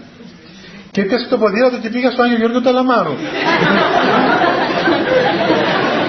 και 0.91 1.01
έπιασε 1.01 1.27
το 1.29 1.39
ποδήλατο 1.39 1.77
και 1.77 1.89
πήγα 1.89 2.11
στο 2.11 2.23
Άγιο 2.23 2.37
Γιώργο 2.37 2.61
Ταλαμάρου. 2.61 3.15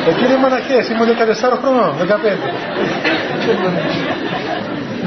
Εκεί 0.09 0.23
είναι 0.25 0.37
μοναχές, 0.37 0.89
ήμουν 0.89 1.07
14 1.07 1.11
χρονών, 1.61 1.93
15. 1.99 2.03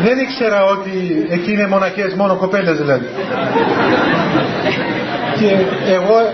δεν 0.03 0.19
ήξερα 0.19 0.65
ότι 0.65 1.27
εκεί 1.29 1.53
είναι 1.53 1.67
μοναχές, 1.67 2.15
μόνο 2.15 2.37
κοπέλες 2.37 2.77
δηλαδή. 2.77 3.07
και 5.39 5.57
εγώ 5.93 6.33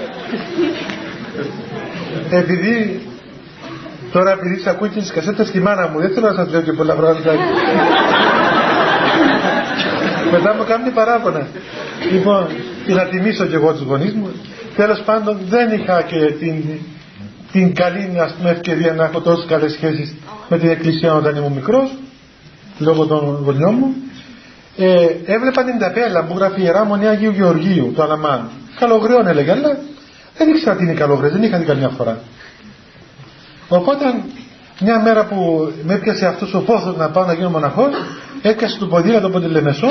επειδή 2.31 3.01
τώρα 4.13 4.31
επειδή 4.33 4.57
σας 4.61 4.73
ακούει 4.75 4.89
και 4.89 5.01
τις 5.01 5.13
κασέτες 5.13 5.49
στη 5.49 5.61
μάνα 5.61 5.89
μου 5.89 6.01
δεν 6.01 6.11
θέλω 6.11 6.27
να 6.27 6.35
σας 6.35 6.51
λέω 6.51 6.61
και 6.61 6.73
πολλά 6.73 6.95
πράγματα 6.95 7.33
μετά 10.31 10.55
μου 10.55 10.65
κάνει 10.69 10.91
παράπονα. 10.91 11.47
Λοιπόν, 12.13 12.47
και 12.87 12.95
να 12.95 13.05
τιμήσω 13.05 13.47
και 13.47 13.55
εγώ 13.55 13.73
τους 13.73 13.83
γονείς 13.83 14.15
μου. 14.15 14.31
Τέλος 14.77 15.01
πάντων 15.01 15.39
δεν 15.49 15.73
είχα 15.73 16.03
και 16.03 16.33
την, 16.39 16.65
την 17.53 17.75
καλή 17.75 18.13
ας 18.21 18.33
πούμε, 18.33 18.51
ευκαιρία 18.51 18.93
να 18.93 19.05
έχω 19.05 19.21
τόσες 19.21 19.47
καλές 19.47 19.73
σχέσεις 19.73 20.15
με 20.49 20.59
την 20.59 20.69
εκκλησία 20.71 21.15
όταν 21.15 21.37
ήμουν 21.37 21.53
μικρός, 21.53 21.91
λόγω 22.81 23.07
των 23.07 23.41
γονιών 23.45 23.74
μου. 23.74 23.95
Ε, 24.76 25.07
έβλεπα 25.24 25.64
την 25.64 25.78
ταπέλα 25.78 26.24
που 26.24 26.35
γράφει 26.37 26.62
Ιερά 26.62 26.85
Μονή 26.85 27.07
Αγίου 27.07 27.31
Γεωργίου, 27.31 27.93
το 27.97 28.03
Αλαμάν. 28.03 28.51
Καλογριών 28.78 29.26
έλεγε, 29.26 29.51
αλλά 29.51 29.78
δεν 30.37 30.49
ήξερα 30.49 30.76
τι 30.76 30.83
είναι 30.85 30.95
καλογριό, 30.95 31.31
δεν 31.31 31.43
είχα 31.43 31.59
δει 31.59 31.64
καμιά 31.64 31.89
φορά. 31.89 32.18
Οπότε 33.68 34.05
μια 34.81 35.01
μέρα 35.01 35.24
που 35.24 35.72
με 35.85 35.95
έπιασε 35.95 36.26
αυτός 36.26 36.55
ο 36.55 36.61
πόθο 36.61 36.91
να 36.91 37.09
πάω 37.11 37.24
να 37.24 37.33
γίνω 37.33 37.51
μοναχός, 37.51 37.93
έκασε 38.43 38.78
το 38.78 38.87
ποδήλατο 38.87 39.26
από 39.26 39.41
τη 39.41 39.47
Λεμεσό 39.47 39.89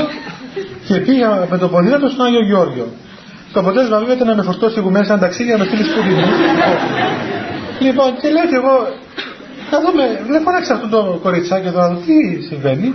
και 0.87 0.95
πήγα 0.99 1.47
με 1.49 1.57
το 1.57 1.67
ποδήλατο 1.67 2.09
στον 2.09 2.25
Άγιο 2.25 2.45
Γιώργιο. 2.45 2.87
Το 3.53 3.59
αποτέλεσμα 3.59 3.99
βέβαια 3.99 4.15
ήταν 4.15 4.27
να 4.27 4.35
με 4.35 4.41
φορτώσει 4.41 4.75
εγώ 4.77 4.89
μέσα 4.89 5.17
ταξίδι 5.17 5.43
για 5.43 5.57
να 5.57 5.63
με 5.63 5.69
στείλει 5.69 5.83
σπίτι 5.83 6.13
μου. 6.13 6.25
λοιπόν, 7.79 8.15
και 8.21 8.29
λέω 8.29 8.45
και 8.51 8.55
εγώ, 8.61 8.75
να 9.71 9.79
δούμε, 9.81 10.23
δεν 10.27 10.41
φώναξε 10.41 10.73
αυτό 10.73 10.87
το 10.87 11.19
κοριτσάκι 11.23 11.67
εδώ, 11.67 11.79
να 11.79 11.87
δω 11.87 12.01
τι 12.05 12.41
συμβαίνει. 12.41 12.93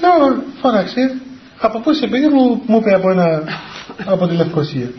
Λέω, 0.00 0.42
φώναξε, 0.60 1.14
από 1.60 1.78
πού 1.78 1.90
είσαι 1.90 2.06
παιδί 2.06 2.28
μου, 2.28 2.62
μου 2.66 2.76
είπε 2.76 2.94
από, 2.94 3.10
ένα, 3.10 3.42
από 4.04 4.26
τη 4.26 4.34
Λευκοσία. 4.34 4.90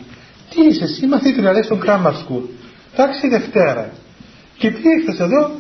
Τι 0.50 0.62
είσαι 0.62 0.84
εσύ, 0.84 1.08
μαθήτρια 1.08 1.52
λέει 1.52 1.64
στον 1.64 1.82
Grammar 1.86 2.12
School. 2.12 2.44
Εντάξει 2.94 3.28
Δευτέρα. 3.28 3.90
Και 4.58 4.72
τι 4.72 4.82
ήρθες 4.98 5.20
εδώ, 5.20 5.52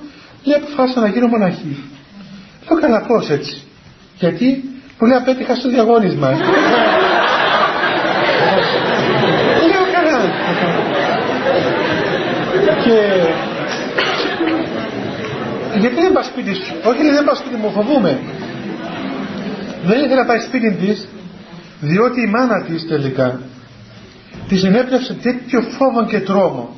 λέει 0.44 0.56
αποφάσισα 0.56 1.00
να 1.00 1.08
γίνω 1.08 1.28
μοναχή. 1.28 1.84
Λέω 2.70 2.80
καλά 2.80 3.02
πώς 3.02 3.30
έτσι. 3.30 3.64
Γιατί 4.20 4.64
που 4.98 5.06
λέει 5.06 5.18
απέτυχα 5.18 5.56
στο 5.56 5.70
διαγώνισμα. 5.70 6.30
Λέω 9.70 9.86
καλά. 9.94 10.20
Και 12.84 12.98
γιατί 15.80 15.96
δεν 15.96 16.14
πάει 16.14 16.24
σπίτι 16.24 16.54
σου; 16.54 16.74
Όχι 16.84 17.02
δεν 17.02 17.24
πάει 17.26 17.36
σπίτι 17.36 17.56
μου, 17.56 17.72
φοβούμαι. 17.72 18.20
Δεν 19.84 19.98
ήθελε 19.98 20.16
να 20.16 20.26
πάει 20.26 20.40
σπίτι 20.40 20.72
της, 20.72 21.08
διότι 21.80 22.22
η 22.22 22.28
μάνα 22.28 22.64
της 22.64 22.88
τελικά 22.88 23.40
τη 24.48 24.60
ενέπνευσε 24.66 25.14
τέτοιο 25.14 25.62
φόβο 25.62 26.06
και 26.06 26.20
τρόμο 26.20 26.76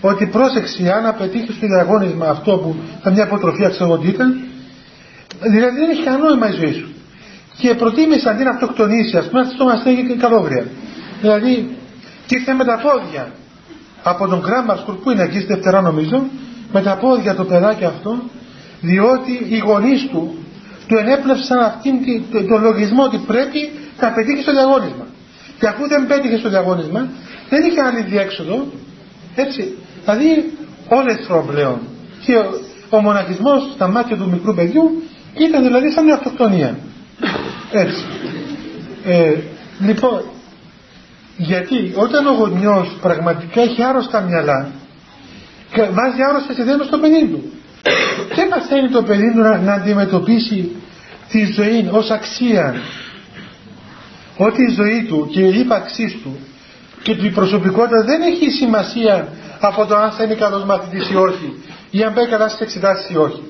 ότι 0.00 0.26
πρόσεξε 0.26 0.92
αν 0.92 1.06
απετύχει 1.06 1.52
στο 1.52 1.66
διαγώνισμα 1.66 2.26
αυτό 2.28 2.56
που 2.56 2.76
θα 3.02 3.10
μια 3.10 3.24
αποτροφία 3.24 3.68
ξέρω 3.68 3.90
ότι 3.90 4.08
ήταν 4.08 4.40
δηλαδή 5.40 5.78
δεν 5.78 5.90
έχει 5.90 6.02
κανένα 6.02 6.28
νόημα 6.28 6.48
η 6.48 6.52
ζωή 6.52 6.72
σου 6.72 6.88
και 7.58 7.74
προτίμησε 7.74 8.28
αντί 8.30 8.42
να 8.42 8.50
αυτοκτονήσει 8.50 9.16
ας 9.16 9.28
πούμε 9.28 9.44
στο 9.54 9.64
μαστέγει 9.64 10.06
και 10.06 10.14
καλόγρια 10.14 10.64
δηλαδή 11.20 11.76
και 12.26 12.36
ήρθε 12.38 12.52
με 12.52 12.64
τα 12.64 12.80
πόδια 12.82 13.32
από 14.02 14.26
τον 14.28 14.40
Γκράμπαρσκουρ 14.40 14.94
που 14.94 15.10
είναι 15.10 15.22
εκεί 15.22 15.38
στη 15.38 15.46
Δευτερά 15.46 15.80
νομίζω 15.80 16.26
με 16.72 16.82
τα 16.82 16.96
πόδια 16.96 17.34
το 17.34 17.44
παιδάκι 17.44 17.84
αυτό 17.84 18.18
διότι 18.80 19.46
οι 19.48 19.58
γονείς 19.58 20.08
του 20.10 20.34
του 20.86 20.96
ενέπνευσαν 20.96 21.58
αυτήν 21.58 21.94
τον 22.48 22.62
λογισμό 22.62 23.02
ότι 23.02 23.18
πρέπει 23.18 23.70
να 24.00 24.12
πετύχει 24.12 24.42
στο 24.42 24.52
διαγώνισμα 24.52 25.06
και 25.58 25.66
αφού 25.66 25.88
δεν 25.88 26.06
πέτυχε 26.06 26.36
στο 26.38 26.48
διαγώνισμα 26.48 27.08
δεν 27.48 27.64
είχε 27.64 27.80
άλλη 27.80 28.02
διέξοδο 28.02 28.66
έτσι 29.34 29.74
Δηλαδή 30.04 30.52
όλες 30.88 31.46
πλέον. 31.46 31.80
Και 32.24 32.36
ο, 32.36 32.60
ο 32.90 33.00
μοναχισμός 33.00 33.70
στα 33.74 33.88
μάτια 33.88 34.16
του 34.16 34.28
μικρού 34.30 34.54
παιδιού 34.54 35.02
ήταν 35.34 35.62
δηλαδή 35.62 35.90
σαν 35.90 36.04
μια 36.04 36.14
αυτοκτονία. 36.14 36.78
Έτσι. 37.72 38.04
Ε, 39.04 39.34
λοιπόν, 39.80 40.22
γιατί 41.36 41.92
όταν 41.96 42.26
ο 42.26 42.32
γονιός 42.32 42.96
πραγματικά 43.00 43.60
έχει 43.60 43.82
άρρωστα 43.82 44.20
μυαλά 44.20 44.70
βάζει 45.76 46.22
άρρωστα 46.28 46.52
σε 46.52 46.84
στο 46.84 46.98
παιδί 46.98 47.26
του 47.26 47.52
και 48.34 48.46
μαθαίνει 48.50 48.88
το 48.88 49.02
παιδί 49.02 49.32
του 49.32 49.38
να, 49.38 49.58
να 49.58 49.72
αντιμετωπίσει 49.72 50.76
τη 51.28 51.52
ζωή 51.52 51.88
ως 51.90 52.10
αξία 52.10 52.74
ότι 54.36 54.62
η 54.62 54.72
ζωή 54.74 55.04
του 55.08 55.28
και 55.32 55.40
η 55.40 55.58
ύπαρξής 55.58 56.16
του 56.22 56.38
και 57.02 57.10
η 57.10 57.30
προσωπικότητα 57.30 58.02
δεν 58.04 58.22
έχει 58.22 58.50
σημασία 58.50 59.28
από 59.60 59.86
το 59.86 59.96
αν 59.96 60.10
θα 60.10 60.24
είναι 60.24 60.34
καλός 60.34 60.64
μαθητής 60.64 61.10
ή 61.10 61.16
όχι 61.16 61.62
ή 61.90 62.02
αν 62.02 62.14
πάει 62.14 62.26
καλά 62.26 62.48
στις 62.48 62.60
εξετάσεις 62.60 63.10
ή 63.10 63.16
όχι. 63.16 63.42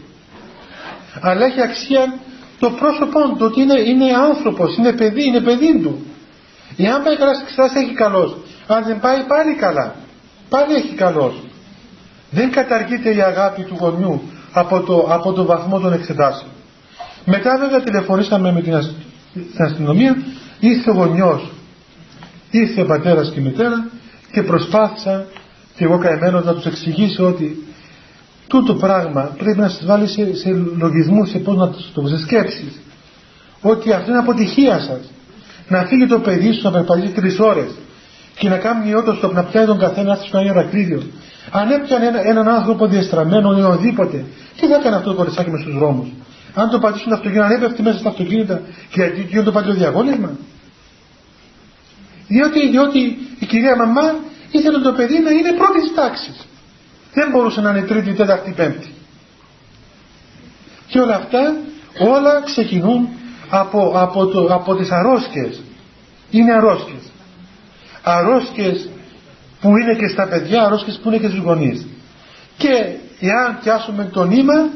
Αλλά 1.20 1.44
έχει 1.44 1.62
αξία 1.62 2.14
το 2.58 2.70
πρόσωπό 2.70 3.20
του, 3.28 3.36
ότι 3.38 3.60
είναι, 3.60 3.80
είναι 3.80 4.16
άνθρωπος, 4.16 4.76
είναι 4.76 4.92
παιδί, 4.92 5.26
είναι 5.26 5.40
παιδί 5.40 5.80
του. 5.82 6.06
Εάν 6.76 7.02
πάει 7.02 7.16
καλά 7.16 7.34
στις 7.34 7.42
εξετάσεις 7.42 7.76
έχει 7.82 7.94
καλός. 7.94 8.36
Αν 8.66 8.84
δεν 8.84 9.00
πάει 9.00 9.22
πάλι 9.22 9.54
καλά. 9.54 9.94
Πάλι 10.48 10.74
έχει 10.74 10.94
καλός. 10.94 11.34
Δεν 12.30 12.50
καταργείται 12.50 13.14
η 13.14 13.20
αγάπη 13.20 13.62
του 13.62 13.76
γονιού 13.80 14.22
από 14.52 14.80
το, 14.80 15.06
από 15.08 15.32
το 15.32 15.44
βαθμό 15.44 15.78
των 15.78 15.92
εξετάσεων. 15.92 16.50
Μετά 17.24 17.58
βέβαια 17.58 17.82
τηλεφωνήσαμε 17.82 18.52
με 18.52 18.60
την, 18.62 18.74
αστυνομία, 19.58 20.16
ήρθε 20.60 20.90
ο 20.90 20.94
γονιός, 20.94 21.50
ήρθε 22.50 22.80
ο 22.80 22.86
πατέρας 22.86 23.30
και 23.30 23.40
η 23.40 23.42
μητέρα 23.42 23.88
και 24.32 24.42
προσπάθησα 24.42 25.26
και 25.76 25.84
εγώ 25.84 25.98
καημένος 25.98 26.44
να 26.44 26.54
τους 26.54 26.66
εξηγήσω 26.66 27.26
ότι 27.26 27.66
τούτο 28.46 28.74
πράγμα 28.74 29.34
πρέπει 29.38 29.58
να 29.58 29.68
σας 29.68 29.84
βάλει 29.84 30.06
σε, 30.06 30.36
σε 30.36 30.50
λογισμού, 30.76 31.24
σε 31.24 31.38
πώς 31.38 31.56
να 31.56 31.70
το 31.94 32.06
σε 32.08 32.18
σκέψεις. 32.18 32.80
Ότι 33.60 33.92
αυτή 33.92 34.10
είναι 34.10 34.18
αποτυχία 34.18 34.78
σας. 34.78 35.10
Να 35.68 35.84
φύγει 35.84 36.06
το 36.06 36.18
παιδί 36.18 36.52
σου 36.52 36.60
να 36.62 36.70
περπατήσει 36.70 37.12
τρεις 37.12 37.38
ώρες 37.38 37.70
και 38.38 38.48
να 38.48 38.56
κάνει 38.56 38.92
στο 39.16 39.32
να 39.32 39.44
πιάνει 39.44 39.66
τον 39.66 39.78
καθένα 39.78 40.14
στο 40.14 40.38
Άγιο 40.38 40.52
Ρακλίδιο. 40.52 41.02
Αν 41.50 41.70
έπιανε 41.70 42.06
ένα, 42.06 42.20
έναν 42.28 42.48
άνθρωπο 42.48 42.86
διαστραμμένο 42.86 43.58
ή 43.58 43.62
οδήποτε, 43.62 44.24
τι 44.60 44.66
θα 44.66 44.74
έκανε 44.74 44.96
αυτό 44.96 45.10
το 45.10 45.16
κοριτσάκι 45.16 45.50
μες 45.50 45.60
στους 45.60 45.74
δρόμους; 45.74 46.08
Αν 46.54 46.70
το 46.70 46.78
πατήσουν 46.78 47.08
το 47.08 47.14
αυτοκίνητο, 47.14 47.44
αν 47.44 47.50
έπεφτε 47.50 47.82
μέσα 47.82 47.98
στα 47.98 48.08
αυτοκίνητα 48.08 48.62
και 48.90 49.02
γιατί 49.02 49.42
το 49.42 49.52
το 49.52 49.72
διαγώνισμα. 49.72 50.30
Διότι, 52.26 52.68
διότι 52.68 52.98
η 53.38 53.46
κυρία 53.46 53.76
μαμά 53.76 54.14
ήθελε 54.50 54.78
το 54.78 54.92
παιδί 54.92 55.18
να 55.18 55.30
είναι 55.30 55.52
πρώτης 55.52 55.94
τάξης. 55.94 56.46
δεν 57.14 57.30
μπορούσε 57.30 57.60
να 57.60 57.70
είναι 57.70 57.82
τρίτη, 57.82 58.12
τέταρτη, 58.12 58.50
πέμπτη. 58.50 58.94
Και 60.86 61.00
όλα 61.00 61.14
αυτά 61.14 61.56
όλα 61.98 62.42
ξεκινούν 62.44 63.08
από, 63.48 63.92
από, 63.94 64.26
το, 64.26 64.46
από 64.54 64.76
τις 64.76 64.90
αρρώσκες. 64.90 65.62
Είναι 66.30 66.52
αρρώσκες. 66.52 67.02
Αρρώσκες 68.02 68.88
που 69.60 69.76
είναι 69.76 69.94
και 69.94 70.08
στα 70.08 70.26
παιδιά, 70.28 70.64
αρρώσκες 70.64 71.00
που 71.02 71.08
είναι 71.08 71.18
και 71.18 71.28
στους 71.28 71.38
γονείς. 71.38 71.86
Και 72.56 72.94
εάν 73.20 73.58
πιάσουμε 73.62 74.04
το 74.12 74.24
νήμα 74.24 74.68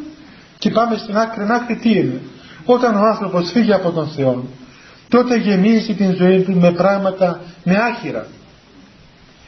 και 0.58 0.70
πάμε 0.70 0.96
στην 0.96 1.16
άκρη, 1.16 1.44
άκρη 1.48 1.76
τι 1.76 1.90
είναι; 1.90 2.20
Όταν 2.64 2.96
ο 2.96 3.04
άνθρωπος 3.04 3.50
φύγει 3.50 3.72
από 3.72 3.90
τον 3.90 4.08
Θεό, 4.08 4.44
τότε 5.08 5.36
γεμίζει 5.36 5.94
την 5.94 6.14
ζωή 6.14 6.40
του 6.40 6.52
με 6.52 6.72
πράγματα, 6.72 7.40
με 7.64 7.76
άχυρα. 7.76 8.26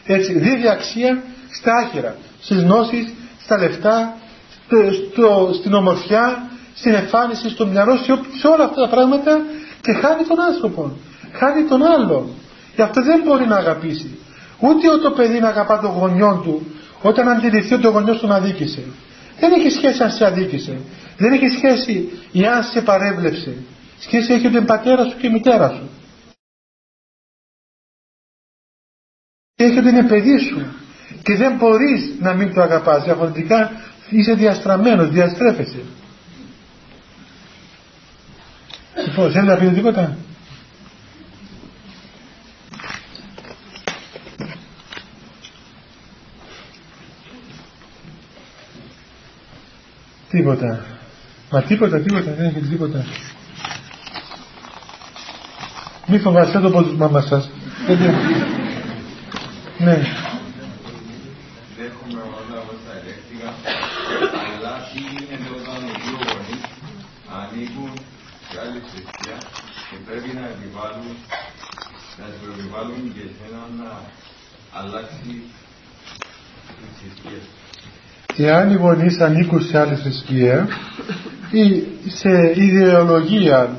Έτσι, 0.07 0.33
δίδει 0.39 0.69
αξία 0.69 1.23
στα 1.51 1.73
άχυρα, 1.75 2.17
στις 2.41 2.63
γνώσεις, 2.63 3.13
στα 3.43 3.59
λεφτά, 3.59 4.17
στο, 5.13 5.51
στην 5.55 5.75
ομορφιά, 5.75 6.51
στην 6.75 6.95
εμφάνιση, 6.95 7.49
στο 7.49 7.67
μυαλό, 7.67 7.97
σε 8.41 8.47
όλα 8.47 8.65
αυτά 8.65 8.81
τα 8.81 8.89
πράγματα 8.89 9.41
και 9.81 9.93
χάνει 9.93 10.25
τον 10.29 10.41
άνθρωπο. 10.41 10.93
Χάνει 11.33 11.63
τον 11.63 11.83
άλλον. 11.83 12.31
Γι' 12.75 12.83
αυτό 12.83 13.03
δεν 13.03 13.23
μπορεί 13.25 13.47
να 13.47 13.57
αγαπήσει. 13.57 14.19
Ούτε 14.61 14.99
το 15.03 15.11
παιδί 15.11 15.39
να 15.39 15.49
αγαπά 15.49 15.81
τον 15.81 15.91
γονιό 15.91 16.41
του 16.45 16.67
όταν 17.03 17.29
αντιληφθεί 17.29 17.75
ότι 17.75 17.87
ο 17.87 17.91
γονιός 17.91 18.21
τον 18.21 18.33
αδίκησε. 18.33 18.83
Δεν 19.41 19.53
έχει 19.53 19.71
σχέση 19.71 20.03
αν 20.03 20.11
σε 20.11 20.27
αδίκησε. 20.27 20.81
Δεν 21.17 21.33
έχει 21.33 21.49
σχέση 21.49 22.09
ή 22.33 22.47
αν 22.47 22.65
σε 22.65 22.83
παρέβλεψε. 22.83 23.57
Σχέση 23.99 24.33
έχει 24.33 24.51
τον 24.51 24.65
πατέρα 24.65 25.05
σου 25.05 25.17
και 25.17 25.27
η 25.27 25.31
μητέρα 25.31 25.69
σου. 25.69 25.89
Έχει 29.57 29.79
ότι 29.79 29.89
είναι 29.89 30.07
παιδί 30.07 30.39
σου. 30.39 30.67
Και 31.23 31.37
δεν 31.37 31.57
μπορείς 31.57 32.15
να 32.21 32.35
μην 32.35 32.55
το 32.55 32.61
αγαπάς. 32.61 33.05
Διαφορετικά 33.05 33.71
είσαι 34.11 34.35
διαστραμμένος, 34.35 35.11
διαστρέφεσαι. 35.11 35.83
Λοιπόν, 39.07 39.33
θέλετε 39.33 39.53
να 39.53 39.59
πείτε 39.59 39.73
τίποτα; 39.73 40.17
Τίποτα. 50.31 50.85
Μα 51.51 51.63
τίποτα, 51.63 52.01
τίποτα, 52.01 52.33
δεν 52.33 52.47
έχει 52.47 52.61
τίποτα. 52.61 53.05
Μη 56.07 56.19
φοβάστε 56.19 56.61
το 56.61 56.71
πω 56.71 56.83
τους 56.83 56.97
μάμα 56.97 57.21
σας. 57.21 57.51
ναι. 59.79 60.03
πρέπει 70.07 70.35
να 70.35 70.47
επιβάλλουν, 70.47 71.17
να 72.19 72.25
επιβάλλουν 72.53 73.15
και 73.15 73.23
εσένα 73.29 73.61
να 73.81 73.91
αλλάξει 74.79 75.43
τη 76.77 76.85
θρησκεία. 76.99 77.66
Εάν 78.37 78.71
οι 78.71 78.75
γονείς 78.75 79.21
ανήκουν 79.21 79.63
σε 79.63 79.79
άλλη 79.79 79.95
θρησκεία 79.95 80.69
ή 81.51 81.85
σε 82.07 82.53
ιδεολογία 82.55 83.79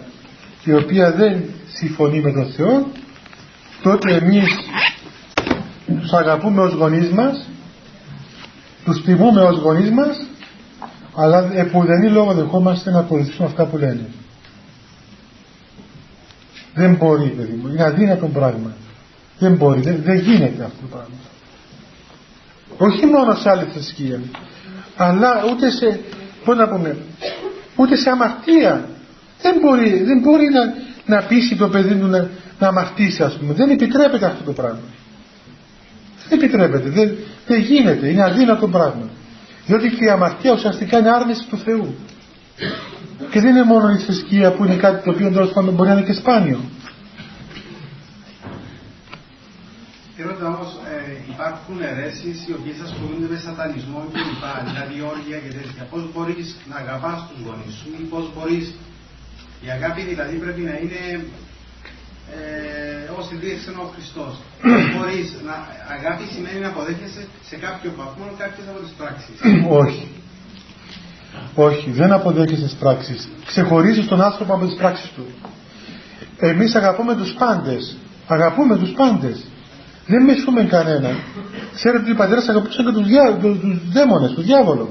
η 0.63 0.73
οποία 0.73 1.11
δεν 1.11 1.43
συμφωνεί 1.73 2.21
με 2.21 2.31
τον 2.31 2.51
Θεό, 2.51 2.87
τότε 3.81 4.15
εμείς 4.15 4.45
τους 6.01 6.11
αγαπούμε 6.11 6.61
ως 6.61 6.73
γονείς 6.73 7.09
μας, 7.09 7.49
τους 8.85 9.03
τιμούμε 9.03 9.41
ως 9.41 9.57
γονείς 9.57 9.91
μας, 9.91 10.21
αλλά 11.15 11.51
επουδενή 11.53 12.09
λόγο 12.09 12.33
δεχόμαστε 12.33 12.91
να 12.91 12.99
αποδειχθούν 12.99 13.45
αυτά 13.45 13.65
που 13.65 13.77
λένε. 13.77 14.09
Δεν 16.73 16.95
μπορεί, 16.95 17.29
παιδί 17.29 17.53
μου. 17.53 17.67
Είναι 17.67 17.83
αδύνατο 17.83 18.27
πράγμα. 18.27 18.71
Δεν 19.39 19.55
μπορεί. 19.55 19.81
Δεν, 19.81 20.01
δεν 20.03 20.19
γίνεται 20.19 20.63
αυτό 20.63 20.81
το 20.81 20.87
πράγμα. 20.87 21.15
Όχι 22.77 23.05
μόνο 23.05 23.35
σε 23.35 23.49
άλλη 23.49 23.67
θρησκεία, 23.73 24.19
αλλά 24.95 25.43
ούτε 25.51 25.71
σε, 25.71 25.99
πώς 26.45 26.57
να 26.57 26.67
πούμε, 26.67 26.97
ούτε 27.75 27.95
σε 27.95 28.09
αμαρτία. 28.09 28.89
Δεν 29.41 29.55
μπορεί, 29.61 30.03
δεν 30.03 30.19
μπορεί 30.19 30.47
να, 30.49 30.73
να 31.15 31.23
πείσει 31.23 31.55
το 31.55 31.67
παιδί 31.67 31.95
του 31.95 32.07
να, 32.07 32.29
να 32.59 32.67
αμαρτήσει, 32.67 33.23
ας 33.23 33.33
πούμε. 33.37 33.53
Δεν 33.53 33.69
επιτρέπεται 33.69 34.25
αυτό 34.25 34.43
το 34.43 34.51
πράγμα. 34.51 34.79
Δεν 36.29 36.39
επιτρέπεται. 36.39 36.89
Δεν, 36.89 37.17
δεν 37.47 37.59
γίνεται. 37.59 38.07
Είναι 38.07 38.23
αδύνατο 38.23 38.67
πράγμα. 38.67 39.09
Διότι 39.65 39.89
και 39.89 40.05
η 40.05 40.09
αμαρτία 40.09 40.53
ουσιαστικά 40.53 40.97
είναι 40.99 41.09
άρνηση 41.09 41.47
του 41.49 41.57
Θεού. 41.57 41.95
Και 43.29 43.39
δεν 43.39 43.49
είναι 43.49 43.63
μόνο 43.63 43.89
η 43.91 43.97
θρησκεία 43.97 44.51
που 44.51 44.65
είναι 44.65 44.75
κάτι 44.75 45.03
το 45.03 45.11
οποίο 45.11 45.31
τέλος 45.31 45.51
πάντων 45.51 45.73
μπορεί 45.73 45.89
να 45.89 45.95
είναι 45.95 46.05
και 46.05 46.13
σπάνιο. 46.13 46.59
Υπάρχουν 51.69 51.91
αιρέσεις 51.91 52.37
οι 52.47 52.51
οποίες 52.59 52.77
ασχολούνται 52.87 53.27
με 53.33 53.37
σατανισμό 53.45 53.99
και 54.11 54.19
λοιπά, 54.29 54.51
δηλαδή 54.69 54.95
όργια 55.13 55.37
και 55.43 55.51
τέτοια. 55.57 55.83
Πώς 55.91 56.03
μπορείς 56.11 56.47
να 56.69 56.75
αγαπάς 56.83 57.19
τους 57.27 57.39
γονείς 57.45 57.73
σου 57.79 57.87
ή 57.99 58.03
πώς 58.11 58.25
μπορείς. 58.33 58.65
Η 59.65 59.67
αγάπη 59.77 60.01
δηλαδή 60.11 60.35
πρέπει 60.43 60.61
να 60.69 60.75
είναι 60.81 61.01
ε, 62.35 63.17
ω 63.17 63.21
ιδρύεσαι 63.33 63.71
ο 63.85 63.87
Χριστός. 63.93 64.33
Μπορείς 64.93 65.27
να. 65.47 65.55
Αγάπη 65.97 66.23
σημαίνει 66.33 66.59
να 66.65 66.69
αποδέχεσαι 66.73 67.21
σε 67.49 67.55
κάποιο 67.65 67.89
βαθμό 67.99 68.25
κάποιες 68.41 68.65
από 68.71 68.79
τις 68.85 68.93
πράξεις. 68.99 69.35
Όχι. 69.81 70.07
Όχι, 71.67 71.87
δεν 71.99 72.11
αποδέχεσαι 72.17 72.67
τις 72.69 72.79
πράξεις. 72.83 73.19
Ξεχωρίζεις 73.51 74.05
τον 74.11 74.19
άνθρωπο 74.29 74.51
από 74.57 74.65
τις 74.69 74.77
πράξεις 74.81 75.09
του. 75.15 75.25
Εμείς 76.51 76.71
αγαπούμε 76.79 77.13
τους 77.19 77.31
πάντες. 77.41 77.83
Αγαπούμε 78.35 78.73
τους 78.81 78.91
πάντες. 79.01 79.37
Δεν 80.07 80.23
μισούμε 80.23 80.63
κανέναν. 80.63 81.15
Ξέρετε 81.75 82.01
ότι 82.03 82.11
οι 82.11 82.15
πατέρες 82.15 82.47
αγαπούσαν 82.47 82.85
και 82.85 82.91
τους, 82.91 83.07
διά, 83.07 83.37
τους, 83.41 83.59
τους 83.59 83.91
δαίμονες, 83.93 84.33
τον 84.33 84.43
διάβολο. 84.43 84.89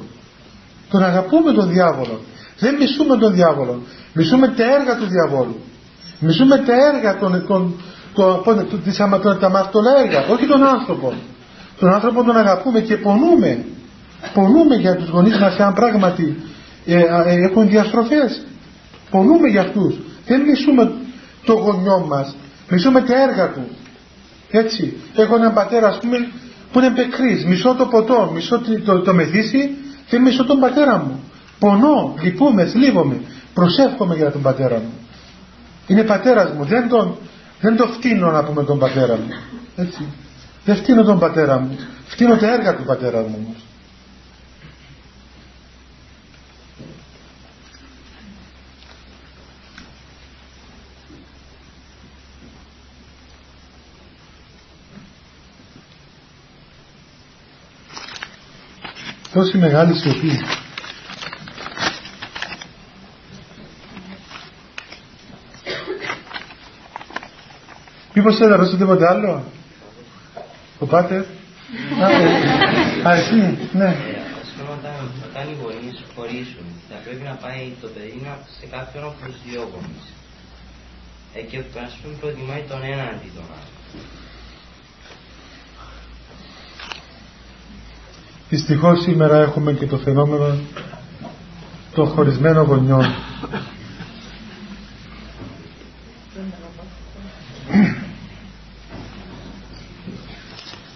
Τον 0.91 1.03
αγαπούμε 1.05 1.53
τον 1.53 1.69
διάβολο. 1.69 2.21
Δεν 2.59 2.75
μισούμε 2.75 3.17
τον 3.17 3.33
διάβολο. 3.33 3.83
Μισούμε 4.12 4.49
τα 4.49 4.64
έργα 4.75 4.97
του 4.97 5.07
διαβόλου. 5.07 5.57
Μισούμε 6.19 6.59
τα 6.59 6.75
έργα 6.95 7.19
των, 7.19 7.47
των, 7.47 7.75
το, 8.14 8.43
το, 8.45 8.77
τις, 8.85 8.97
τα 8.97 9.47
αμαρτωλά 9.47 9.93
έργα, 10.05 10.27
όχι 10.27 10.47
τον 10.47 10.62
άνθρωπο. 10.62 11.14
Τον 11.79 11.93
άνθρωπο 11.93 12.25
τον 12.25 12.37
αγαπούμε 12.37 12.81
και 12.81 12.97
πονούμε. 12.97 13.64
Πονούμε 14.35 14.75
για 14.75 14.97
τους 14.97 15.09
γονείς 15.09 15.39
μας 15.39 15.59
αν 15.59 15.73
πράγματι 15.73 16.43
ε, 16.87 16.99
ε, 16.99 17.35
έχουν 17.51 17.69
διαστροφές. 17.69 18.47
Πονούμε 19.11 19.49
για 19.49 19.61
αυτούς. 19.61 19.95
Δεν 20.27 20.41
μισούμε 20.41 20.93
το 21.45 21.53
γονιό 21.53 22.07
μας. 22.09 22.37
Μισούμε 22.69 23.01
τα 23.01 23.23
έργα 23.23 23.53
του. 23.53 23.69
Έτσι. 24.51 24.97
Έχω 25.15 25.35
έναν 25.35 25.53
πατέρα 25.53 25.89
ας 25.89 25.99
πούμε 25.99 26.29
που 26.73 26.79
είναι 26.79 26.91
πεκρής. 26.91 27.45
Μισώ 27.45 27.75
το 27.75 27.87
ποτό, 27.87 28.31
μισώ 28.35 28.61
το, 28.85 29.01
το, 29.01 29.15
μεθύσι 29.15 29.77
και 30.07 30.19
μισώ 30.19 30.45
τον 30.45 30.59
πατέρα 30.59 30.99
μου. 30.99 31.23
Πονώ, 31.59 32.15
λυπούμε, 32.23 32.65
θλίβομαι. 32.65 33.21
Προσεύχομαι 33.55 34.17
για 34.17 34.31
τον 34.31 34.43
πατέρα 34.43 34.77
μου. 34.77 34.93
Είναι 35.87 36.03
πατέρας 36.03 36.53
μου. 36.53 36.65
Δεν 36.65 36.89
τον, 36.89 37.17
δεν 37.61 37.77
το 37.77 37.87
φτύνω 37.87 38.31
να 38.31 38.45
πούμε 38.45 38.65
τον 38.65 38.79
πατέρα 38.79 39.17
μου. 39.17 39.29
Έτσι. 39.77 40.05
Δεν 40.65 40.77
φτύνω 40.77 41.03
τον 41.03 41.19
πατέρα 41.19 41.59
μου. 41.59 41.79
Φτύνω 42.07 42.37
τα 42.37 42.53
έργα 42.53 42.77
του 42.77 42.85
πατέρα 42.85 43.21
μου 43.21 43.57
τόση 59.37 59.59
μεγάλη 59.59 59.95
σιωπή. 59.95 60.41
Μήπως 68.14 68.37
θέλει 68.37 68.51
να 68.51 68.57
ρωτήσω 68.57 68.76
τίποτε 68.76 69.07
άλλο; 69.09 69.45
Ο 70.78 70.87
Πάτερ; 70.87 71.20
Α, 73.07 73.12
εσύ, 73.14 73.59
ναι. 73.72 73.97
Όταν 75.30 75.49
οι 75.49 75.57
γονείς 75.62 76.05
χωρίσουν, 76.14 76.66
θα 76.89 76.97
πρέπει 77.05 77.24
να 77.24 77.34
πάει 77.34 77.72
το 77.80 77.89
παιδί 77.89 78.20
σε 78.61 78.66
κάποιον 78.66 79.05
από 79.05 79.16
τους 79.26 79.37
δύο 79.47 79.61
γονείς. 79.72 80.05
Ε, 81.34 81.41
και 81.41 81.59
ας 81.87 81.99
πούμε 82.03 82.14
προτιμάει 82.20 82.64
τον 82.68 82.82
ένα 82.93 83.03
αντί 83.03 83.30
τον 83.37 83.47
άλλο. 83.57 83.76
Δυστυχώς 88.49 89.03
σήμερα 89.03 89.37
έχουμε 89.37 89.73
και 89.73 89.87
το 89.87 89.97
φαινόμενο 89.97 90.59
των 91.95 92.07
χωρισμένων 92.07 92.65
γονιών. 92.65 93.15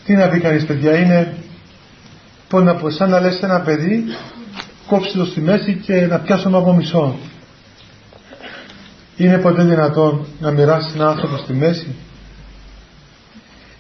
Τι 0.05 0.15
να 0.15 0.29
πει 0.29 0.41
κανείς 0.41 0.65
παιδιά, 0.65 0.97
είναι 0.97 1.41
Πώς 2.51 2.63
να 2.63 2.75
πω, 2.75 2.91
σαν 2.91 3.11
να 3.11 3.21
λες 3.21 3.43
ένα 3.43 3.61
παιδί, 3.61 4.05
κόψει 4.87 5.17
το 5.17 5.25
στη 5.25 5.41
μέση 5.41 5.75
και 5.75 6.07
να 6.07 6.19
πιάσουμε 6.19 6.57
από 6.57 6.73
μισό. 6.73 7.17
Είναι 9.17 9.39
ποτέ 9.39 9.65
δυνατόν 9.65 10.27
να 10.41 10.51
μοιράσει 10.51 10.91
έναν 10.95 11.09
άνθρωπο 11.09 11.37
στη 11.37 11.53
μέση; 11.53 11.95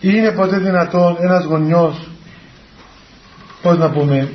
Ή 0.00 0.08
είναι 0.14 0.30
ποτέ 0.30 0.58
δυνατόν 0.58 1.16
ένας 1.20 1.44
γονιός, 1.44 2.09
πώς 3.62 3.78
να 3.78 3.90
πούμε, 3.90 4.32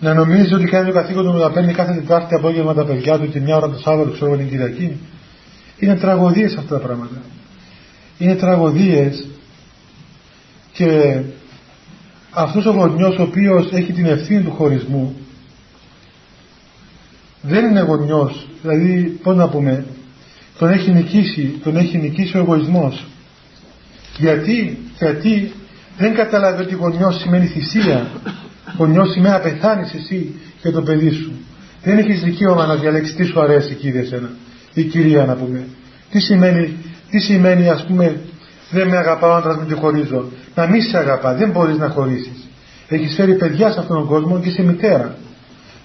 να 0.00 0.14
νομίζει 0.14 0.54
ότι 0.54 0.64
κάνει 0.64 0.86
το 0.86 0.92
καθήκον 0.92 1.24
του 1.24 1.38
να 1.38 1.50
παίρνει 1.50 1.72
κάθε 1.72 1.94
Τετάρτη 1.94 2.34
απόγευμα 2.34 2.74
τα 2.74 2.84
παιδιά 2.84 3.18
του 3.18 3.30
και 3.30 3.40
μια 3.40 3.56
ώρα 3.56 3.68
το 3.68 3.78
Σάββατο, 3.78 4.10
ξέρω 4.10 4.36
την 4.36 4.48
Κυριακή. 4.48 4.96
Είναι 5.78 5.96
τραγωδίες 5.96 6.56
αυτά 6.56 6.78
τα 6.78 6.86
πράγματα. 6.86 7.22
Είναι 8.18 8.34
τραγωδίες 8.34 9.26
και 10.72 11.20
αυτός 12.30 12.66
ο 12.66 12.70
γονιός 12.70 13.18
ο 13.18 13.22
οποίος 13.22 13.70
έχει 13.72 13.92
την 13.92 14.06
ευθύνη 14.06 14.42
του 14.42 14.50
χωρισμού 14.50 15.16
δεν 17.42 17.64
είναι 17.64 17.80
γονιός, 17.80 18.46
δηλαδή 18.62 19.18
πώς 19.22 19.36
να 19.36 19.48
πούμε, 19.48 19.84
τον 20.58 20.70
έχει 20.70 20.90
νικήσει, 20.90 21.58
τον 21.62 21.76
έχει 21.76 21.98
νικήσει 21.98 22.36
ο 22.36 22.40
εγωισμός. 22.40 23.04
Γιατί, 24.18 24.78
γιατί 24.98 25.52
δεν 26.00 26.14
καταλαβαίνει 26.14 26.64
ότι 26.64 26.74
γονιός 26.74 27.20
σημαίνει 27.20 27.46
θυσία, 27.46 28.06
γονιός 28.76 29.10
σημαίνει 29.10 29.34
να 29.34 29.40
πεθάνεις 29.40 29.94
εσύ 29.94 30.34
για 30.62 30.72
το 30.72 30.82
παιδί 30.82 31.10
σου. 31.10 31.32
Δεν 31.82 31.98
έχεις 31.98 32.22
δικαίωμα 32.22 32.66
να 32.66 32.74
διαλέξεις 32.74 33.14
τι 33.14 33.24
σου 33.24 33.40
αρέσει 33.40 33.74
κύριε 33.74 34.04
σένα, 34.04 34.30
η 34.74 34.82
κυρία 34.82 35.24
να 35.24 35.34
πούμε. 35.34 35.66
Τι 36.10 36.20
σημαίνει, 36.20 36.76
τι 37.10 37.18
σημαίνει 37.18 37.68
ας 37.68 37.84
πούμε 37.86 38.20
δεν 38.70 38.88
με 38.88 38.96
αγαπά 38.96 39.28
ο 39.28 39.34
άντρας 39.34 39.56
με 39.56 39.64
τη 39.64 39.74
χωρίζω. 39.74 40.28
Να 40.54 40.66
μην 40.66 40.82
σε 40.82 40.98
αγαπά, 40.98 41.34
δεν 41.34 41.50
μπορείς 41.50 41.78
να 41.78 41.88
χωρίσεις. 41.88 42.48
Έχεις 42.88 43.14
φέρει 43.14 43.34
παιδιά 43.34 43.70
σε 43.72 43.78
αυτόν 43.80 43.96
τον 43.96 44.06
κόσμο 44.06 44.40
και 44.40 44.48
είσαι 44.48 44.62
μητέρα. 44.62 45.16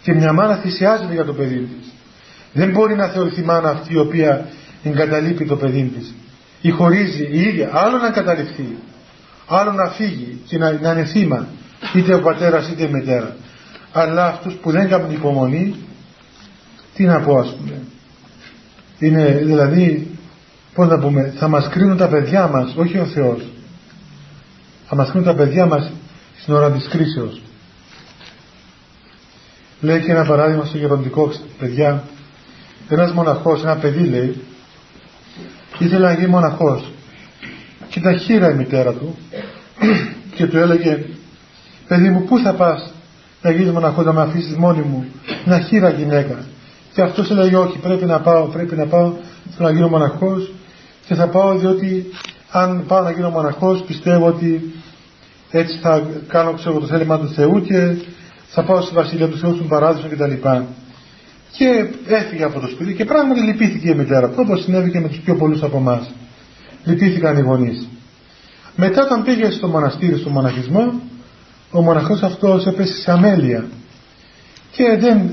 Και 0.04 0.14
μια 0.14 0.34
μάνα 0.34 0.56
θυσιάζεται 0.56 1.14
για 1.14 1.26
το 1.26 1.34
παιδί 1.34 1.56
της. 1.56 1.92
Δεν 2.54 2.70
μπορεί 2.70 2.96
να 2.96 3.08
θεωρηθεί 3.08 3.42
μάνα 3.42 3.70
αυτή 3.70 3.94
η 3.94 3.98
οποία 3.98 4.46
εγκαταλείπει 4.84 5.46
το 5.46 5.56
παιδί 5.56 5.92
της. 5.98 6.14
Ή 6.62 6.70
χωρίζει 6.70 7.24
η 7.32 7.42
ίδια. 7.42 7.70
Άλλο 7.74 7.98
να 7.98 8.10
καταληφθεί. 8.10 8.78
Άλλο 9.48 9.72
να 9.72 9.90
φύγει 9.90 10.42
και 10.48 10.58
να, 10.58 10.72
να 10.72 10.92
είναι 10.92 11.06
θύμα. 11.06 11.48
Είτε 11.96 12.14
ο 12.14 12.22
πατέρας 12.22 12.70
είτε 12.70 12.84
η 12.84 12.92
μητέρα. 12.92 13.36
Αλλά 13.92 14.26
αυτούς 14.26 14.54
που 14.54 14.72
δεν 14.72 14.90
κάνουν 14.90 15.12
υπομονή, 15.12 15.76
τι 16.94 17.04
να 17.04 17.20
πω 17.20 17.38
ας 17.38 17.56
πούμε. 17.56 17.82
Είναι 19.00 19.42
δηλαδή, 19.44 20.08
πώς 20.74 20.88
να 20.88 21.00
πούμε, 21.00 21.34
θα 21.38 21.48
μας 21.48 21.68
κρίνουν 21.70 21.98
τα 21.98 22.08
παιδιά 22.08 22.48
μας, 22.48 22.74
όχι 22.76 22.98
ο 23.00 23.06
Θεός. 23.06 23.42
Θα 24.88 24.96
μας 24.96 25.10
κρίνουν 25.10 25.28
τα 25.28 25.36
παιδιά 25.36 25.66
μας 25.66 25.92
στην 26.42 26.54
ώρα 26.54 26.72
της 26.72 26.88
κρίσεως. 26.88 27.42
Λέει 29.82 30.02
και 30.02 30.12
ένα 30.12 30.26
παράδειγμα 30.26 30.66
στο 30.66 30.78
γεροντικό 30.78 31.32
παιδιά. 31.60 32.04
Ένας 32.90 33.12
μοναχός, 33.12 33.62
ένα 33.62 33.76
παιδί 33.76 34.04
λέει, 34.04 34.42
ήθελε 35.80 36.06
να 36.06 36.14
γίνει 36.14 36.28
μοναχός. 36.28 36.92
Και 37.90 38.00
τα 38.00 38.14
χείρα 38.14 38.52
η 38.52 38.56
μητέρα 38.56 38.94
του 38.94 39.16
και 40.36 40.46
του 40.46 40.58
έλεγε 40.58 41.06
παιδί 41.88 42.10
μου 42.10 42.24
πού 42.24 42.40
θα 42.40 42.54
πας; 42.54 42.94
Να 43.42 43.52
γίνεις 43.52 43.72
μοναχός 43.72 44.06
να 44.06 44.14
με 44.14 44.22
αφήσεις 44.22 44.56
μόνη 44.56 44.82
μου 44.82 45.06
μια 45.46 45.60
χείρα 45.60 45.90
γυναίκα 45.90 46.46
και 46.94 47.02
αυτός 47.02 47.32
έλεγε 47.32 47.56
όχι 47.56 47.78
πρέπει 47.78 48.06
να 48.06 48.20
πάω 48.20 48.46
πρέπει 48.46 48.76
να 48.76 48.86
πάω 48.86 49.14
θέλω 49.56 49.68
να 49.68 49.76
γίνω 49.76 49.88
μοναχός 49.88 50.52
και 51.08 51.16
θα 51.16 51.28
πάω 51.28 51.58
διότι 51.58 52.06
αν 52.52 52.84
πάω 52.88 53.02
να 53.02 53.12
γίνω 53.12 53.30
μοναχός 53.30 53.84
πιστεύω 53.88 54.26
ότι 54.26 54.74
έτσι 55.52 55.80
θα 55.82 56.04
κάνω 56.28 56.54
ξέρω 56.54 56.80
το 56.80 56.86
θέλημα 56.86 57.20
του 57.20 57.28
Θεού 57.28 57.62
και 57.62 57.96
θα 58.50 58.64
πάω 58.64 58.82
στη 58.82 58.94
Βασιλεία 58.94 59.28
του 59.28 59.38
Θεού 59.38 59.54
στον 59.54 59.68
Παράδεισο 59.68 60.08
κτλ. 60.08 60.34
Και 61.52 61.88
έφυγε 62.08 62.44
από 62.44 62.60
το 62.60 62.68
σπίτι 62.68 62.94
και 62.94 63.06
πράγματι 63.06 63.40
λυπήθηκε 63.40 63.90
η 63.90 63.96
μητέρα 63.96 64.30
του, 64.30 64.36
όπως 64.38 64.62
συνέβη 64.64 64.92
και 64.92 65.00
με 65.00 65.08
τους 65.08 65.18
πιο 65.18 65.36
πολλούς 65.36 65.64
από 65.64 65.78
εμάς. 65.78 66.12
Λυπήθηκαν 66.86 67.38
οι 67.38 67.42
γονείς. 67.42 67.88
Μετά 68.76 69.04
όταν 69.04 69.24
πήγε 69.24 69.52
στο 69.52 69.68
μοναστήρι, 69.68 70.18
στο 70.18 70.30
μοναχισμό, 70.30 71.02
ο 71.72 71.82
μοναχός 71.82 72.24
αυτός 72.24 72.66
έπεσε 72.66 72.98
σε 72.98 73.12
αμέλεια 73.12 73.66
και 74.72 74.98
δεν, 75.00 75.30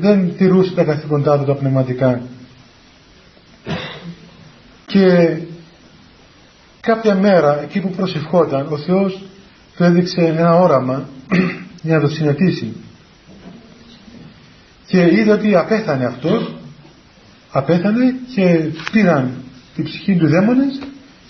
δεν 0.00 0.36
τηρούσε 0.36 0.74
τα 0.74 0.84
καθήκοντά 0.84 1.38
του 1.38 1.44
τα 1.44 1.54
πνευματικά. 1.54 2.20
Και 4.86 5.36
κάποια 6.80 7.14
μέρα, 7.14 7.62
εκεί 7.62 7.80
που 7.80 7.90
προσευχόταν, 7.90 8.66
ο 8.70 8.78
Θεός 8.78 9.22
του 9.76 9.84
έδειξε 9.84 10.20
ένα 10.20 10.54
όραμα 10.54 11.08
για 11.82 11.94
να 11.94 12.00
το 12.00 12.08
συνετήσει 12.08 12.72
και 14.86 15.02
είδε 15.02 15.32
ότι 15.32 15.56
απέθανε 15.56 16.04
αυτός 16.04 16.54
απέθανε 17.50 18.14
και 18.34 18.70
πήραν 18.92 19.30
την 19.76 19.84
ψυχή 19.84 20.16
του 20.16 20.28
δαίμονες 20.28 20.78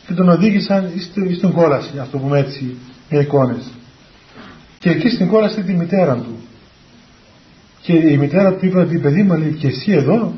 και 0.06 0.12
τον 0.14 0.28
οδήγησαν 0.28 0.92
στην 1.36 1.52
κόλαση 1.52 1.98
αυτό 1.98 2.16
το 2.16 2.22
πούμε 2.22 2.38
έτσι 2.38 2.76
με 3.10 3.18
εικόνες. 3.18 3.70
Και 4.78 4.90
εκεί 4.90 5.08
στην 5.08 5.28
κόλαση 5.28 5.62
τη 5.62 5.72
μητέρα 5.72 6.14
του. 6.14 6.36
Και 7.82 7.92
η 7.92 8.16
μητέρα 8.16 8.54
του 8.54 8.66
είπε 8.66 8.78
ότι 8.78 8.98
παιδί 8.98 9.22
μου 9.22 9.38
λέει 9.38 9.52
και 9.52 9.66
εσύ 9.66 9.92
εδώ 9.92 10.34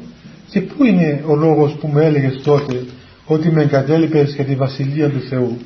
και 0.50 0.61
πού 0.61 0.84
είναι 0.84 1.24
ο 1.26 1.34
λόγος 1.34 1.72
που 1.72 1.88
με 1.88 2.04
έλεγες 2.04 2.42
τότε 2.42 2.84
ότι 3.24 3.50
με 3.50 3.62
εγκατέλειπες 3.62 4.34
για 4.34 4.44
τη 4.44 4.54
βασιλεία 4.54 5.11
του 5.11 5.20
Θεού; 5.20 5.59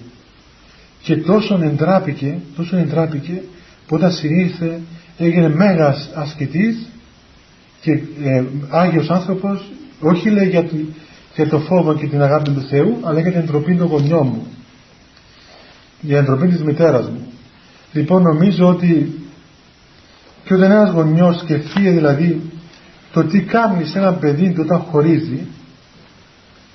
Και 1.03 1.16
τόσο 1.16 1.61
εντράπηκε 1.62 2.38
τόσο 2.57 2.76
εντράπηκε 2.76 3.43
που 3.86 3.97
όταν 3.97 4.12
συνήθε 4.12 4.80
έγινε 5.18 5.49
μέγας 5.49 6.11
ασκητής 6.14 6.88
και 7.80 7.90
ε, 8.24 8.45
Άγιος 8.68 9.11
άνθρωπος 9.11 9.70
όχι 10.01 10.30
λέει 10.30 10.49
για, 10.49 10.64
για 11.35 11.49
το 11.49 11.59
φόβο 11.59 11.95
και 11.95 12.07
την 12.07 12.22
αγάπη 12.22 12.51
του 12.51 12.61
Θεού 12.61 12.99
αλλά 13.03 13.20
για 13.20 13.30
την 13.30 13.41
εντροπή 13.41 13.76
του 13.76 13.85
γονιών 13.85 14.26
μου 14.26 14.47
για 16.01 16.16
την 16.16 16.24
εντροπή 16.24 16.53
της 16.53 16.62
μητέρας 16.62 17.09
μου 17.09 17.33
λοιπόν 17.93 18.22
νομίζω 18.22 18.68
ότι 18.68 19.20
και 20.45 20.55
όταν 20.55 20.70
ένας 20.70 20.91
γονιός 20.91 21.39
σκεφτεί 21.39 21.89
δηλαδή 21.89 22.51
το 23.12 23.24
τι 23.24 23.43
κάνει 23.43 23.85
σε 23.85 23.99
ένα 23.99 24.12
παιδί 24.12 24.53
του 24.53 24.62
όταν 24.64 24.78
χωρίζει 24.78 25.47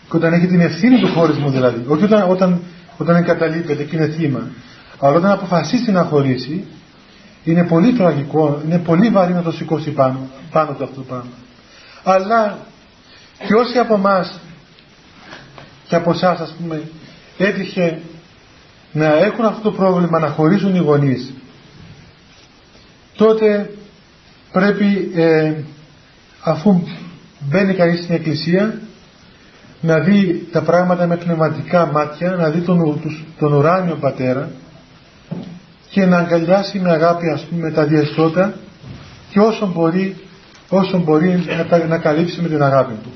και 0.09 0.15
όταν 0.15 0.33
έχει 0.33 0.47
την 0.47 0.61
ευθύνη 0.61 0.99
του 0.99 1.07
χωρισμού 1.07 1.49
δηλαδή 1.49 1.83
όχι 1.87 2.03
όταν, 2.03 2.29
όταν, 2.29 2.61
όταν 2.97 3.15
εγκαταλείπεται 3.15 3.83
και 3.83 3.95
είναι 3.95 4.07
θύμα 4.07 4.47
αλλά 4.99 5.15
όταν 5.15 5.31
αποφασίσει 5.31 5.91
να 5.91 6.03
χωρίσει 6.03 6.65
είναι 7.43 7.63
πολύ 7.63 7.93
τραγικό, 7.93 8.61
είναι 8.65 8.77
πολύ 8.77 9.09
βαρύ 9.09 9.33
να 9.33 9.41
το 9.41 9.51
σηκώσει 9.51 9.91
πάνω, 9.91 10.29
πάνω 10.51 10.73
το 10.73 10.83
αυτό 10.83 11.01
πάνω. 11.01 11.25
Αλλά 12.03 12.57
και 13.47 13.53
όσοι 13.53 13.77
από 13.77 13.93
εμάς 13.93 14.39
και 15.87 15.95
από 15.95 16.11
εσάς 16.11 16.39
ας 16.39 16.55
πούμε 16.57 16.81
έτυχε 17.37 17.99
να 18.91 19.13
έχουν 19.17 19.45
αυτό 19.45 19.61
το 19.61 19.71
πρόβλημα 19.71 20.19
να 20.19 20.27
χωρίζουν 20.27 20.75
οι 20.75 20.79
γονείς 20.79 21.33
τότε 23.15 23.69
πρέπει 24.51 25.11
ε, 25.15 25.53
αφού 26.43 26.81
μπαίνει 27.39 27.73
κανείς 27.73 27.99
στην 27.99 28.15
εκκλησία 28.15 28.79
να 29.81 29.99
δει 29.99 30.47
τα 30.51 30.61
πράγματα 30.61 31.07
με 31.07 31.17
πνευματικά 31.17 31.85
μάτια 31.85 32.31
να 32.31 32.49
δει 32.49 32.59
τον, 32.59 33.01
τον 33.39 33.53
ουράνιο 33.53 33.95
πατέρα 33.95 34.49
και 35.89 36.05
να 36.05 36.17
αγκαλιάσει 36.17 36.79
με 36.79 36.91
αγάπη 36.91 37.29
ας 37.29 37.41
πούμε 37.41 37.71
τα 37.71 37.85
διαστότα 37.85 38.53
και 39.29 39.39
όσο 39.39 39.67
μπορεί, 39.67 40.15
όσο 40.69 40.97
μπορεί 40.97 41.43
να, 41.57 41.65
τα, 41.65 41.87
να 41.87 41.97
καλύψει 41.97 42.41
με 42.41 42.47
την 42.47 42.63
αγάπη 42.63 42.93
του. 43.03 43.11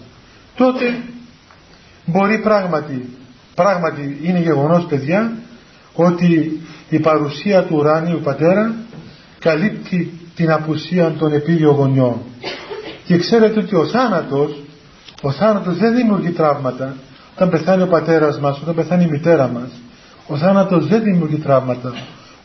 Τότε 0.56 1.04
μπορεί 2.06 2.40
πράγματι, 2.40 3.10
πράγματι 3.56 4.20
είναι 4.24 4.40
γεγονός 4.40 4.86
παιδιά 4.86 5.32
ότι 5.94 6.62
η 6.90 7.00
παρουσία 7.00 7.64
του 7.64 7.76
ουράνιου 7.78 8.20
πατέρα 8.24 8.74
καλύπτει 9.40 10.20
την 10.36 10.52
απουσία 10.52 11.12
των 11.12 11.34
επίγειων 11.34 11.76
γονιών. 11.76 12.18
Και 13.06 13.18
ξέρετε 13.18 13.60
ότι 13.60 13.76
ο 13.76 13.86
θάνατος, 13.88 14.64
ο 15.22 15.32
θάνατος 15.32 15.78
δεν 15.78 15.96
δημιουργεί 15.96 16.30
τραύματα. 16.30 16.96
Όταν 17.36 17.50
πεθάνει 17.50 17.82
ο 17.82 17.88
πατέρας 17.88 18.40
μας, 18.40 18.62
όταν 18.62 18.76
πεθάνει 18.76 19.04
η 19.04 19.10
μητέρα 19.10 19.48
μας, 19.48 19.70
ο 20.28 20.38
θάνατος 20.38 20.88
δεν 20.88 21.04
δημιουργεί 21.04 21.38
τραύματα. 21.38 21.94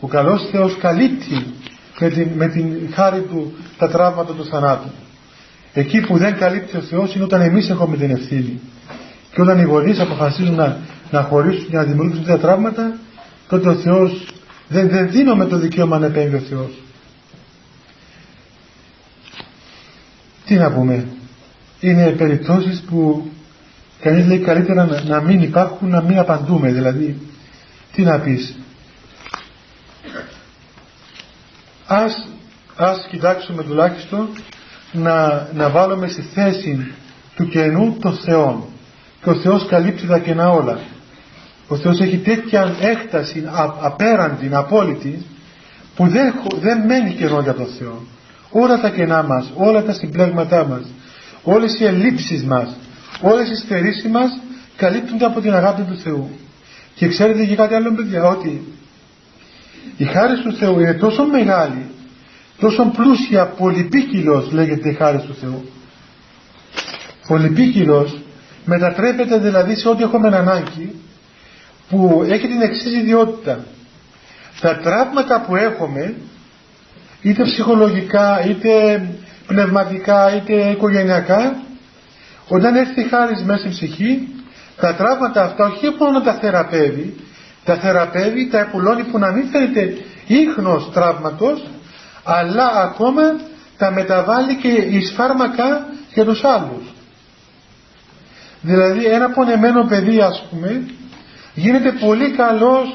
Ο 0.01 0.07
καλός 0.07 0.49
Θεός 0.51 0.77
καλύπτει 0.77 1.55
με 2.01 2.09
την, 2.09 2.29
με 2.35 2.49
την 2.49 2.93
χάρη 2.93 3.21
του 3.21 3.53
τα 3.79 3.89
τραύματα 3.89 4.33
του 4.33 4.45
θανάτου. 4.45 4.89
Εκεί 5.73 6.01
που 6.01 6.17
δεν 6.17 6.39
καλύπτει 6.39 6.77
ο 6.77 6.81
Θεός 6.81 7.15
είναι 7.15 7.25
όταν 7.25 7.41
εμείς 7.41 7.69
έχουμε 7.71 7.97
την 7.97 8.11
ευθύνη. 8.11 8.61
Και 9.37 9.43
όταν 9.43 9.59
οι 9.59 9.63
γονείς 9.63 9.99
αποφασίζουν 9.99 10.55
να, 10.55 10.77
να 11.11 11.23
χωρίσουν 11.23 11.69
και 11.71 11.77
να 11.77 11.83
δημιουργήσουν 11.83 12.25
τέτοια 12.25 12.39
τραύματα, 12.39 12.97
τότε 13.49 13.69
ο 13.69 13.75
Θεός 13.75 14.27
δεν, 14.69 14.89
δεν 14.89 15.11
δίνουμε 15.11 15.47
το 15.47 15.59
δικαίωμα 15.59 15.99
να 15.99 16.07
επέμβει 16.07 16.37
ο 16.37 16.41
Θεός. 16.41 16.83
Τι 20.45 20.55
να 20.55 20.73
πούμε. 20.73 21.07
Είναι 21.81 22.11
περιπτώσεις 22.11 22.81
που 22.81 23.31
κανείς 24.01 24.27
λέει 24.27 24.39
καλύτερα 24.39 24.85
να, 24.85 25.03
να 25.03 25.21
μην 25.21 25.43
υπάρχουν, 25.43 25.89
να 25.89 26.03
μην 26.03 26.19
απαντούμε. 26.19 26.73
Δηλαδή, 26.73 27.21
τι 27.93 28.03
να 28.03 28.19
πεις 28.19 28.57
ας, 31.87 32.29
ας 32.77 33.07
κοιτάξουμε 33.11 33.63
τουλάχιστον 33.63 34.29
να, 34.93 35.49
να 35.55 35.71
βάλουμε 35.71 36.09
στη 36.09 36.23
θέση 36.23 36.95
του 37.37 37.49
κενού 37.49 37.97
των 38.01 38.15
Θεών 38.15 38.65
και 39.27 39.33
ο 39.33 39.35
Θεός 39.35 39.67
καλύπτει 39.67 40.07
τα 40.07 40.19
κενά 40.19 40.51
όλα. 40.51 40.79
Ο 41.69 41.77
Θεός 41.77 42.01
έχει 42.01 42.17
τέτοια 42.17 42.77
έκταση 42.81 43.45
απέραντη, 43.81 44.49
απόλυτη 44.53 45.27
που 45.97 46.09
δεν, 46.09 46.35
δεν 46.61 46.87
μένει 46.87 47.13
κενό 47.13 47.41
για 47.41 47.55
τον 47.55 47.67
Θεό. 47.79 48.03
Όλα 48.51 48.81
τα 48.81 48.91
κενά 48.91 49.23
μας, 49.23 49.53
όλα 49.55 49.83
τα 49.83 49.93
συμπλέγματά 49.93 50.67
μας 50.67 50.83
όλες 51.43 51.81
οι 51.81 51.85
ελλείψεις 51.85 52.45
μας 52.45 52.77
όλες 53.21 53.51
οι 53.51 53.57
στερήσεις 53.57 54.11
μας 54.11 54.39
καλύπτονται 54.77 55.25
από 55.25 55.41
την 55.41 55.55
αγάπη 55.55 55.83
του 55.83 55.97
Θεού. 55.97 56.31
Και 56.95 57.09
ξέρετε 57.09 57.45
και 57.45 57.55
κάτι 57.55 57.75
άλλο 57.75 57.95
παιδιά 57.95 58.25
ότι 58.25 58.73
η 59.97 60.05
χάρη 60.05 60.41
του 60.41 60.57
Θεού 60.57 60.81
είναι 60.81 60.95
τόσο 60.95 61.25
μεγάλη 61.25 61.87
τόσο 62.59 62.93
πλούσια 62.97 63.47
πολυπίκυλος 63.47 64.53
λέγεται 64.53 64.89
η 64.91 64.95
χάρη 64.95 65.19
του 65.19 65.35
Θεού. 65.41 65.65
Πολυπίκυλος 67.29 68.21
μετατρέπεται 68.67 69.39
δηλαδή 69.39 69.77
σε 69.77 69.89
ό,τι 69.89 70.03
έχουμε 70.03 70.37
ανάγκη 70.37 71.01
που 71.89 72.27
έχει 72.31 72.49
την 72.49 72.63
εξής 72.63 72.93
ιδιότητα. 72.93 73.65
Τα 74.61 74.77
τραύματα 74.77 75.41
που 75.47 75.57
έχουμε 75.57 76.15
είτε 77.23 77.43
ψυχολογικά 77.43 78.45
είτε 78.47 79.03
πνευματικά 79.47 80.37
είτε 80.37 80.71
οικογενειακά 80.71 81.57
όταν 82.49 82.75
έρθει 82.75 83.01
η 83.01 83.09
χάρη 83.09 83.43
μέσα 83.45 83.59
στην 83.59 83.71
ψυχή 83.71 84.29
τα 84.81 84.95
τραύματα 84.95 85.43
αυτά 85.43 85.65
όχι 85.65 85.95
μόνο 85.99 86.21
τα 86.21 86.33
θεραπεύει 86.35 87.17
τα 87.65 87.75
θεραπεύει, 87.77 88.49
τα 88.49 88.59
επουλώνει 88.59 89.03
που 89.05 89.19
να 89.19 89.33
μην 89.33 89.49
φαίνεται 89.49 89.97
ίχνος 90.27 90.91
τραύματος 90.93 91.67
αλλά 92.25 92.67
ακόμα 92.67 93.23
τα 93.79 93.91
μεταβάλλει 93.93 94.55
και 94.57 94.69
εις 94.69 95.13
φάρμακα 95.17 95.87
για 96.15 96.25
τους 96.25 96.45
άλλους 96.45 96.96
δηλαδή 98.67 99.05
ένα 99.05 99.31
πονεμένο 99.31 99.85
παιδί 99.85 100.21
ας 100.21 100.47
πούμε 100.51 100.87
γίνεται 101.55 101.93
πολύ 101.93 102.31
καλός 102.31 102.89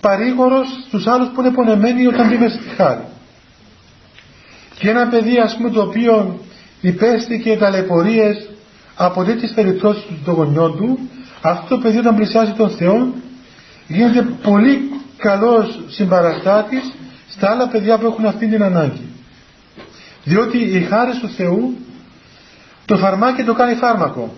παρήγορος 0.00 0.66
στους 0.86 1.06
άλλους 1.06 1.28
που 1.28 1.40
είναι 1.40 1.50
πονεμένοι 1.50 2.06
όταν 2.06 2.28
μπει 2.28 2.48
στη 2.48 2.68
χάρη. 2.76 3.04
Και 4.78 4.90
ένα 4.90 5.08
παιδί 5.08 5.38
ας 5.38 5.56
πούμε 5.56 5.70
το 5.70 5.82
οποίο 5.82 6.40
υπέστηκε 6.80 7.56
ταλαιπωρίες 7.56 8.48
από 8.94 9.24
τέτοιες 9.24 9.52
περιπτώσεις 9.54 10.04
των 10.24 10.34
γονιών 10.34 10.76
του 10.76 10.98
αυτό 11.40 11.68
το 11.68 11.78
παιδί 11.78 11.98
όταν 11.98 12.14
πλησιάζει 12.14 12.52
τον 12.52 12.70
Θεό 12.70 13.12
γίνεται 13.86 14.26
πολύ 14.42 14.90
καλός 15.16 15.80
συμπαραστάτης 15.88 16.92
στα 17.28 17.50
άλλα 17.50 17.68
παιδιά 17.68 17.98
που 17.98 18.06
έχουν 18.06 18.26
αυτή 18.26 18.46
την 18.46 18.62
ανάγκη. 18.62 19.06
Διότι 20.24 20.58
η 20.58 20.80
χάρη 20.80 21.18
του 21.20 21.28
Θεού 21.28 21.76
το 22.84 22.96
φαρμάκι 22.96 23.42
το 23.42 23.54
κάνει 23.54 23.74
φάρμακο 23.74 24.34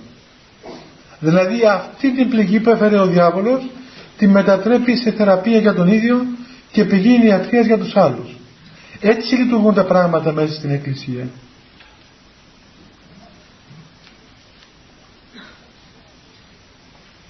δηλαδή 1.20 1.64
αυτή 1.66 2.14
την 2.14 2.28
πληγή 2.28 2.60
που 2.60 2.70
έφερε 2.70 2.98
ο 2.98 3.06
διάβολος 3.06 3.70
τη 4.16 4.26
μετατρέπει 4.26 4.96
σε 4.96 5.10
θεραπεία 5.10 5.58
για 5.58 5.74
τον 5.74 5.88
ίδιο 5.88 6.26
και 6.72 6.84
πηγή 6.84 7.26
ιατρίας 7.26 7.66
για 7.66 7.78
τους 7.78 7.96
άλλους. 7.96 8.36
Έτσι 9.00 9.34
λειτουργούν 9.34 9.74
τα 9.74 9.84
πράγματα 9.84 10.32
μέσα 10.32 10.54
στην 10.54 10.70
Εκκλησία. 10.70 11.28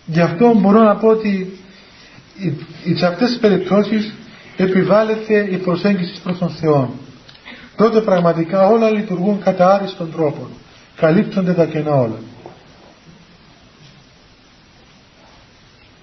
Γι' 0.07 0.21
αυτό 0.21 0.55
μπορώ 0.55 0.83
να 0.83 0.97
πω 0.97 1.09
ότι 1.09 1.59
σε 2.95 3.07
αυτές 3.07 3.29
τις 3.29 3.39
περιπτώσεις 3.39 4.15
επιβάλλεται 4.57 5.49
η 5.51 5.57
προσέγγιση 5.57 6.21
προς 6.23 6.39
τον 6.39 6.51
Θεό. 6.51 6.95
Τότε 7.77 8.01
πραγματικά 8.01 8.67
όλα 8.67 8.91
λειτουργούν 8.91 9.43
κατά 9.43 9.75
άριστον 9.75 10.13
τρόπο 10.13 10.49
καλύπτονται 10.97 11.53
τα 11.53 11.65
κενά 11.65 11.95
όλα 11.95 12.19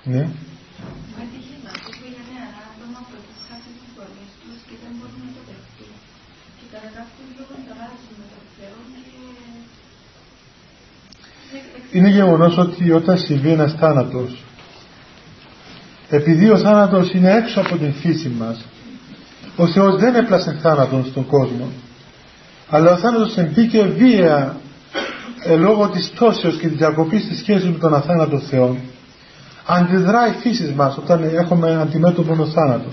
ναι. 0.07 0.29
Είναι 11.91 12.09
γεγονός 12.09 12.57
ότι 12.57 12.91
όταν 12.91 13.17
συμβεί 13.17 13.49
ένας 13.49 13.73
θάνατος 13.73 14.43
επειδή 16.09 16.49
ο 16.49 16.57
θάνατος 16.57 17.13
είναι 17.13 17.33
έξω 17.33 17.59
από 17.59 17.77
την 17.77 17.93
φύση 17.93 18.29
μας 18.29 18.65
ο 19.55 19.67
Θεός 19.67 19.95
δεν 19.95 20.15
έπλασε 20.15 20.57
θάνατον 20.61 21.05
στον 21.05 21.25
κόσμο 21.25 21.71
αλλά 22.69 22.91
ο 22.91 22.97
θάνατος 22.97 23.37
εμπήκε 23.37 23.83
βία 23.83 24.57
ε, 25.43 25.55
λόγω 25.55 25.89
της 25.89 26.13
τόσεως 26.15 26.57
και 26.57 26.67
της 26.67 26.77
διακοπής 26.77 27.27
της 27.27 27.37
σχέσης 27.37 27.69
με 27.69 27.77
τον 27.77 27.93
αθάνατο 27.93 28.39
Θεό 28.39 28.77
αντιδράει 29.67 30.29
η 30.29 30.35
φύση 30.39 30.73
μας 30.75 30.97
όταν 30.97 31.23
έχουμε 31.23 31.75
αντιμέτωπο 31.81 32.35
με 32.35 32.45
θάνατο. 32.45 32.89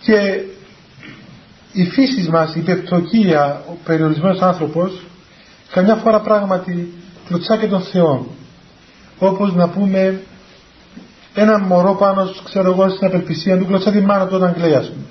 Και 0.00 0.40
η 1.72 1.84
φύση 1.84 2.28
μας, 2.30 2.54
η 2.54 2.60
πεπτοκία, 2.60 3.62
ο 3.68 3.76
περιορισμένος 3.84 4.40
άνθρωπος 4.40 5.06
καμιά 5.70 5.94
φορά 5.94 6.20
πράγματι 6.20 6.92
κλωτσά 7.26 7.56
και 7.56 7.66
τον 7.66 7.80
Θεό 7.80 8.26
όπως 9.18 9.54
να 9.54 9.68
πούμε 9.68 10.20
ένα 11.34 11.58
μωρό 11.58 11.94
πάνω 11.94 12.30
ξέρω 12.44 12.70
εγώ 12.70 12.88
στην 12.88 13.06
απελπισία 13.06 13.58
του 13.58 13.66
κλωτσά 13.66 13.90
τη 13.90 14.00
μάνα 14.00 14.26
του 14.26 14.36
όταν 14.36 14.54
κλαίει 14.54 14.74
ας 14.74 14.86
πούμε. 14.86 15.04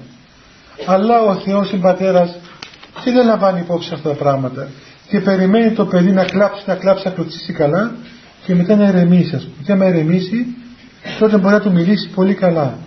Αλλά 0.86 1.22
ο 1.22 1.36
Θεός 1.36 1.74
ο 1.74 1.78
πατέρας 1.78 2.36
και 3.04 3.12
δεν 3.12 3.26
λαμβάνει 3.26 3.60
υπόψη 3.60 3.94
αυτά 3.94 4.10
τα 4.10 4.16
πράγματα. 4.16 4.68
Και 5.08 5.20
περιμένει 5.20 5.72
το 5.72 5.86
παιδί 5.86 6.12
να 6.12 6.24
κλάψει, 6.24 6.64
να 6.66 6.76
κλάψει, 6.76 7.08
να 7.08 7.14
κλωτσίσει 7.14 7.54
καλά 7.54 7.92
και 8.48 8.56
μετά 8.56 8.76
να 8.76 8.86
ερεμήσει 8.88 9.36
ας 9.36 9.44
πούμε. 9.44 9.64
Και 9.64 9.72
άμα 9.72 9.86
ερεμήσει 9.86 10.46
τότε 11.20 11.38
μπορεί 11.38 11.54
να 11.54 11.62
του 11.62 11.72
μιλήσει 11.72 12.10
πολύ 12.10 12.34
καλά. 12.34 12.78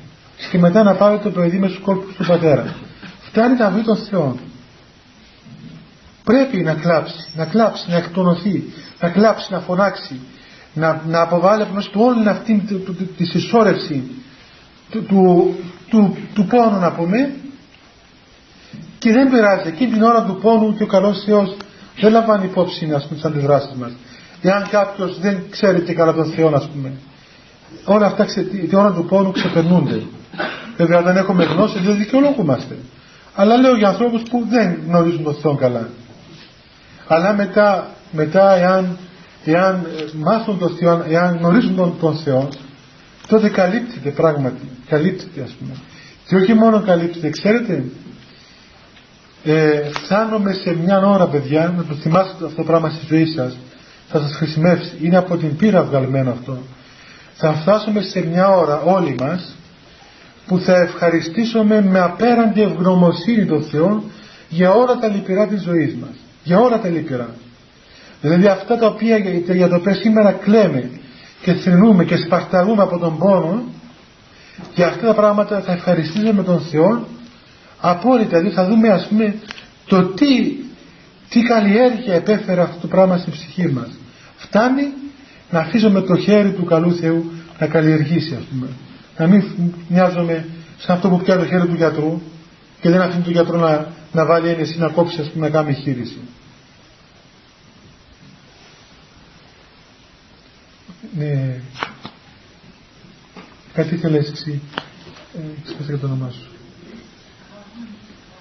Και 0.51 0.59
μετά 0.59 0.83
να 0.83 0.95
πάρει 0.95 1.19
το 1.19 1.31
παιδί 1.31 1.59
με 1.59 1.69
στους 1.69 1.81
κόλπους 1.81 2.15
του 2.17 2.25
πατέρα. 2.27 2.75
Φτάνει 3.21 3.57
να 3.57 3.71
βρει 3.71 3.83
τον 3.83 3.97
Θεό 3.97 4.37
πρέπει 6.25 6.63
να 6.63 6.75
κλάψει, 6.75 7.31
να 7.35 7.45
κλάψει, 7.45 7.91
να 7.91 7.97
εκτονωθεί, 7.97 8.65
να 9.01 9.09
κλάψει, 9.09 9.53
να 9.53 9.61
φωνάξει, 9.61 10.21
να, 10.75 11.03
να 11.07 11.21
αποβάλει 11.21 11.63
από 11.63 11.83
του 11.83 12.01
όλη 12.01 12.29
αυτή 12.29 12.63
τη 13.17 13.25
συσσόρευση 13.25 14.11
του, 14.91 15.03
του, 15.03 15.55
του, 15.89 16.17
του 16.35 16.47
πόνου 16.47 16.79
να 16.79 16.93
πούμε. 16.93 17.35
Και 18.99 19.13
δεν 19.13 19.31
πειράζει 19.31 19.69
εκείνη 19.69 19.93
την 19.93 20.03
ώρα 20.03 20.23
του 20.25 20.39
πόνου 20.43 20.77
και 20.77 20.83
ο 20.83 20.87
καλός 20.87 21.23
Θεός 21.25 21.57
δεν 22.01 22.13
λαμβάνει 22.13 22.45
υπόψη 22.45 22.93
ας 22.95 23.03
πούμε 23.03 23.15
τις 23.15 23.25
αντιδράσεις 23.25 23.75
μας 23.77 23.93
εάν 24.43 24.69
κάποιος 24.71 25.21
δεν 25.21 25.43
ξέρει 25.51 25.81
και 25.81 25.95
καλά 25.95 26.13
τον 26.13 26.33
Θεό 26.33 26.53
ας 26.55 26.69
πούμε 26.73 26.93
όλα 27.85 28.07
αυτά 28.07 28.25
την 28.25 28.79
ώρα 28.79 28.93
του 28.93 29.05
πόνου 29.05 29.31
ξεπερνούνται. 29.31 30.03
Βέβαια 30.77 31.03
δεν 31.03 31.17
έχουμε 31.17 31.45
γνώση 31.45 31.79
δεν 31.79 31.97
δικαιολογούμαστε. 31.97 32.77
Αλλά 33.35 33.57
λέω 33.57 33.77
για 33.77 33.89
ανθρώπους 33.89 34.23
που 34.31 34.47
δεν 34.49 34.79
γνωρίζουν 34.87 35.23
τον 35.23 35.35
Θεό 35.35 35.55
καλά. 35.55 35.89
Αλλά 37.07 37.35
μετά, 37.35 37.89
μετά 38.11 38.55
εάν, 38.57 38.99
εάν 39.45 39.87
μάθουν 40.17 40.59
τον 40.59 40.77
Θεό, 40.77 41.05
εάν 41.09 41.37
γνωρίζουν 41.37 41.77
τον, 41.77 41.95
τον 42.01 42.17
Θεό, 42.17 42.49
τότε 43.27 43.49
καλύπτεται 43.49 44.11
πράγματι, 44.11 44.69
καλύπτεται 44.89 45.43
ας 45.43 45.51
πούμε. 45.59 45.73
Και 46.27 46.37
όχι 46.37 46.55
μόνο 46.55 46.81
καλύπτεται, 46.81 47.31
ξέρετε, 47.31 47.85
ε, 49.45 49.81
φτάνουμε 50.05 50.53
σε 50.53 50.77
μια 50.85 50.99
ώρα 50.99 51.27
παιδιά, 51.27 51.75
να 51.77 51.85
το 51.85 51.95
θυμάστε 51.95 52.45
αυτό 52.45 52.57
το 52.57 52.63
πράγμα 52.63 52.91
στη 52.91 53.07
ζωή 53.07 53.27
σας, 53.27 53.57
θα 54.11 54.21
σας 54.21 54.35
χρησιμεύσει, 54.35 54.93
είναι 55.03 55.17
από 55.17 55.37
την 55.37 55.57
πείρα 55.57 55.83
βγαλμένο 55.83 56.31
αυτό. 56.31 56.59
Θα 57.35 57.53
φτάσουμε 57.53 58.01
σε 58.01 58.27
μια 58.27 58.49
ώρα 58.49 58.81
όλοι 58.81 59.17
μας, 59.21 59.57
που 60.47 60.59
θα 60.59 60.77
ευχαριστήσουμε 60.77 61.83
με 61.83 62.01
απέραντη 62.01 62.63
ευγνωμοσύνη 62.63 63.47
τον 63.47 63.63
Θεό 63.63 64.05
για 64.49 64.73
όλα 64.73 64.99
τα 64.99 65.09
λυπηρά 65.09 65.47
της 65.47 65.63
ζωής 65.63 65.95
μας 65.95 66.21
για 66.45 66.61
όλα 66.61 66.81
τα 66.81 66.89
λύπηρα. 66.89 67.29
Δηλαδή 68.21 68.47
αυτά 68.47 68.77
τα 68.77 68.87
οποία 68.87 69.17
για 69.55 69.69
τα 69.69 69.77
οποία 69.77 69.95
σήμερα 69.95 70.33
κλαίμε 70.33 70.91
και 71.43 71.53
θρυνούμε 71.53 72.05
και 72.05 72.17
σπαρταλούμε 72.17 72.83
από 72.83 72.99
τον 72.99 73.19
πόνο 73.19 73.63
και 74.75 74.85
αυτά 74.85 75.07
τα 75.07 75.15
πράγματα 75.15 75.61
θα 75.61 75.73
ευχαριστήσουμε 75.73 76.43
τον 76.43 76.61
Θεό 76.61 77.07
απόλυτα, 77.81 78.39
δηλαδή 78.39 78.55
θα 78.55 78.67
δούμε 78.67 78.89
ας 78.89 79.07
πούμε 79.07 79.35
το 79.87 80.03
τι, 80.03 80.57
τι 81.29 81.43
καλλιέργεια 81.43 82.15
επέφερε 82.15 82.61
αυτό 82.61 82.81
το 82.81 82.87
πράγμα 82.87 83.17
στην 83.17 83.33
ψυχή 83.33 83.69
μας. 83.69 83.89
Φτάνει 84.51 84.93
να 85.51 85.59
αφήσουμε 85.59 86.01
το 86.01 86.17
χέρι 86.17 86.53
του 86.53 86.65
καλού 86.65 86.95
Θεού 86.95 87.33
να 87.59 87.67
καλλιεργήσει 87.67 88.35
ας 88.35 88.45
πούμε. 88.45 88.69
Να 89.17 89.27
μην 89.27 89.45
μοιάζουμε 89.89 90.49
σαν 90.79 90.97
αυτό 90.97 91.09
που 91.09 91.21
πιάνει 91.21 91.43
το 91.43 91.49
χέρι 91.49 91.67
του 91.67 91.75
γιατρού 91.75 92.21
και 92.81 92.91
δεν 92.91 93.01
αφήνει 93.01 93.23
τον 93.23 93.33
γιατρό 93.33 93.59
να, 93.59 93.93
να 94.13 94.27
βάλει 94.27 94.49
ένεση 94.49 94.79
να 94.79 94.89
κόψει 94.89 95.21
ας 95.21 95.31
πούμε 95.31 95.49
να 95.49 95.53
κάνει 95.53 95.75
χείριση. 95.75 96.21
Ναι. 101.17 101.61
Κάτι 103.73 103.95
ήθελες 103.95 104.31
εσύ. 104.31 104.61
Ε, 105.35 105.83
για 105.87 105.99
το 105.99 106.07
όνομά 106.07 106.31
σου. 106.31 106.51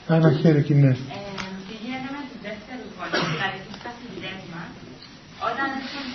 Ένα 0.08 0.32
χέρι 0.42 0.64
και 0.64 0.74
ναι. 0.74 0.90
Ε, 0.90 0.96
τι 1.68 1.76
γίνεται 1.84 2.10
με 2.16 2.22
τους 2.30 2.40
δεύτερους 2.48 2.90
γονείς, 2.98 3.28
δηλαδή 3.34 3.60
τους 3.68 3.78
καθηγητές 3.88 4.40
μας, 4.54 4.72
όταν 5.50 5.68
έρχονται, 5.80 6.09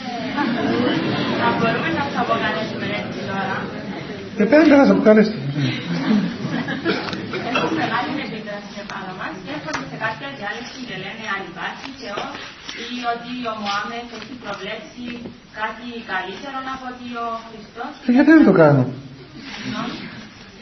θα 1.41 1.49
μπορούμε 1.57 1.89
να 1.99 2.03
τους 2.07 2.17
αποκαλέσουμε 2.25 2.87
έτσι 3.01 3.21
τώρα. 3.31 3.57
Δepende 4.43 4.73
να 4.81 4.85
σε 4.89 4.93
αποκαλέσετε. 4.97 5.39
Έχουν 7.51 7.73
μεγάλη 7.83 8.13
επίδραση 8.27 8.73
επάνω 8.85 9.13
μας 9.21 9.35
και 9.45 9.51
έρχονται 9.57 9.85
σε 9.91 9.97
κάποια 10.05 10.29
διάλεξη 10.39 10.79
και 10.89 10.97
λένε 11.05 11.25
αν 11.35 11.41
υπάρχει 11.53 11.89
Θεός 12.03 12.33
ή 12.97 12.99
ότι 13.15 13.33
ο 13.53 13.55
Μωάμεθ 13.63 14.09
έχει 14.19 14.35
προβλέψει 14.45 15.07
κάτι 15.61 15.89
καλύτερο 16.13 16.59
από 16.75 16.85
ότι 16.93 17.07
ο 17.25 17.27
Χριστός. 17.49 17.93
Ε, 18.09 18.11
γιατί 18.17 18.31
δεν 18.37 18.45
το 18.49 18.55
κάνω; 18.61 18.83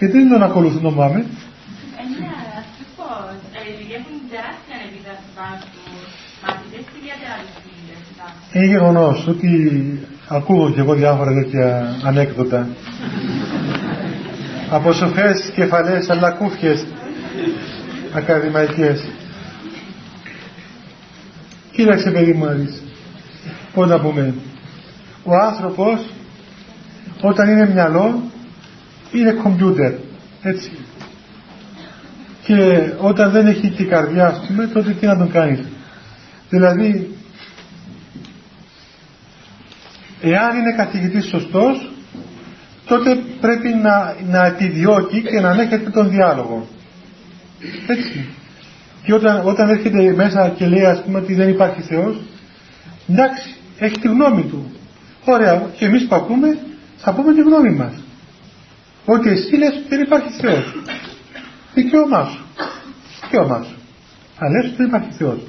Γιατί 0.00 0.16
δεν 0.22 0.30
τον 0.34 0.42
ακολουθούν 0.48 0.82
τον 0.86 0.94
Μωάμεθ. 0.98 1.28
Είναι 8.52 8.66
γεγονός 8.66 9.26
ότι 9.28 9.82
ακούω 10.28 10.70
και 10.70 10.80
εγώ 10.80 10.94
διάφορα 10.94 11.32
τέτοια 11.32 11.96
ανέκδοτα 12.04 12.68
από 14.70 14.92
σοφές 14.92 15.50
κεφαλές 15.54 16.10
αλλά 16.10 16.30
κούφιες 16.30 16.84
ακαδημαϊκές. 18.12 19.04
Κοίταξε 21.72 22.10
παιδί 22.10 22.32
μου 22.32 22.44
να 22.44 22.52
δεις. 22.52 22.82
Πώς 23.74 23.88
να 23.88 24.00
πούμε. 24.00 24.34
Ο 25.24 25.30
άνθρωπος 25.36 26.06
όταν 27.20 27.48
είναι 27.48 27.70
μυαλό 27.72 28.22
είναι 29.12 29.30
κομπιούτερ. 29.30 29.92
Έτσι. 30.42 30.70
Και 32.44 32.90
όταν 32.98 33.30
δεν 33.30 33.46
έχει 33.46 33.68
και 33.68 33.84
καρδιά 33.84 34.26
ας 34.26 34.46
πούμε 34.46 34.66
τότε 34.66 34.90
τι 35.00 35.06
να 35.06 35.16
τον 35.16 35.30
κάνεις. 35.30 35.60
Δηλαδή 36.48 37.16
εάν 40.22 40.56
είναι 40.56 40.72
καθηγητής 40.72 41.26
σωστός 41.26 41.92
τότε 42.86 43.22
πρέπει 43.40 43.68
να, 43.68 44.16
να 44.30 44.46
επιδιώκει 44.46 45.22
και 45.22 45.40
να 45.40 45.50
ανέχεται 45.50 45.90
τον 45.90 46.10
διάλογο. 46.10 46.66
Έτσι. 47.86 48.28
Και 49.04 49.14
όταν, 49.14 49.46
όταν 49.46 49.68
έρχεται 49.68 50.14
μέσα 50.14 50.48
και 50.48 50.66
λέει 50.66 50.84
ας 50.84 51.02
πούμε 51.02 51.18
ότι 51.18 51.34
δεν 51.34 51.48
υπάρχει 51.48 51.80
Θεός, 51.80 52.20
εντάξει, 53.08 53.54
έχει 53.78 53.98
τη 53.98 54.08
γνώμη 54.08 54.42
του. 54.42 54.72
Ωραία, 55.24 55.62
και 55.76 55.84
εμείς 55.84 56.06
που 56.06 56.14
ακούμε, 56.14 56.58
θα 56.96 57.12
πούμε 57.14 57.34
τη 57.34 57.40
γνώμη 57.40 57.70
μας. 57.70 57.92
Ότι 59.04 59.28
εσύ 59.28 59.56
λες 59.56 59.70
ότι 59.76 59.88
δεν 59.88 60.00
υπάρχει 60.00 60.28
Θεός. 60.40 60.74
Δικαίωμά 61.74 62.24
σου. 62.24 62.44
Δικαίωμά 63.22 63.62
σου. 63.62 63.76
Θα 64.38 64.48
λες 64.50 64.64
ότι 64.66 64.76
δεν 64.76 64.86
υπάρχει 64.86 65.12
Θεός. 65.12 65.40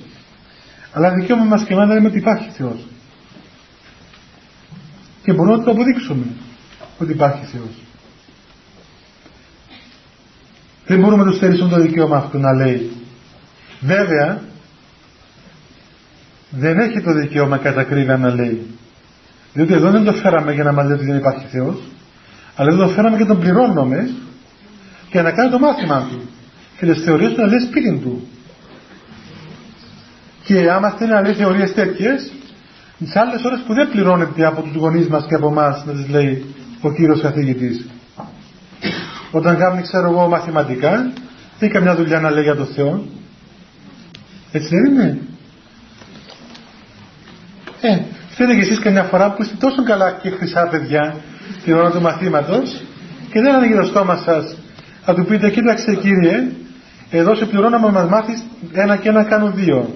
Αλλά 0.94 1.14
δικαίωμα 1.14 1.44
μας 1.44 1.64
και 1.64 1.74
εμάς 1.74 1.88
να 1.88 1.94
λέμε 1.94 2.08
ότι 2.08 2.18
υπάρχει 2.18 2.50
Θεός. 2.58 2.80
Και 5.24 5.34
μπορούμε 5.34 5.58
να 5.58 5.64
το 5.64 5.72
αποδείξουμε 5.72 6.26
ότι 7.00 7.12
υπάρχει 7.12 7.46
Θεός. 7.46 7.82
Δεν 10.86 11.00
μπορούμε 11.00 11.24
να 11.24 11.30
του 11.30 11.36
στερήσουμε 11.36 11.70
το 11.70 11.82
δικαίωμα 11.82 12.18
αυτό 12.18 12.38
να 12.38 12.54
λέει. 12.54 12.92
Βέβαια, 13.80 14.42
δεν 16.50 16.80
έχει 16.80 17.02
το 17.02 17.14
δικαίωμα 17.14 17.58
κατά 17.58 17.82
ακρίβεια 17.82 18.18
να 18.18 18.36
λέει. 18.36 18.68
Διότι 19.54 19.74
εδώ 19.74 19.92
δεν 19.92 20.04
το 20.04 20.14
φέραμε 20.14 20.54
για 20.54 20.64
να 20.64 20.72
μας 20.72 20.86
λέει 20.86 20.96
ότι 20.96 21.06
δεν 21.06 21.18
υπάρχει 21.18 21.46
Θεός, 21.48 21.78
αλλά 22.56 22.72
εδώ 22.72 22.84
το 22.84 22.90
φέραμε 22.90 23.18
και 23.18 23.26
τον 23.26 23.40
πληρώνουμε 23.40 24.10
για 25.12 25.22
να 25.22 25.32
κάνει 25.32 25.52
το 25.52 25.60
μάθημα 25.60 26.08
του. 26.10 26.22
Και 26.80 26.86
τις 26.86 27.04
θεωρίες 27.04 27.34
του 27.34 27.42
να 27.42 27.48
λέει 27.48 27.60
σπίτι 27.60 28.00
του. 28.04 28.28
Και 30.44 30.72
άμα 30.72 30.90
θέλει 30.92 31.12
να 31.12 31.22
λέει 31.22 31.34
θεωρίες 31.34 31.74
τέτοιες, 31.74 32.32
τις 33.04 33.16
άλλες 33.16 33.44
ώρες 33.44 33.60
που 33.68 33.74
δεν 33.74 33.90
πληρώνεται 33.90 34.46
από 34.46 34.62
τους 34.62 34.76
γονείς 34.76 35.08
μας 35.08 35.26
και 35.28 35.36
από 35.36 35.48
εμάς 35.48 35.86
να 35.86 35.94
τις 35.94 36.10
λέει 36.10 36.46
ο 36.82 36.92
κύριος 36.92 37.22
καθηγητής. 37.22 37.86
Όταν 39.32 39.58
κάνει 39.58 39.82
ξέρω 39.82 40.10
εγώ 40.10 40.28
μαθηματικά, 40.28 40.92
δεν 40.92 41.12
έχει 41.60 41.72
καμιά 41.72 41.96
δουλειά 41.96 42.20
να 42.20 42.30
λέει 42.32 42.44
για 42.44 42.56
το 42.56 42.66
Θεό. 42.66 43.06
Έτσι 44.52 44.76
δεν 44.76 44.94
είναι; 44.94 45.20
Ε, 47.82 48.00
θέλετε 48.30 48.56
και 48.56 48.66
εσείς 48.66 48.80
καμιά 48.80 49.04
φορά 49.04 49.32
που 49.32 49.42
είστε 49.42 49.56
τόσο 49.60 49.84
καλά 49.84 50.12
και 50.12 50.30
χρυσά 50.30 50.68
παιδιά 50.68 51.16
την 51.64 51.74
ώρα 51.74 51.92
του 51.92 52.02
μαθήματος 52.02 52.82
και 53.32 53.42
δεν 53.42 53.56
ανοίγει 53.56 53.76
το 53.76 53.84
στόμα 53.84 54.16
σας 54.16 54.58
να 55.06 55.14
του 55.14 55.26
πείτε 55.26 55.50
κοίταξε 55.50 55.96
κύριε 55.96 56.52
εδώ 57.12 57.36
σε 57.36 57.46
πληρώνω 57.46 57.78
να 57.78 57.92
μας 57.92 58.10
μάθεις 58.10 58.44
ένα 58.72 58.98
και 58.98 59.10
ένα 59.10 59.24
κάνουν 59.24 59.54
δύο. 59.56 59.96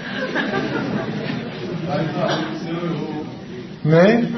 Ναι. 3.83 4.29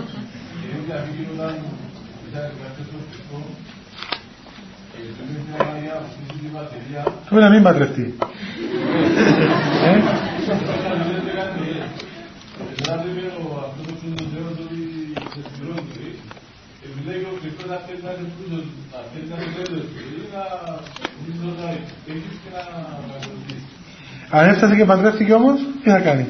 Πρέπει 7.29 7.41
να 7.41 7.49
μην 7.49 7.63
παντρευτεί. 7.63 8.15
ε; 9.83 10.01
Αν 24.29 24.49
έφτασε 24.49 24.75
και 24.75 24.85
παντρεύτηκε 24.85 25.33
όμως, 25.33 25.59
τι 25.83 25.89
θα 25.89 25.99
κάνει; 25.99 26.27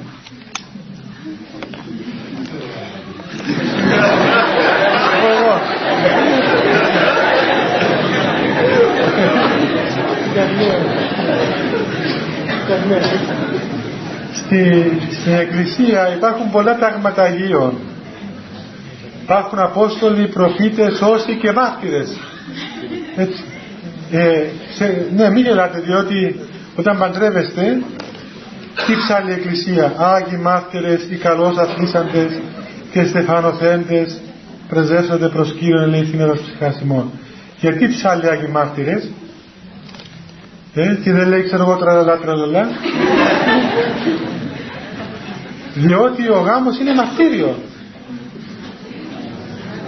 Εγώ. 5.23 5.61
Στη, 14.53 14.97
στην 15.19 15.33
Εκκλησία 15.33 16.15
υπάρχουν 16.15 16.51
πολλά 16.51 16.75
πράγματα 16.75 17.21
Αγίων. 17.21 17.77
Υπάρχουν 19.23 19.59
Απόστολοι, 19.59 20.27
προφήτες, 20.27 21.01
όσοι 21.01 21.35
και 21.35 21.51
μάρτυρες. 21.51 22.17
Έτσι. 23.15 23.43
Ε, 24.11 24.45
σε, 24.75 25.07
ναι, 25.15 25.29
μην 25.29 25.43
γελάτε, 25.43 25.79
διότι 25.79 26.39
όταν 26.75 26.97
παντρεύεστε, 26.97 27.81
τι 28.85 28.95
ψάλλει 28.95 29.29
η 29.29 29.33
Εκκλησία; 29.33 29.93
Άγιοι 29.97 30.39
μάρτυρες, 30.41 31.07
οι 31.09 31.15
καλώς 31.15 31.57
αθλήσαντες 31.57 32.41
και 32.91 33.05
στεφανοθέντες, 33.05 34.21
πρεζεύσονται 34.69 35.27
προς 35.27 35.53
Κύριον 35.53 35.83
ελέγχη 35.83 36.17
νερός 36.17 36.39
ψυχασιμών. 36.39 37.11
Γιατί 37.59 37.87
ψάλλει 37.87 38.29
Άγιοι 38.29 38.49
μάρτυρες, 38.51 39.11
ε, 40.73 40.95
και 41.03 41.11
δεν 41.11 41.27
λέει 41.27 41.43
ξέρω 41.43 41.63
εγώ 41.63 41.75
τραλαλά 41.75 42.17
τραλαλά. 42.17 42.67
Διότι 45.73 46.29
ο 46.29 46.39
γάμος 46.39 46.79
είναι 46.79 46.93
μαρτύριο. 46.93 47.55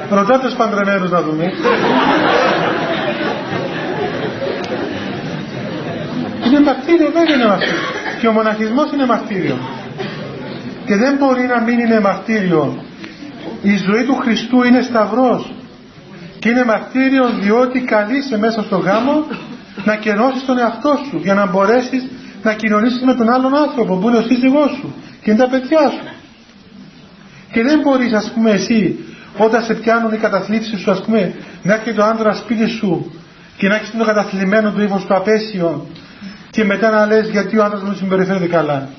Ρωτάτε 0.10 0.48
τους 0.48 0.56
παντρεμένους 0.56 1.12
να 1.12 1.22
δούμε. 1.22 1.44
Είναι 6.46 6.60
μαρτύριο, 6.60 7.12
δεν 7.12 7.28
είναι 7.34 7.48
μαρτύριο. 7.48 7.80
Και 8.20 8.28
ο 8.28 8.32
μοναχισμός 8.32 8.92
είναι 8.92 9.06
μαρτύριο. 9.06 9.58
Και 10.86 10.96
δεν 10.96 11.16
μπορεί 11.16 11.46
να 11.46 11.62
μην 11.62 11.80
είναι 11.80 12.00
μαρτύριο. 12.00 12.84
Η 13.62 13.78
ζωή 13.78 14.04
του 14.04 14.16
Χριστού 14.16 14.64
είναι 14.64 14.82
σταυρός. 14.82 15.54
Και 16.40 16.50
είναι 16.50 16.66
μαρτύριο 16.66 17.30
διότι 17.40 17.80
καλείσαι 17.80 18.38
μέσα 18.38 18.64
στο 18.64 18.78
γάμο 18.78 19.26
να 19.84 19.96
κενώσεις 19.96 20.46
τον 20.46 20.58
εαυτό 20.58 21.00
σου 21.10 21.20
για 21.24 21.34
να 21.34 21.46
μπορέσεις 21.46 22.08
να 22.44 22.54
κοινωνήσεις 22.54 23.02
με 23.04 23.14
τον 23.14 23.30
άλλον 23.30 23.56
άνθρωπο 23.56 23.96
που 23.96 24.08
είναι 24.08 24.18
ο 24.18 24.22
σύζυγός 24.22 24.72
σου 24.80 24.94
και 25.26 25.32
είναι 25.32 25.39
τα 25.39 25.49
παιδιά 25.49 25.89
σου. 25.89 26.07
Και 27.51 27.63
δεν 27.63 27.80
μπορείς 27.80 28.13
ας 28.13 28.32
πούμε 28.34 28.51
εσύ 28.51 28.99
όταν 29.38 29.63
σε 29.63 29.73
πιάνουν 29.73 30.13
οι 30.13 30.17
καταθλίψεις 30.17 30.80
σου 30.80 30.91
ας 30.91 31.01
πούμε 31.01 31.34
να 31.63 31.73
έρχεται 31.73 32.01
ο 32.01 32.05
άντρα 32.05 32.34
σπίτι 32.34 32.67
σου 32.67 33.11
και 33.57 33.67
να 33.67 33.76
έχεις 33.76 33.91
το 33.97 34.05
καταθλιμμένο 34.05 34.71
του 34.71 34.82
ύφος 34.82 35.05
του 35.05 35.15
απέσιο 35.15 35.88
και 36.49 36.63
μετά 36.63 36.89
να 36.89 37.05
λες 37.05 37.30
γιατί 37.30 37.57
ο 37.57 37.63
άντρας 37.63 37.82
μου 37.82 37.93
συμπεριφέρεται 37.93 38.47
καλά. 38.47 38.89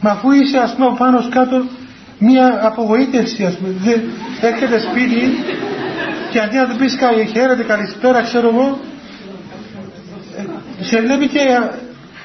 Μα 0.00 0.10
αφού 0.10 0.30
είσαι 0.30 0.58
ας 0.58 0.74
πούμε 0.74 0.94
πάνω 0.98 1.28
κάτω 1.30 1.64
μία 2.18 2.60
απογοήτευση 2.62 3.44
ας 3.44 3.56
πούμε. 3.56 3.74
Δεν, 3.84 4.00
έρχεται 4.40 4.78
σπίτι 4.78 5.22
και 6.30 6.40
αντί 6.40 6.56
να 6.56 6.68
του 6.68 6.76
πεις 6.76 6.98
χαίρετε 7.32 7.62
καλησπέρα 7.62 8.22
ξέρω 8.22 8.48
εγώ 8.48 8.78
ε, 10.80 10.84
σε 10.84 11.00
βλέπει 11.00 11.28
και 11.28 11.40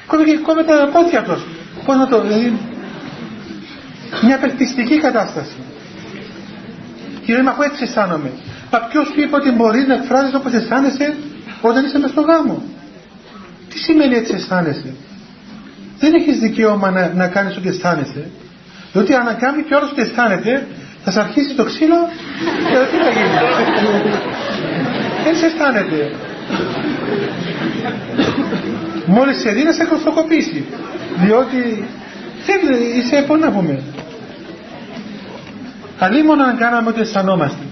κόβει 0.06 0.24
και 0.24 0.36
κόβει 0.36 0.64
τα 0.64 0.88
πόδια 0.92 1.22
του. 1.22 1.42
Πώς 1.84 1.96
να 1.96 2.06
το 2.06 2.20
δηλαδή 2.20 2.52
μια 4.22 4.36
απελπιστική 4.36 4.98
κατάσταση. 5.00 5.56
Και 7.24 7.32
λέμε 7.34 7.50
αφού 7.50 7.62
έτσι 7.62 7.82
αισθάνομαι; 7.82 8.30
Μα 8.72 8.78
ποιος 8.78 9.06
σου 9.06 9.20
είπε 9.20 9.36
ότι 9.36 9.50
μπορείς 9.50 9.86
να 9.86 9.94
εκφράζεις 9.94 10.34
όπως 10.34 10.52
αισθάνεσαι 10.52 11.14
όταν 11.60 11.84
είσαι 11.84 11.98
μες 11.98 12.10
στο 12.10 12.20
γάμο; 12.20 12.62
Τι 13.68 13.78
σημαίνει 13.78 14.14
έτσι 14.14 14.34
αισθάνεσαι; 14.34 14.94
Δεν 15.98 16.14
έχεις 16.14 16.38
δικαίωμα 16.38 16.90
να, 16.90 17.12
να 17.14 17.28
κάνεις 17.28 17.56
ό,τι 17.56 17.68
αισθάνεσαι; 17.68 18.30
Διότι 18.92 19.14
αν 19.14 19.36
κάνει 19.38 19.62
και 19.62 19.74
όρος 19.74 19.90
ό,τι 19.90 20.00
αισθάνεται, 20.00 20.66
θα 21.04 21.10
σε 21.10 21.20
αρχίσει 21.20 21.54
το 21.54 21.64
ξύλο 21.64 21.96
και 22.70 22.76
τι 22.90 22.96
θα 23.04 23.10
γίνει. 23.16 24.10
Δεν 25.24 25.36
σε 25.36 25.46
αισθάνεται. 25.46 26.10
Μόλις 29.06 29.40
σε 29.40 29.50
δει 29.50 29.62
να 29.62 29.72
σε 29.72 29.84
χρωστοκοπήσει. 29.84 30.64
Διότι 31.16 31.84
δεν 32.46 32.60
είσαι, 32.98 33.24
πώς 33.26 33.40
να 33.40 33.50
πούμε. 33.50 33.82
Μόνο 36.26 36.44
αν 36.44 36.56
κάναμε 36.56 36.88
ό,τι 36.88 37.00
αισθανόμαστε. 37.00 37.62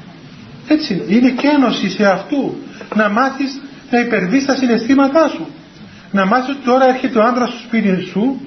Έτσι 0.68 1.02
είναι 1.08 1.30
κένωση 1.30 1.90
σε 1.90 2.06
αυτού 2.06 2.56
να 2.94 3.08
μάθεις 3.08 3.60
να 3.90 3.98
υπερβείς 3.98 4.44
τα 4.44 4.54
συναισθήματά 4.54 5.28
σου. 5.28 5.46
Να 6.10 6.26
μάθεις 6.26 6.48
ότι 6.48 6.64
τώρα 6.64 6.88
έρχεται 6.88 7.18
ο 7.18 7.22
άντρας 7.22 7.48
στο 7.48 7.58
σπίτι 7.58 8.00
σου 8.00 8.40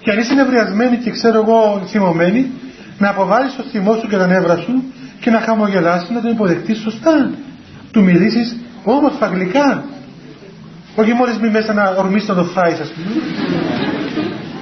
και 0.00 0.10
αν 0.10 0.18
είσαι 0.18 0.34
νευριασμένη 0.34 0.96
και 0.96 1.10
ξέρω 1.10 1.42
εγώ 1.42 1.82
θυμωμένη 1.86 2.50
να 2.98 3.08
αποβάλεις 3.08 3.54
το 3.56 3.62
θυμό 3.62 3.94
σου 3.94 4.08
και 4.08 4.16
τα 4.16 4.26
νεύρα 4.26 4.56
σου 4.56 4.82
και 5.20 5.30
να 5.30 5.40
χαμογελάσεις 5.40 6.10
να 6.10 6.20
τον 6.20 6.30
υποδεχτείς 6.30 6.78
σωστά. 6.78 7.30
Του 7.90 8.02
μιλήσεις 8.02 8.56
όμορφα 8.84 9.26
γλυκά. 9.26 9.84
Όχι 10.94 11.12
μόλις 11.12 11.38
μη 11.38 11.48
μέσα 11.48 11.72
να 11.72 11.94
ορμήσεις 11.98 12.28
να 12.28 12.34
το 12.34 12.44
φάεις 12.44 12.80
ας 12.80 12.88
πούμε. 12.88 13.22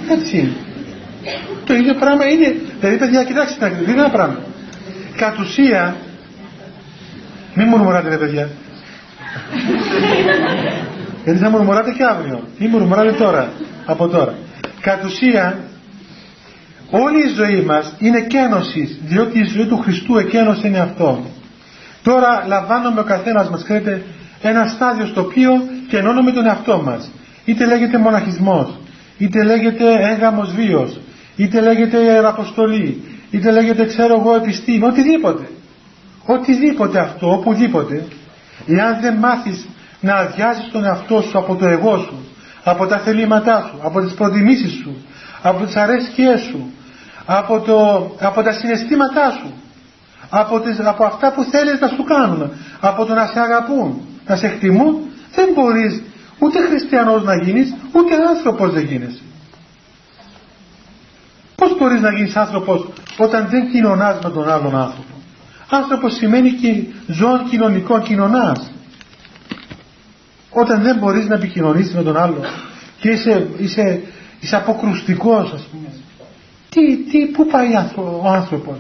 Έτσι 0.09 0.53
Το 1.67 1.75
ίδιο 1.75 1.95
πράγμα 1.95 2.29
είναι. 2.29 2.57
Δηλαδή 2.81 2.99
παιδιά 2.99 3.25
κοιτάξτε 3.25 3.79
είναι 3.83 4.01
ένα 4.01 4.11
πράγμα. 4.11 4.39
Κατ' 5.17 5.39
ουσία 5.39 5.97
μην 7.55 7.67
μουρμουράτε 7.69 8.09
ρε 8.09 8.17
παιδιά. 8.17 8.49
Γιατί 11.25 11.39
θα 11.39 11.51
μουρμουράτε 11.51 11.91
και 11.91 12.05
αύριο. 12.05 12.49
Ή 12.59 12.67
μουρμουράτε 12.67 13.13
τώρα. 13.13 13.53
Από 13.87 14.09
τώρα. 14.09 14.35
Κατ' 14.81 15.05
ουσία 15.05 15.59
όλη 16.91 17.19
η 17.19 17.33
ζωή 17.35 17.61
μας 17.61 17.95
είναι 17.99 18.21
κένωση. 18.21 18.99
Διότι 19.05 19.39
η 19.39 19.45
ζωή 19.45 19.67
του 19.67 19.79
Χριστού 19.79 20.17
εκένωσε 20.17 20.67
είναι 20.67 20.79
αυτό. 20.79 21.27
Τώρα 22.03 22.45
λαμβάνουμε 22.47 23.01
ο 23.01 23.05
καθένας 23.05 23.51
μας 23.51 23.63
ξέρετε 23.63 24.03
ένα 24.43 24.67
στάδιο 24.67 25.07
στο 25.07 25.21
οποίο 25.21 25.51
κενώνουμε 25.89 26.33
τον 26.33 26.47
εαυτό 26.47 26.83
μας. 26.85 27.11
Είτε 27.45 27.67
λέγεται 27.67 27.99
μοναχισμός, 27.99 28.79
είτε 29.19 29.43
λέγεται 29.43 29.85
έγγαμος 30.11 30.53
βίος, 30.55 31.01
είτε 31.37 31.61
λέγεται 31.61 32.27
αποστολή, 32.27 33.03
είτε 33.31 33.51
λέγεται 33.51 33.87
ξέρω 33.87 34.21
εγώ 34.21 34.35
επιστήμη, 34.35 34.85
οτιδήποτε. 34.85 35.49
Οτιδήποτε 36.27 36.99
αυτό, 36.99 37.33
οπουδήποτε, 37.33 38.07
εάν 38.67 39.01
δεν 39.01 39.15
μάθεις 39.15 39.69
να 40.01 40.15
αδειάζεις 40.15 40.71
τον 40.73 40.85
εαυτό 40.85 41.21
σου 41.21 41.39
από 41.39 41.55
το 41.55 41.67
εγώ 41.67 41.99
σου, 41.99 42.25
από 42.65 42.87
τα 42.87 42.99
θελήματά 42.99 43.71
σου, 43.71 43.79
από 43.83 44.01
τις 44.01 44.13
προτιμήσεις 44.13 44.73
σου, 44.73 44.97
από 45.43 45.65
τις 45.65 45.77
αρέσκειές 45.77 46.41
σου, 46.41 46.73
από, 47.25 47.61
το, 47.61 48.11
από 48.21 48.43
τα 48.43 48.53
συναισθήματά 48.53 49.31
σου, 49.31 49.53
από, 50.31 50.61
τις, 50.61 50.81
από 50.81 51.05
αυτά 51.05 51.33
που 51.33 51.45
θέλεις 51.45 51.81
να 51.81 51.89
σου 51.89 52.05
κάνουν, 52.05 52.51
από 52.81 53.05
το 53.05 53.15
να 53.15 53.27
σε 53.27 53.41
αγαπούν, 53.41 54.01
να 54.27 54.37
σε 54.37 54.47
εκτιμούν, 54.47 54.99
δεν 55.35 55.49
μπορείς 55.55 56.03
ούτε 56.39 56.59
χριστιανός 56.61 57.25
να 57.25 57.35
γίνεις, 57.43 57.75
ούτε 57.93 58.15
άνθρωπος 58.29 58.73
δεν 58.73 58.85
γίνεσαι. 58.85 59.23
Πώς 61.65 61.79
μπορείς 61.79 62.01
να 62.01 62.11
γίνεις 62.11 62.37
άνθρωπος 62.37 62.89
όταν 63.17 63.47
δεν 63.51 63.71
κοινωνάς 63.71 64.19
με 64.25 64.31
τον 64.31 64.51
άλλον 64.51 64.77
άνθρωπο; 64.77 65.15
Άνθρωπος 65.71 66.15
σημαίνει 66.15 66.51
και 66.51 66.83
ζώων 67.07 67.49
κοινωνικών 67.51 68.03
κοινωνάς. 68.03 68.71
Όταν 70.51 70.83
δεν 70.83 70.97
μπορείς 70.97 71.27
να 71.27 71.35
επικοινωνήσεις 71.35 71.95
με 71.95 72.03
τον 72.03 72.17
άλλο 72.17 72.41
και 73.01 73.09
είσαι, 73.09 73.47
είσαι, 73.59 74.03
είσαι 74.41 74.57
αποκρουστικός 74.57 75.53
ας 75.53 75.63
πούμε. 75.63 75.89
Τι, 76.69 76.97
τι, 76.97 77.27
πού 77.27 77.47
πάει 77.47 77.69
ο 78.23 78.29
άνθρωπος 78.29 78.77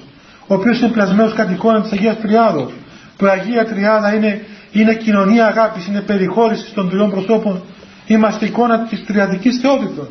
ο 0.46 0.54
οποίος 0.54 0.80
είναι 0.80 0.90
πλασμένος 0.90 1.34
κατ' 1.34 1.50
εικόνα 1.50 1.82
της 1.82 1.92
Αγίας 1.92 2.20
Τριάδος 2.20 2.72
που 3.16 3.24
η 3.24 3.28
Αγία 3.28 3.64
Τριάδα 3.66 4.14
είναι, 4.14 4.44
είναι 4.72 4.94
κοινωνία 4.94 5.46
αγάπης, 5.46 5.86
είναι 5.86 6.00
περιχώρησης 6.00 6.72
των 6.72 6.88
τριών 6.88 7.10
προσώπων 7.10 7.62
είμαστε 8.06 8.46
εικόνα 8.46 8.86
της 8.86 9.04
τριαδικής 9.04 9.58
θεότητος 9.58 10.08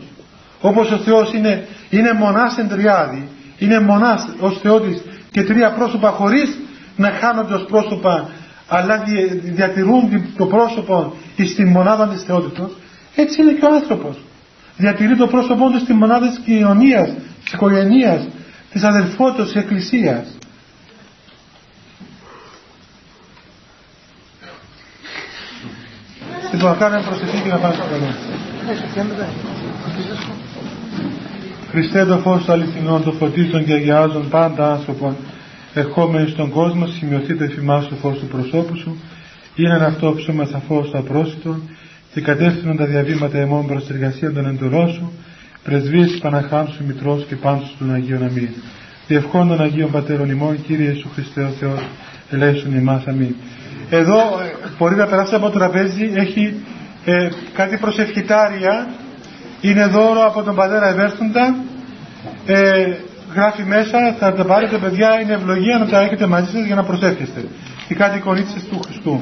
όπως 0.64 0.92
ο 0.92 0.98
Θεός 0.98 1.34
είναι, 1.34 1.68
είναι 1.90 2.14
μονάς 2.14 2.58
εν 2.58 2.68
τριάδη 2.68 3.28
είναι 3.58 3.80
μονάς 3.80 4.28
ως 4.40 4.60
θεότης 4.62 5.02
και 5.32 5.44
τρία 5.44 5.72
πρόσωπα 5.72 6.10
χωρίς 6.10 6.58
να 6.96 7.12
χάνονται 7.12 7.54
ως 7.54 7.66
πρόσωπα 7.66 8.30
αλλά 8.68 9.04
διατηρούν 9.44 10.34
το 10.38 10.46
πρόσωπο 10.46 11.14
στη 11.46 11.66
μονάδα 11.66 12.08
της 12.08 12.24
θεότητος 12.24 12.72
έτσι 13.16 13.42
είναι 13.42 13.52
και 13.52 13.66
ο 13.66 13.74
άνθρωπος. 13.74 14.18
Διατηρεί 14.78 15.18
το 15.18 15.28
πρόσωπό 15.28 15.70
του 15.70 15.80
στη 15.80 15.94
μονάδα 15.94 16.30
της 16.30 16.40
κοινωνίας 16.46 17.10
της 17.44 17.54
οικογενείας 17.54 18.28
της 18.72 18.84
αδελφότητας 18.84 19.46
της 19.46 19.56
εκκλησίας. 19.56 20.38
Λοιπόν, 26.52 26.78
κάνουμε 26.78 27.02
προσευχή 27.02 27.42
και 27.42 27.50
να 27.50 27.58
πάμε 27.58 27.74
στο 27.74 27.84
καλός. 27.84 28.16
Χριστέ 31.74 32.06
το 32.06 32.18
φως 32.18 32.50
αληθινών, 32.50 33.04
το 33.04 33.12
φωτίζον 33.12 33.66
και 33.66 33.74
αγιάζον 33.74 34.30
πάντα 34.30 34.72
άνθρωπον, 34.72 35.16
ερχόμενοι 35.74 36.30
στον 36.30 36.50
κόσμο, 36.50 36.88
σημειωθεί 36.88 37.36
το 37.36 37.44
εφημάς 37.44 37.88
το 37.88 37.96
φως 37.96 38.18
του 38.18 38.26
προσώπου 38.26 38.76
σου, 38.78 38.98
είναι 39.56 39.76
αυτό 39.76 40.14
ψώμα 40.16 40.46
θα 40.46 40.62
φως 40.68 40.92
απρόσιτο 40.94 41.56
και 42.14 42.22
κατεύθυνον 42.22 42.78
τα 42.78 42.86
διαβήματα 42.86 43.38
εμών 43.38 43.68
προς 43.68 43.86
την 43.86 43.96
εργασία 43.96 44.34
των 44.34 44.46
εντολών 44.46 44.90
σου, 44.90 45.12
πρεσβείες 45.64 46.18
Παναχάμσου 46.22 46.84
Μητρός 46.88 47.26
και 47.28 47.36
πάντως 47.36 47.76
των 47.80 47.94
Αγίων 47.94 48.24
Αμήν. 48.24 48.50
Διευχών 49.08 49.48
των 49.48 49.62
Αγίων 49.62 49.92
Πατέρων 49.92 50.30
ημών, 50.30 50.62
Κύριε 50.66 50.90
Ιησού 50.90 51.10
Χριστέ 51.14 51.42
ο 51.42 51.52
Θεός, 51.60 51.80
ελέησον 52.30 52.76
ημάς 52.78 53.06
Αμήν. 53.08 53.36
Εδώ 53.90 54.18
ε, 54.18 54.70
μπορεί 54.78 54.96
να 54.96 55.06
περάσει 55.06 55.36
από 55.36 55.50
το 55.50 55.58
τραπέζι, 55.58 56.12
έχει 56.16 56.54
ε, 57.06 57.30
κάτι 57.54 57.78
προσευχητάρια, 57.78 58.88
είναι 59.64 59.86
δώρο 59.86 60.26
από 60.26 60.44
τον 60.44 60.56
πατέρα 60.56 60.88
Ευέρστοντα 60.88 61.56
ε, 62.46 62.94
γράφει 63.34 63.64
μέσα 63.64 64.16
θα 64.20 64.34
τα 64.34 64.46
πάρετε 64.46 64.78
παιδιά 64.78 65.20
είναι 65.22 65.34
ευλογία 65.34 65.78
να 65.78 65.86
τα 65.86 66.00
έχετε 66.02 66.28
μαζί 66.28 66.52
σας 66.52 66.66
για 66.66 66.76
να 66.76 66.84
προσεύχεστε. 66.84 67.46
Και 67.88 67.96
κάτι 67.96 68.20
κορίτσες 68.20 68.64
του 68.64 68.80
Χριστού. 68.86 69.22